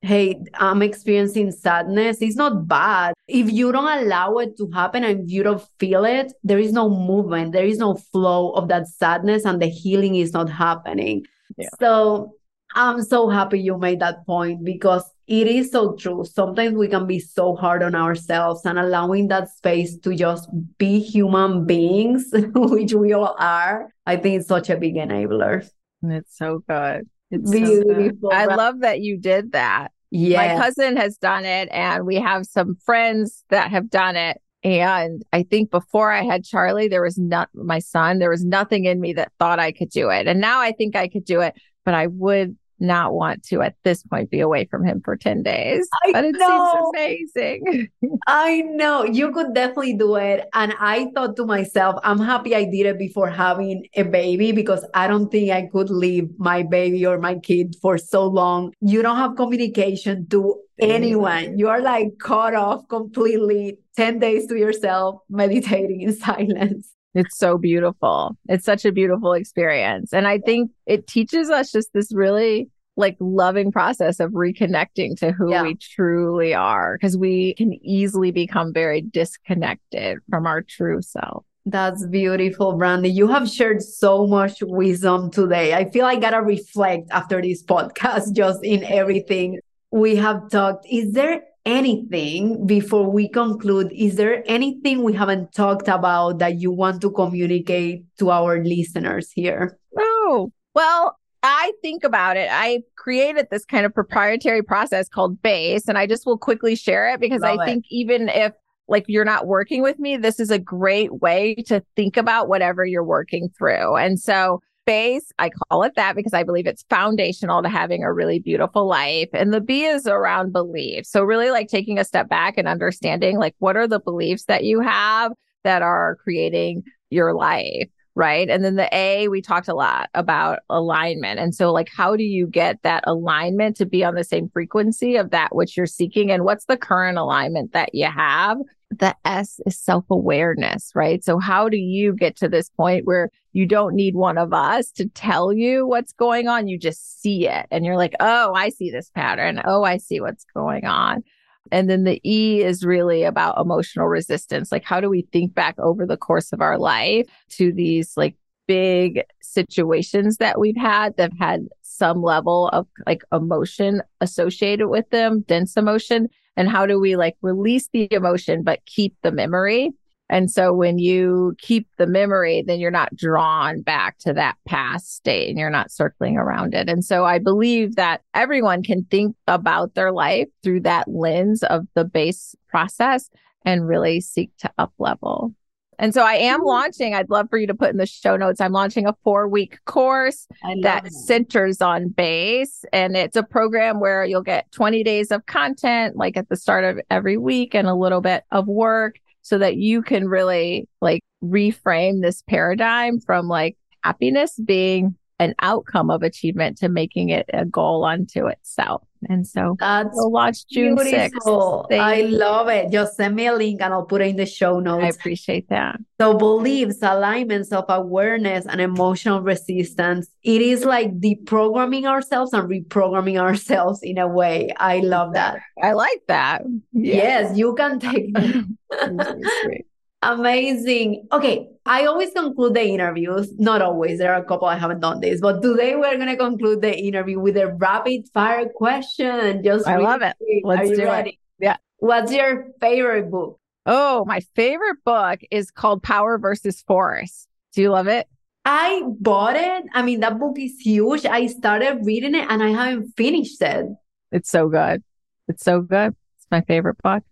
hey, 0.02 0.42
I'm 0.56 0.82
experiencing 0.82 1.52
sadness. 1.52 2.22
It's 2.22 2.36
not 2.36 2.68
bad. 2.68 3.14
If 3.28 3.52
you 3.52 3.72
don't 3.72 4.04
allow 4.04 4.38
it 4.38 4.58
to 4.58 4.72
happen 4.72 5.04
and 5.04 5.30
you 5.30 5.44
don't 5.44 5.64
feel 5.80 6.06
it, 6.06 6.34
there 6.44 6.60
is 6.60 6.72
no 6.72 6.90
movement, 6.90 7.52
there 7.52 7.66
is 7.66 7.78
no 7.78 7.96
flow 7.96 8.52
of 8.52 8.68
that 8.70 8.88
sadness, 8.88 9.46
and 9.46 9.62
the 9.62 9.68
healing 9.68 10.16
is 10.16 10.34
not 10.34 10.50
happening. 10.50 11.24
Yeah. 11.56 11.70
So 11.80 12.34
I'm 12.74 13.04
so 13.04 13.30
happy 13.30 13.60
you 13.60 13.78
made 13.78 14.00
that 14.00 14.26
point 14.26 14.64
because 14.64 15.04
it 15.28 15.48
is 15.48 15.72
so 15.72 15.96
true. 15.96 16.24
Sometimes 16.26 16.76
we 16.76 16.88
can 16.88 17.06
be 17.06 17.20
so 17.20 17.56
hard 17.56 17.84
on 17.84 17.96
ourselves 17.96 18.66
and 18.66 18.80
allowing 18.80 19.28
that 19.28 19.50
space 19.50 19.98
to 20.00 20.16
just 20.16 20.50
be 20.78 21.00
human 21.00 21.66
beings, 21.66 22.30
which 22.34 22.94
we 22.94 23.14
all 23.14 23.36
are. 23.38 23.94
I 24.06 24.16
think 24.16 24.40
it's 24.40 24.48
such 24.48 24.70
a 24.70 24.78
big 24.78 24.96
enabler. 24.96 25.68
It's 26.04 26.38
so 26.38 26.64
good. 26.68 27.10
It's 27.30 27.52
beautiful. 27.52 28.30
So 28.30 28.30
good. 28.30 28.34
I 28.34 28.46
love 28.56 28.80
that 28.80 29.02
you 29.02 29.18
did 29.18 29.52
that. 29.52 29.92
Yeah. 30.12 30.56
My 30.56 30.64
cousin 30.64 30.96
has 30.96 31.18
done 31.18 31.44
it, 31.44 31.68
and 31.72 32.06
we 32.06 32.16
have 32.16 32.46
some 32.46 32.78
friends 32.86 33.44
that 33.50 33.70
have 33.72 33.90
done 33.90 34.16
it. 34.16 34.42
And 34.64 35.24
I 35.34 35.44
think 35.44 35.70
before 35.70 36.12
I 36.12 36.24
had 36.24 36.46
Charlie, 36.46 36.88
there 36.88 37.04
was 37.04 37.18
not 37.18 37.50
my 37.54 37.80
son, 37.80 38.20
there 38.20 38.30
was 38.30 38.46
nothing 38.46 38.86
in 38.86 39.02
me 39.02 39.14
that 39.14 39.32
thought 39.40 39.60
I 39.60 39.72
could 39.72 39.90
do 39.90 40.10
it. 40.10 40.28
And 40.28 40.40
now 40.40 40.60
I 40.62 40.72
think 40.72 40.96
I 40.96 41.08
could 41.10 41.26
do 41.26 41.42
it 41.42 41.54
but 41.88 41.94
I 41.94 42.08
would 42.08 42.58
not 42.80 43.14
want 43.14 43.44
to 43.44 43.62
at 43.62 43.76
this 43.84 44.04
point 44.04 44.30
be 44.30 44.40
away 44.40 44.66
from 44.66 44.86
him 44.86 45.02
for 45.04 45.16
10 45.16 45.44
days. 45.44 45.88
I 46.06 46.12
but 46.12 46.26
it 46.26 46.36
know. 46.38 46.92
seems 46.96 47.32
amazing. 47.36 47.90
I 48.28 48.62
know 48.62 49.04
you 49.04 49.32
could 49.32 49.54
definitely 49.54 49.94
do 49.94 50.16
it. 50.16 50.48
And 50.54 50.74
I 50.80 51.10
thought 51.16 51.36
to 51.38 51.46
myself, 51.46 52.00
I'm 52.04 52.20
happy 52.20 52.56
I 52.56 52.66
did 52.66 52.86
it 52.86 53.00
before 53.00 53.30
having 53.30 53.88
a 53.96 54.04
baby 54.04 54.52
because 54.52 54.86
I 54.94 55.08
don't 55.08 55.30
think 55.30 55.52
I 55.52 55.68
could 55.72 55.90
leave 55.90 56.30
my 56.38 56.64
baby 56.64 57.06
or 57.06 57.18
my 57.20 57.36
kid 57.36 57.76
for 57.82 57.98
so 57.98 58.26
long. 58.26 58.74
You 58.82 59.02
don't 59.02 59.18
have 59.18 59.36
communication 59.36 60.28
to 60.30 60.60
anyone. 60.80 61.58
You 61.58 61.70
are 61.70 61.82
like 61.82 62.20
cut 62.20 62.56
off 62.56 62.88
completely 62.88 63.80
10 63.96 64.20
days 64.20 64.48
to 64.48 64.58
yourself, 64.58 65.22
meditating 65.30 66.02
in 66.02 66.16
silence. 66.16 66.94
It's 67.18 67.36
so 67.36 67.58
beautiful. 67.58 68.38
It's 68.48 68.64
such 68.64 68.86
a 68.86 68.92
beautiful 68.92 69.34
experience. 69.34 70.14
And 70.14 70.28
I 70.28 70.38
think 70.38 70.70
it 70.86 71.08
teaches 71.08 71.50
us 71.50 71.72
just 71.72 71.92
this 71.94 72.14
really 72.14 72.70
like 72.96 73.18
loving 73.20 73.72
process 73.72 74.20
of 74.20 74.32
reconnecting 74.32 75.18
to 75.18 75.32
who 75.32 75.50
yeah. 75.50 75.64
we 75.64 75.76
truly 75.76 76.54
are 76.54 76.96
because 76.96 77.18
we 77.18 77.56
can 77.56 77.74
easily 77.84 78.30
become 78.30 78.72
very 78.72 79.02
disconnected 79.02 80.20
from 80.30 80.46
our 80.46 80.62
true 80.62 81.02
self. 81.02 81.44
That's 81.66 82.06
beautiful, 82.06 82.78
Brandi. 82.78 83.12
You 83.12 83.28
have 83.30 83.50
shared 83.50 83.82
so 83.82 84.28
much 84.28 84.62
wisdom 84.62 85.32
today. 85.32 85.74
I 85.74 85.90
feel 85.90 86.06
I 86.06 86.18
gotta 86.18 86.42
reflect 86.42 87.10
after 87.10 87.42
this 87.42 87.64
podcast 87.64 88.34
just 88.36 88.64
in 88.64 88.84
everything 88.84 89.60
we 89.90 90.18
have 90.18 90.50
talked. 90.52 90.86
Is 90.88 91.14
there 91.14 91.42
anything 91.68 92.66
before 92.66 93.12
we 93.12 93.28
conclude? 93.28 93.92
Is 93.94 94.16
there 94.16 94.42
anything 94.48 95.04
we 95.04 95.14
haven't 95.14 95.54
talked 95.54 95.90
about 95.90 96.40
that 96.40 96.60
you 96.60 96.72
want 96.72 97.02
to 97.02 97.12
communicate 97.12 98.06
to 98.20 98.32
our 98.32 98.64
listeners 98.64 99.32
here? 99.32 99.78
Oh, 99.98 100.52
well, 100.74 101.18
I 101.44 101.74
think 101.82 102.04
about 102.04 102.38
it. 102.38 102.50
I 102.52 102.84
created 102.96 103.48
this 103.52 103.66
kind 103.66 103.86
of 103.86 103.94
proprietary 103.94 104.64
process 104.64 105.10
called 105.10 105.42
BASE, 105.42 105.88
and 105.88 105.98
I 105.98 106.08
just 106.08 106.26
will 106.26 106.38
quickly 106.38 106.76
share 106.76 107.10
it 107.14 107.20
because 107.20 107.42
Love 107.42 107.60
I 107.60 107.64
it. 107.64 107.66
think 107.66 107.86
even 107.90 108.30
if 108.30 108.54
like 108.88 109.04
you're 109.08 109.26
not 109.26 109.48
working 109.48 109.82
with 109.82 110.00
me, 110.00 110.16
this 110.16 110.40
is 110.40 110.50
a 110.50 110.58
great 110.60 111.22
way 111.22 111.56
to 111.68 111.84
think 111.98 112.16
about 112.16 112.48
whatever 112.48 112.86
you're 112.86 113.04
working 113.04 113.50
through. 113.58 113.98
And 113.98 114.18
so 114.18 114.62
base. 114.88 115.32
I 115.38 115.50
call 115.50 115.84
it 115.84 115.94
that 115.96 116.16
because 116.16 116.34
I 116.34 116.44
believe 116.44 116.66
it's 116.66 116.86
foundational 116.90 117.62
to 117.62 117.70
having 117.70 118.04
a 118.04 118.12
really 118.12 118.40
beautiful 118.40 118.88
life. 118.88 119.30
And 119.34 119.54
the 119.54 119.62
B 119.62 119.86
is 119.86 120.08
around 120.08 120.54
belief. 120.54 121.06
So 121.06 121.24
really 121.24 121.52
like 121.52 121.68
taking 121.68 122.00
a 122.00 122.06
step 122.06 122.30
back 122.30 122.56
and 122.58 122.68
understanding 122.68 123.38
like 123.38 123.54
what 123.60 123.78
are 123.78 123.88
the 123.88 124.00
beliefs 124.00 124.46
that 124.46 124.64
you 124.64 124.80
have 124.80 125.34
that 125.64 125.84
are 125.84 126.16
creating 126.24 126.84
your 127.12 127.36
life? 127.36 127.90
right? 128.16 128.50
And 128.50 128.66
then 128.66 128.78
the 128.78 128.90
A, 128.92 129.28
we 129.28 129.44
talked 129.44 129.68
a 129.68 129.76
lot 129.76 130.10
about 130.16 130.60
alignment. 130.72 131.40
And 131.40 131.54
so, 131.54 131.72
like, 131.72 131.88
how 131.96 132.16
do 132.16 132.24
you 132.24 132.48
get 132.48 132.82
that 132.82 133.04
alignment 133.06 133.78
to 133.78 133.86
be 133.86 134.04
on 134.04 134.16
the 134.16 134.24
same 134.24 134.50
frequency 134.50 135.18
of 135.18 135.30
that 135.30 135.56
which 135.56 135.78
you're 135.78 135.86
seeking? 135.86 136.32
And 136.32 136.44
what's 136.44 136.66
the 136.66 136.78
current 136.78 137.20
alignment 137.20 137.74
that 137.74 137.94
you 137.94 138.08
have? 138.08 138.58
The 138.90 139.16
S 139.24 139.60
is 139.68 139.80
self 139.80 140.06
awareness, 140.10 140.92
right? 140.96 141.24
So, 141.24 141.38
how 141.38 141.70
do 141.70 141.78
you 141.78 142.16
get 142.16 142.36
to 142.38 142.50
this 142.50 142.72
point 142.72 143.06
where 143.06 143.30
you 143.58 143.66
don't 143.66 143.96
need 143.96 144.14
one 144.14 144.38
of 144.38 144.54
us 144.54 144.92
to 144.92 145.10
tell 145.10 145.52
you 145.52 145.88
what's 145.88 146.14
going 146.14 146.48
on? 146.48 146.68
You 146.68 146.78
just 146.78 147.20
see 147.20 147.48
it 147.48 147.66
and 147.72 147.84
you're 147.84 147.98
like, 147.98 148.14
oh, 148.20 148.54
I 148.54 148.70
see 148.70 148.92
this 148.92 149.10
pattern. 149.10 149.64
Oh, 149.66 149.84
I 149.84 149.98
see 149.98 150.22
what's 150.22 150.46
going 150.54 150.86
on. 150.86 151.24
And 151.72 151.90
then 151.90 152.04
the 152.04 152.22
E 152.24 152.62
is 152.64 152.86
really 152.86 153.24
about 153.24 153.60
emotional 153.60 154.06
resistance. 154.06 154.72
Like, 154.72 154.84
how 154.84 155.02
do 155.02 155.10
we 155.10 155.24
think 155.34 155.56
back 155.56 155.74
over 155.80 156.06
the 156.06 156.18
course 156.18 156.54
of 156.54 156.62
our 156.62 156.78
life 156.78 157.26
to 157.54 157.74
these 157.74 158.16
like 158.16 158.36
big 158.68 159.24
situations 159.42 160.38
that 160.38 160.60
we've 160.60 160.78
had 160.78 161.18
that 161.18 161.32
have 161.32 161.40
had 161.40 161.68
some 161.82 162.22
level 162.22 162.68
of 162.68 162.86
like 163.08 163.24
emotion 163.32 164.04
associated 164.22 164.88
with 164.90 165.10
them, 165.10 165.42
dense 165.48 165.76
emotion? 165.76 166.28
And 166.58 166.70
how 166.70 166.86
do 166.86 167.00
we 167.00 167.16
like 167.16 167.36
release 167.42 167.90
the 167.92 168.08
emotion, 168.12 168.62
but 168.62 168.86
keep 168.86 169.16
the 169.24 169.32
memory? 169.32 169.94
And 170.30 170.52
so 170.52 170.74
when 170.74 171.00
you 171.00 171.56
keep 171.58 171.88
the 171.98 172.08
memory, 172.08 172.64
then 172.66 172.80
you're 172.80 172.92
not 172.92 173.16
drawn 173.16 173.82
back 173.82 174.18
to 174.20 174.34
that 174.34 174.58
past 174.68 175.16
state 175.16 175.50
and 175.50 175.58
you're 175.58 175.70
not 175.70 175.92
circling 175.92 176.38
around 176.38 176.74
it. 176.74 176.90
And 176.90 177.04
so 177.04 177.24
I 177.26 177.40
believe 177.40 177.96
that 177.96 178.22
everyone 178.34 178.84
can 178.84 179.06
think 179.06 179.36
about 179.48 179.96
their 179.96 180.12
life 180.12 180.48
through 180.64 180.82
that 180.82 181.08
lens 181.08 181.64
of 181.64 181.88
the 181.96 182.04
base 182.04 182.56
process 182.68 183.30
and 183.64 183.88
really 183.88 184.20
seek 184.20 184.52
to 184.60 184.72
up 184.78 184.94
level. 185.00 185.54
And 186.00 186.14
so 186.14 186.22
I 186.22 186.36
am 186.36 186.62
launching, 186.62 187.16
I'd 187.16 187.32
love 187.32 187.50
for 187.50 187.58
you 187.58 187.66
to 187.66 187.74
put 187.74 187.90
in 187.90 187.98
the 187.98 188.06
show 188.06 188.38
notes. 188.38 188.62
I'm 188.62 188.72
launching 188.72 189.08
a 189.08 189.16
four 189.24 189.48
week 189.48 189.80
course 189.86 190.48
that 190.84 191.08
it. 191.08 191.14
centers 191.14 191.82
on 191.82 192.10
base. 192.10 192.86
And 192.94 193.18
it's 193.18 193.36
a 193.36 193.42
program 193.42 194.00
where 194.00 194.24
you'll 194.24 194.44
get 194.44 194.72
20 194.74 195.04
days 195.04 195.32
of 195.32 195.46
content, 195.48 196.16
like 196.16 196.38
at 196.38 196.50
the 196.50 196.56
start 196.56 196.84
of 196.84 197.00
every 197.10 197.38
week, 197.38 197.74
and 197.74 197.88
a 197.88 197.96
little 197.96 198.22
bit 198.22 198.44
of 198.52 198.68
work 198.68 199.16
so 199.48 199.58
that 199.58 199.78
you 199.78 200.02
can 200.02 200.28
really 200.28 200.90
like 201.00 201.22
reframe 201.42 202.22
this 202.22 202.44
paradigm 202.50 203.18
from 203.22 203.48
like 203.48 203.78
happiness 204.04 204.60
being 204.66 205.16
an 205.40 205.54
outcome 205.62 206.10
of 206.10 206.24
achievement 206.24 206.78
to 206.80 206.90
making 206.90 207.30
it 207.30 207.46
a 207.54 207.66
goal 207.66 208.04
unto 208.06 208.48
itself. 208.48 209.04
And 209.30 209.48
so 209.48 209.76
that's 209.80 210.10
we'll 210.14 210.32
launch 210.32 210.68
June 210.68 210.96
beautiful. 210.96 211.88
6th. 211.90 212.00
I 212.00 212.22
love 212.22 212.68
it. 212.70 212.92
Just 212.92 213.16
send 213.16 213.36
me 213.36 213.48
a 213.48 213.54
link 213.54 213.82
and 213.82 213.92
I'll 213.94 214.06
put 214.06 214.22
it 214.22 214.28
in 214.28 214.36
the 214.36 214.46
show 214.46 214.80
notes. 214.80 215.04
I 215.04 215.08
appreciate 215.08 215.70
that. 215.70 216.00
So 216.20 216.38
beliefs, 216.38 217.00
alignment, 217.02 217.66
self-awareness, 217.68 218.68
and 218.68 218.80
emotional 218.80 219.42
resistance. 219.42 220.30
It 220.44 220.62
is 220.62 220.86
like 220.86 221.20
deprogramming 221.20 222.06
ourselves 222.06 222.54
and 222.54 222.70
reprogramming 222.70 223.38
ourselves 223.42 224.02
in 224.04 224.18
a 224.20 224.28
way. 224.28 224.72
I 224.78 225.00
love 225.00 225.34
that. 225.34 225.60
I 225.82 225.94
like 225.94 226.22
that. 226.28 226.64
Yes, 226.94 227.58
you 227.58 227.74
can 227.76 228.00
take 228.00 228.36
Amazing. 230.28 231.26
Okay. 231.32 231.70
I 231.86 232.06
always 232.06 232.34
conclude 232.34 232.74
the 232.74 232.84
interviews. 232.84 233.50
Not 233.58 233.82
always. 233.82 234.20
There 234.20 234.34
are 234.34 234.42
a 234.42 234.44
couple 234.44 234.68
I 234.68 234.78
haven't 234.78 235.00
done 235.00 235.22
this, 235.22 235.40
but 235.40 235.62
today 235.62 235.96
we're 235.96 236.18
going 236.18 236.28
to 236.28 236.36
conclude 236.36 236.82
the 236.82 236.94
interview 236.94 237.40
with 237.40 237.56
a 237.56 237.68
rapid 237.68 238.28
fire 238.34 238.68
question. 238.68 239.64
Just 239.64 239.88
I 239.88 239.94
really 239.94 240.04
love 240.04 240.22
it. 240.22 240.36
Quick. 240.38 240.64
Let's 240.66 240.90
do 240.90 241.06
ready? 241.06 241.30
it. 241.30 241.64
Yeah. 241.64 241.78
What's 242.00 242.34
your 242.34 242.68
favorite 242.82 243.32
book? 243.32 243.58
Oh, 243.86 244.26
my 244.26 244.42
favorite 244.54 244.98
book 245.06 245.40
is 245.50 245.72
called 245.72 246.04
Power 246.04 246.38
versus 246.38 246.82
Force. 246.82 247.48
Do 247.72 247.82
you 247.82 247.90
love 247.90 248.08
it? 248.08 248.28
I 248.66 249.04
bought 249.22 249.56
it. 249.56 249.86
I 249.94 250.02
mean, 250.02 250.20
that 250.20 250.40
book 250.40 250.60
is 250.60 250.78
huge. 250.78 251.26
I 251.26 251.48
started 251.48 252.02
reading 252.04 252.36
it 252.36 252.48
and 252.50 252.62
I 252.62 252.72
haven't 252.72 253.14
finished 253.16 253.62
it. 253.62 253.86
It's 254.34 254.50
so 254.50 254.68
good. 254.68 255.04
It's 255.48 255.64
so 255.64 255.80
good. 255.80 256.18
It's 256.38 256.48
my 256.52 256.60
favorite 256.60 256.98
book. 257.02 257.24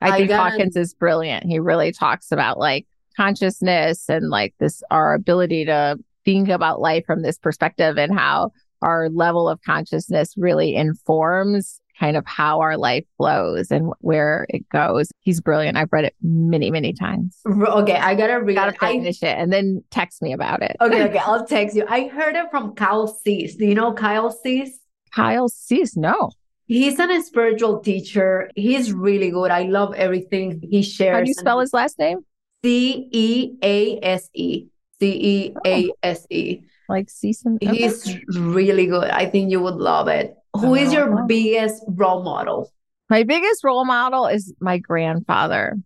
I, 0.00 0.10
I 0.10 0.16
think 0.18 0.30
Hawkins 0.30 0.76
is 0.76 0.94
brilliant. 0.94 1.44
He 1.44 1.58
really 1.58 1.92
talks 1.92 2.32
about 2.32 2.58
like 2.58 2.86
consciousness 3.16 4.08
and 4.08 4.30
like 4.30 4.54
this 4.58 4.82
our 4.90 5.14
ability 5.14 5.66
to 5.66 5.98
think 6.24 6.48
about 6.48 6.80
life 6.80 7.04
from 7.06 7.22
this 7.22 7.38
perspective 7.38 7.98
and 7.98 8.16
how 8.16 8.52
our 8.82 9.08
level 9.10 9.48
of 9.48 9.60
consciousness 9.62 10.34
really 10.36 10.74
informs 10.74 11.80
kind 11.98 12.16
of 12.16 12.24
how 12.26 12.60
our 12.60 12.78
life 12.78 13.04
flows 13.18 13.70
and 13.70 13.92
where 14.00 14.46
it 14.48 14.66
goes. 14.70 15.12
He's 15.20 15.40
brilliant. 15.40 15.76
I've 15.76 15.92
read 15.92 16.06
it 16.06 16.14
many, 16.22 16.70
many 16.70 16.94
times. 16.94 17.38
Okay, 17.46 17.96
I 17.96 18.14
gotta 18.14 18.40
read 18.40 18.54
gotta 18.54 18.72
it. 18.72 18.80
finish 18.80 19.22
I... 19.22 19.28
it 19.28 19.38
and 19.38 19.52
then 19.52 19.84
text 19.90 20.22
me 20.22 20.32
about 20.32 20.62
it. 20.62 20.76
Okay, 20.80 21.04
okay, 21.04 21.18
I'll 21.26 21.44
text 21.44 21.76
you. 21.76 21.84
I 21.88 22.08
heard 22.08 22.36
it 22.36 22.50
from 22.50 22.74
Kyle 22.74 23.06
Cease. 23.06 23.56
Do 23.56 23.66
you 23.66 23.74
know 23.74 23.92
Kyle 23.92 24.30
Cease? 24.30 24.78
Kyle 25.14 25.48
Cease, 25.48 25.96
no. 25.96 26.30
He's 26.70 27.00
an 27.00 27.20
spiritual 27.24 27.80
teacher. 27.80 28.48
He's 28.54 28.92
really 28.92 29.30
good. 29.32 29.50
I 29.50 29.62
love 29.62 29.92
everything 29.94 30.62
he 30.62 30.82
shares. 30.82 31.16
How 31.16 31.24
do 31.24 31.28
you 31.28 31.34
spell 31.34 31.58
his 31.58 31.74
last 31.74 31.98
name? 31.98 32.24
C 32.64 33.08
E 33.10 33.54
A 33.60 33.98
S 34.00 34.30
E. 34.34 34.68
C 35.00 35.10
E 35.10 35.56
A 35.66 35.90
S 36.04 36.28
E. 36.30 36.60
Oh, 36.62 36.66
like 36.88 37.10
season. 37.10 37.58
Okay. 37.60 37.74
He's 37.74 38.16
really 38.36 38.86
good. 38.86 39.10
I 39.10 39.26
think 39.26 39.50
you 39.50 39.60
would 39.60 39.74
love 39.74 40.06
it. 40.06 40.36
Who 40.60 40.76
is 40.76 40.92
your 40.92 41.24
biggest 41.26 41.82
role 41.88 42.22
model? 42.22 42.72
My 43.08 43.24
biggest 43.24 43.64
role 43.64 43.84
model 43.84 44.28
is 44.28 44.54
my 44.60 44.78
grandfather. 44.78 45.76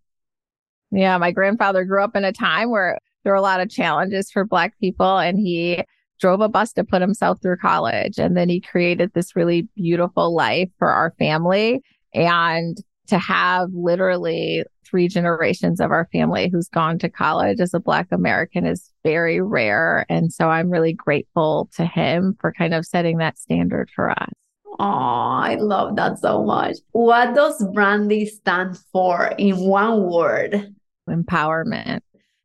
Yeah, 0.91 1.17
my 1.17 1.31
grandfather 1.31 1.87
grew 1.87 2.05
up 2.05 2.15
in 2.15 2.25
a 2.25 2.33
time 2.33 2.71
where 2.71 2.99
there 3.23 3.33
were 3.33 3.39
a 3.39 3.41
lot 3.41 3.63
of 3.63 3.71
challenges 3.71 4.31
for 4.31 4.45
Black 4.45 4.79
people, 4.79 5.17
and 5.17 5.39
he 5.39 5.83
drove 6.21 6.41
a 6.41 6.49
bus 6.49 6.73
to 6.75 6.85
put 6.85 7.03
himself 7.03 7.41
through 7.43 7.57
college. 7.59 8.19
And 8.19 8.37
then 8.37 8.49
he 8.49 8.61
created 8.61 9.13
this 9.13 9.37
really 9.37 9.69
beautiful 9.75 10.35
life 10.35 10.71
for 10.79 10.89
our 10.89 11.13
family. 11.19 11.83
And 12.13 12.77
to 13.09 13.19
have 13.19 13.69
literally 13.73 14.65
three 14.87 15.09
generations 15.09 15.81
of 15.81 15.91
our 15.91 16.09
family 16.13 16.49
who's 16.51 16.69
gone 16.69 16.99
to 16.99 17.09
college 17.09 17.61
as 17.61 17.75
a 17.75 17.81
Black 17.81 18.09
American 18.13 18.65
is 18.65 18.91
very 19.03 19.41
rare. 19.41 20.07
And 20.09 20.33
so 20.33 20.49
I'm 20.49 20.71
really 20.71 20.93
grateful 20.93 21.69
to 21.77 21.85
him 21.85 22.37
for 22.41 22.53
kind 22.53 22.75
of 22.75 22.87
setting 22.87 23.19
that 23.19 23.39
standard 23.39 23.91
for 23.95 24.11
us. 24.11 24.31
Oh, 24.79 24.85
I 24.85 25.57
love 25.61 25.97
that 25.97 26.19
so 26.19 26.45
much. 26.45 26.79
What 26.93 27.35
does 27.35 27.63
Brandi 27.63 28.27
stand 28.27 28.79
for 28.93 29.33
in 29.39 29.59
one 29.59 30.11
word? 30.11 30.75
Empowerment. 31.09 32.01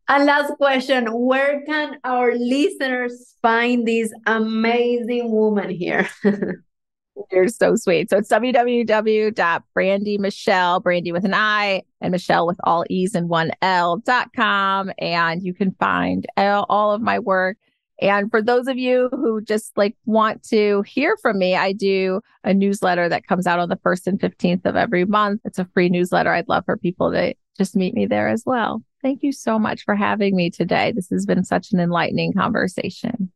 And 0.09 0.25
last 0.25 0.51
question 0.57 1.05
Where 1.05 1.63
can 1.65 1.97
our 2.03 2.35
listeners 2.35 3.35
find 3.43 3.87
this 3.87 4.11
amazing 4.25 5.31
woman 5.31 5.69
here? 5.69 6.09
You're 7.31 7.47
so 7.49 7.75
sweet. 7.75 8.09
So 8.09 8.17
it's 8.17 8.31
www.brandimechele, 8.31 10.83
Brandi 10.83 11.11
with 11.11 11.25
an 11.25 11.35
I, 11.35 11.83
and 12.01 12.11
Mechele 12.13 12.47
with 12.47 12.57
all 12.63 12.85
E's 12.89 13.13
and 13.13 13.27
one 13.29 13.51
L 13.61 13.97
dot 13.97 14.33
com. 14.35 14.91
And 14.97 15.43
you 15.43 15.53
can 15.53 15.75
find 15.79 16.25
all, 16.37 16.91
of 16.91 17.01
my 17.01 17.19
work. 17.19 17.57
And 18.01 18.31
for 18.31 18.41
those 18.41 18.67
of 18.67 18.77
you 18.77 19.09
who 19.11 19.41
just 19.41 19.77
like 19.77 19.95
want 20.05 20.41
to 20.45 20.81
hear 20.83 21.17
from 21.17 21.37
me, 21.37 21.55
I 21.55 21.73
do 21.73 22.21
a 22.43 22.53
newsletter 22.53 23.09
that 23.09 23.27
comes 23.27 23.45
out 23.45 23.59
on 23.59 23.69
the 23.69 23.75
1st 23.75 24.07
and 24.07 24.19
15th 24.19 24.65
of 24.65 24.77
every 24.77 25.05
month. 25.05 25.41
It's 25.43 25.59
a 25.59 25.67
free 25.73 25.89
newsletter. 25.89 26.31
I'd 26.31 26.47
love 26.47 26.63
for 26.65 26.77
people 26.77 27.11
to 27.11 27.35
just 27.57 27.75
meet 27.75 27.93
me 27.93 28.05
there 28.07 28.29
as 28.29 28.43
well. 28.45 28.81
Thank 29.01 29.23
you 29.23 29.31
so 29.31 29.57
much 29.57 29.83
for 29.83 29.95
having 29.95 30.35
me 30.35 30.49
today. 30.49 30.91
This 30.91 31.09
has 31.09 31.25
been 31.25 31.43
such 31.43 31.71
an 31.71 31.79
enlightening 31.79 32.33
conversation. 32.33 33.31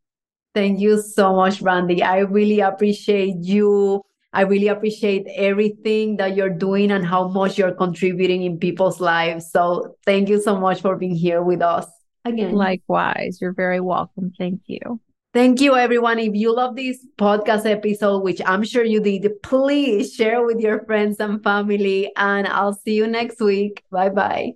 Thank 0.53 0.80
you 0.80 1.01
so 1.01 1.36
much, 1.36 1.61
Brandi. 1.61 2.03
I 2.03 2.20
really 2.20 2.59
appreciate 2.59 3.38
you. 3.39 4.03
I 4.34 4.41
really 4.41 4.68
appreciate 4.68 5.28
everything 5.36 6.18
that 6.18 6.36
you're 6.36 6.49
doing 6.49 6.91
and 6.91 7.05
how 7.05 7.28
much 7.28 7.57
you're 7.57 7.72
contributing 7.72 8.43
in 8.43 8.57
people's 8.57 8.99
lives. 8.99 9.51
So 9.51 9.95
thank 10.05 10.28
you 10.30 10.41
so 10.41 10.59
much 10.59 10.82
for 10.82 10.95
being 10.95 11.16
here 11.16 11.41
with 11.41 11.61
us 11.61 11.88
again. 12.26 12.53
Likewise. 12.53 13.39
You're 13.41 13.53
very 13.53 13.80
welcome. 13.80 14.34
Thank 14.38 14.61
you. 14.66 14.99
Thank 15.34 15.61
you, 15.61 15.76
everyone. 15.76 16.20
If 16.20 16.36
you 16.36 16.55
love 16.55 16.76
this 16.76 17.03
podcast 17.18 17.66
episode, 17.66 18.20
which 18.24 18.39
I'm 18.45 18.64
sure 18.64 18.84
you 18.84 18.99
did, 18.99 19.41
please 19.41 20.14
share 20.14 20.45
with 20.45 20.59
your 20.59 20.86
friends 20.86 21.20
and 21.20 21.41
family. 21.43 22.11
And 22.16 22.47
I'll 22.47 22.74
see 22.74 22.93
you 22.93 23.07
next 23.07 23.39
week. 23.39 23.84
Bye 23.91 24.09
bye. 24.09 24.53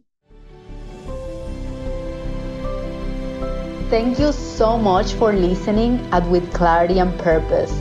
Thank 3.90 4.20
you 4.20 4.34
so 4.34 4.78
much 4.78 5.14
for 5.14 5.32
listening 5.32 6.06
at 6.12 6.28
With 6.28 6.54
Clarity 6.54 7.00
and 7.00 7.18
Purpose. 7.20 7.72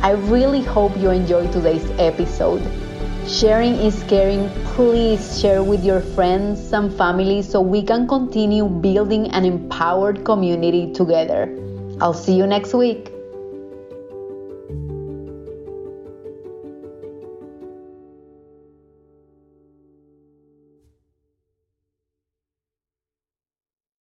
I 0.00 0.12
really 0.12 0.62
hope 0.62 0.96
you 0.96 1.10
enjoyed 1.10 1.50
today's 1.50 1.90
episode. 1.98 2.62
Sharing 3.26 3.74
is 3.74 4.04
caring. 4.04 4.48
Please 4.76 5.40
share 5.40 5.64
with 5.64 5.84
your 5.84 6.00
friends 6.00 6.72
and 6.72 6.94
family 6.94 7.42
so 7.42 7.60
we 7.60 7.82
can 7.82 8.06
continue 8.06 8.68
building 8.68 9.26
an 9.32 9.44
empowered 9.44 10.24
community 10.24 10.92
together. 10.92 11.50
I'll 12.00 12.14
see 12.14 12.36
you 12.36 12.46
next 12.46 12.72
week. 12.72 13.15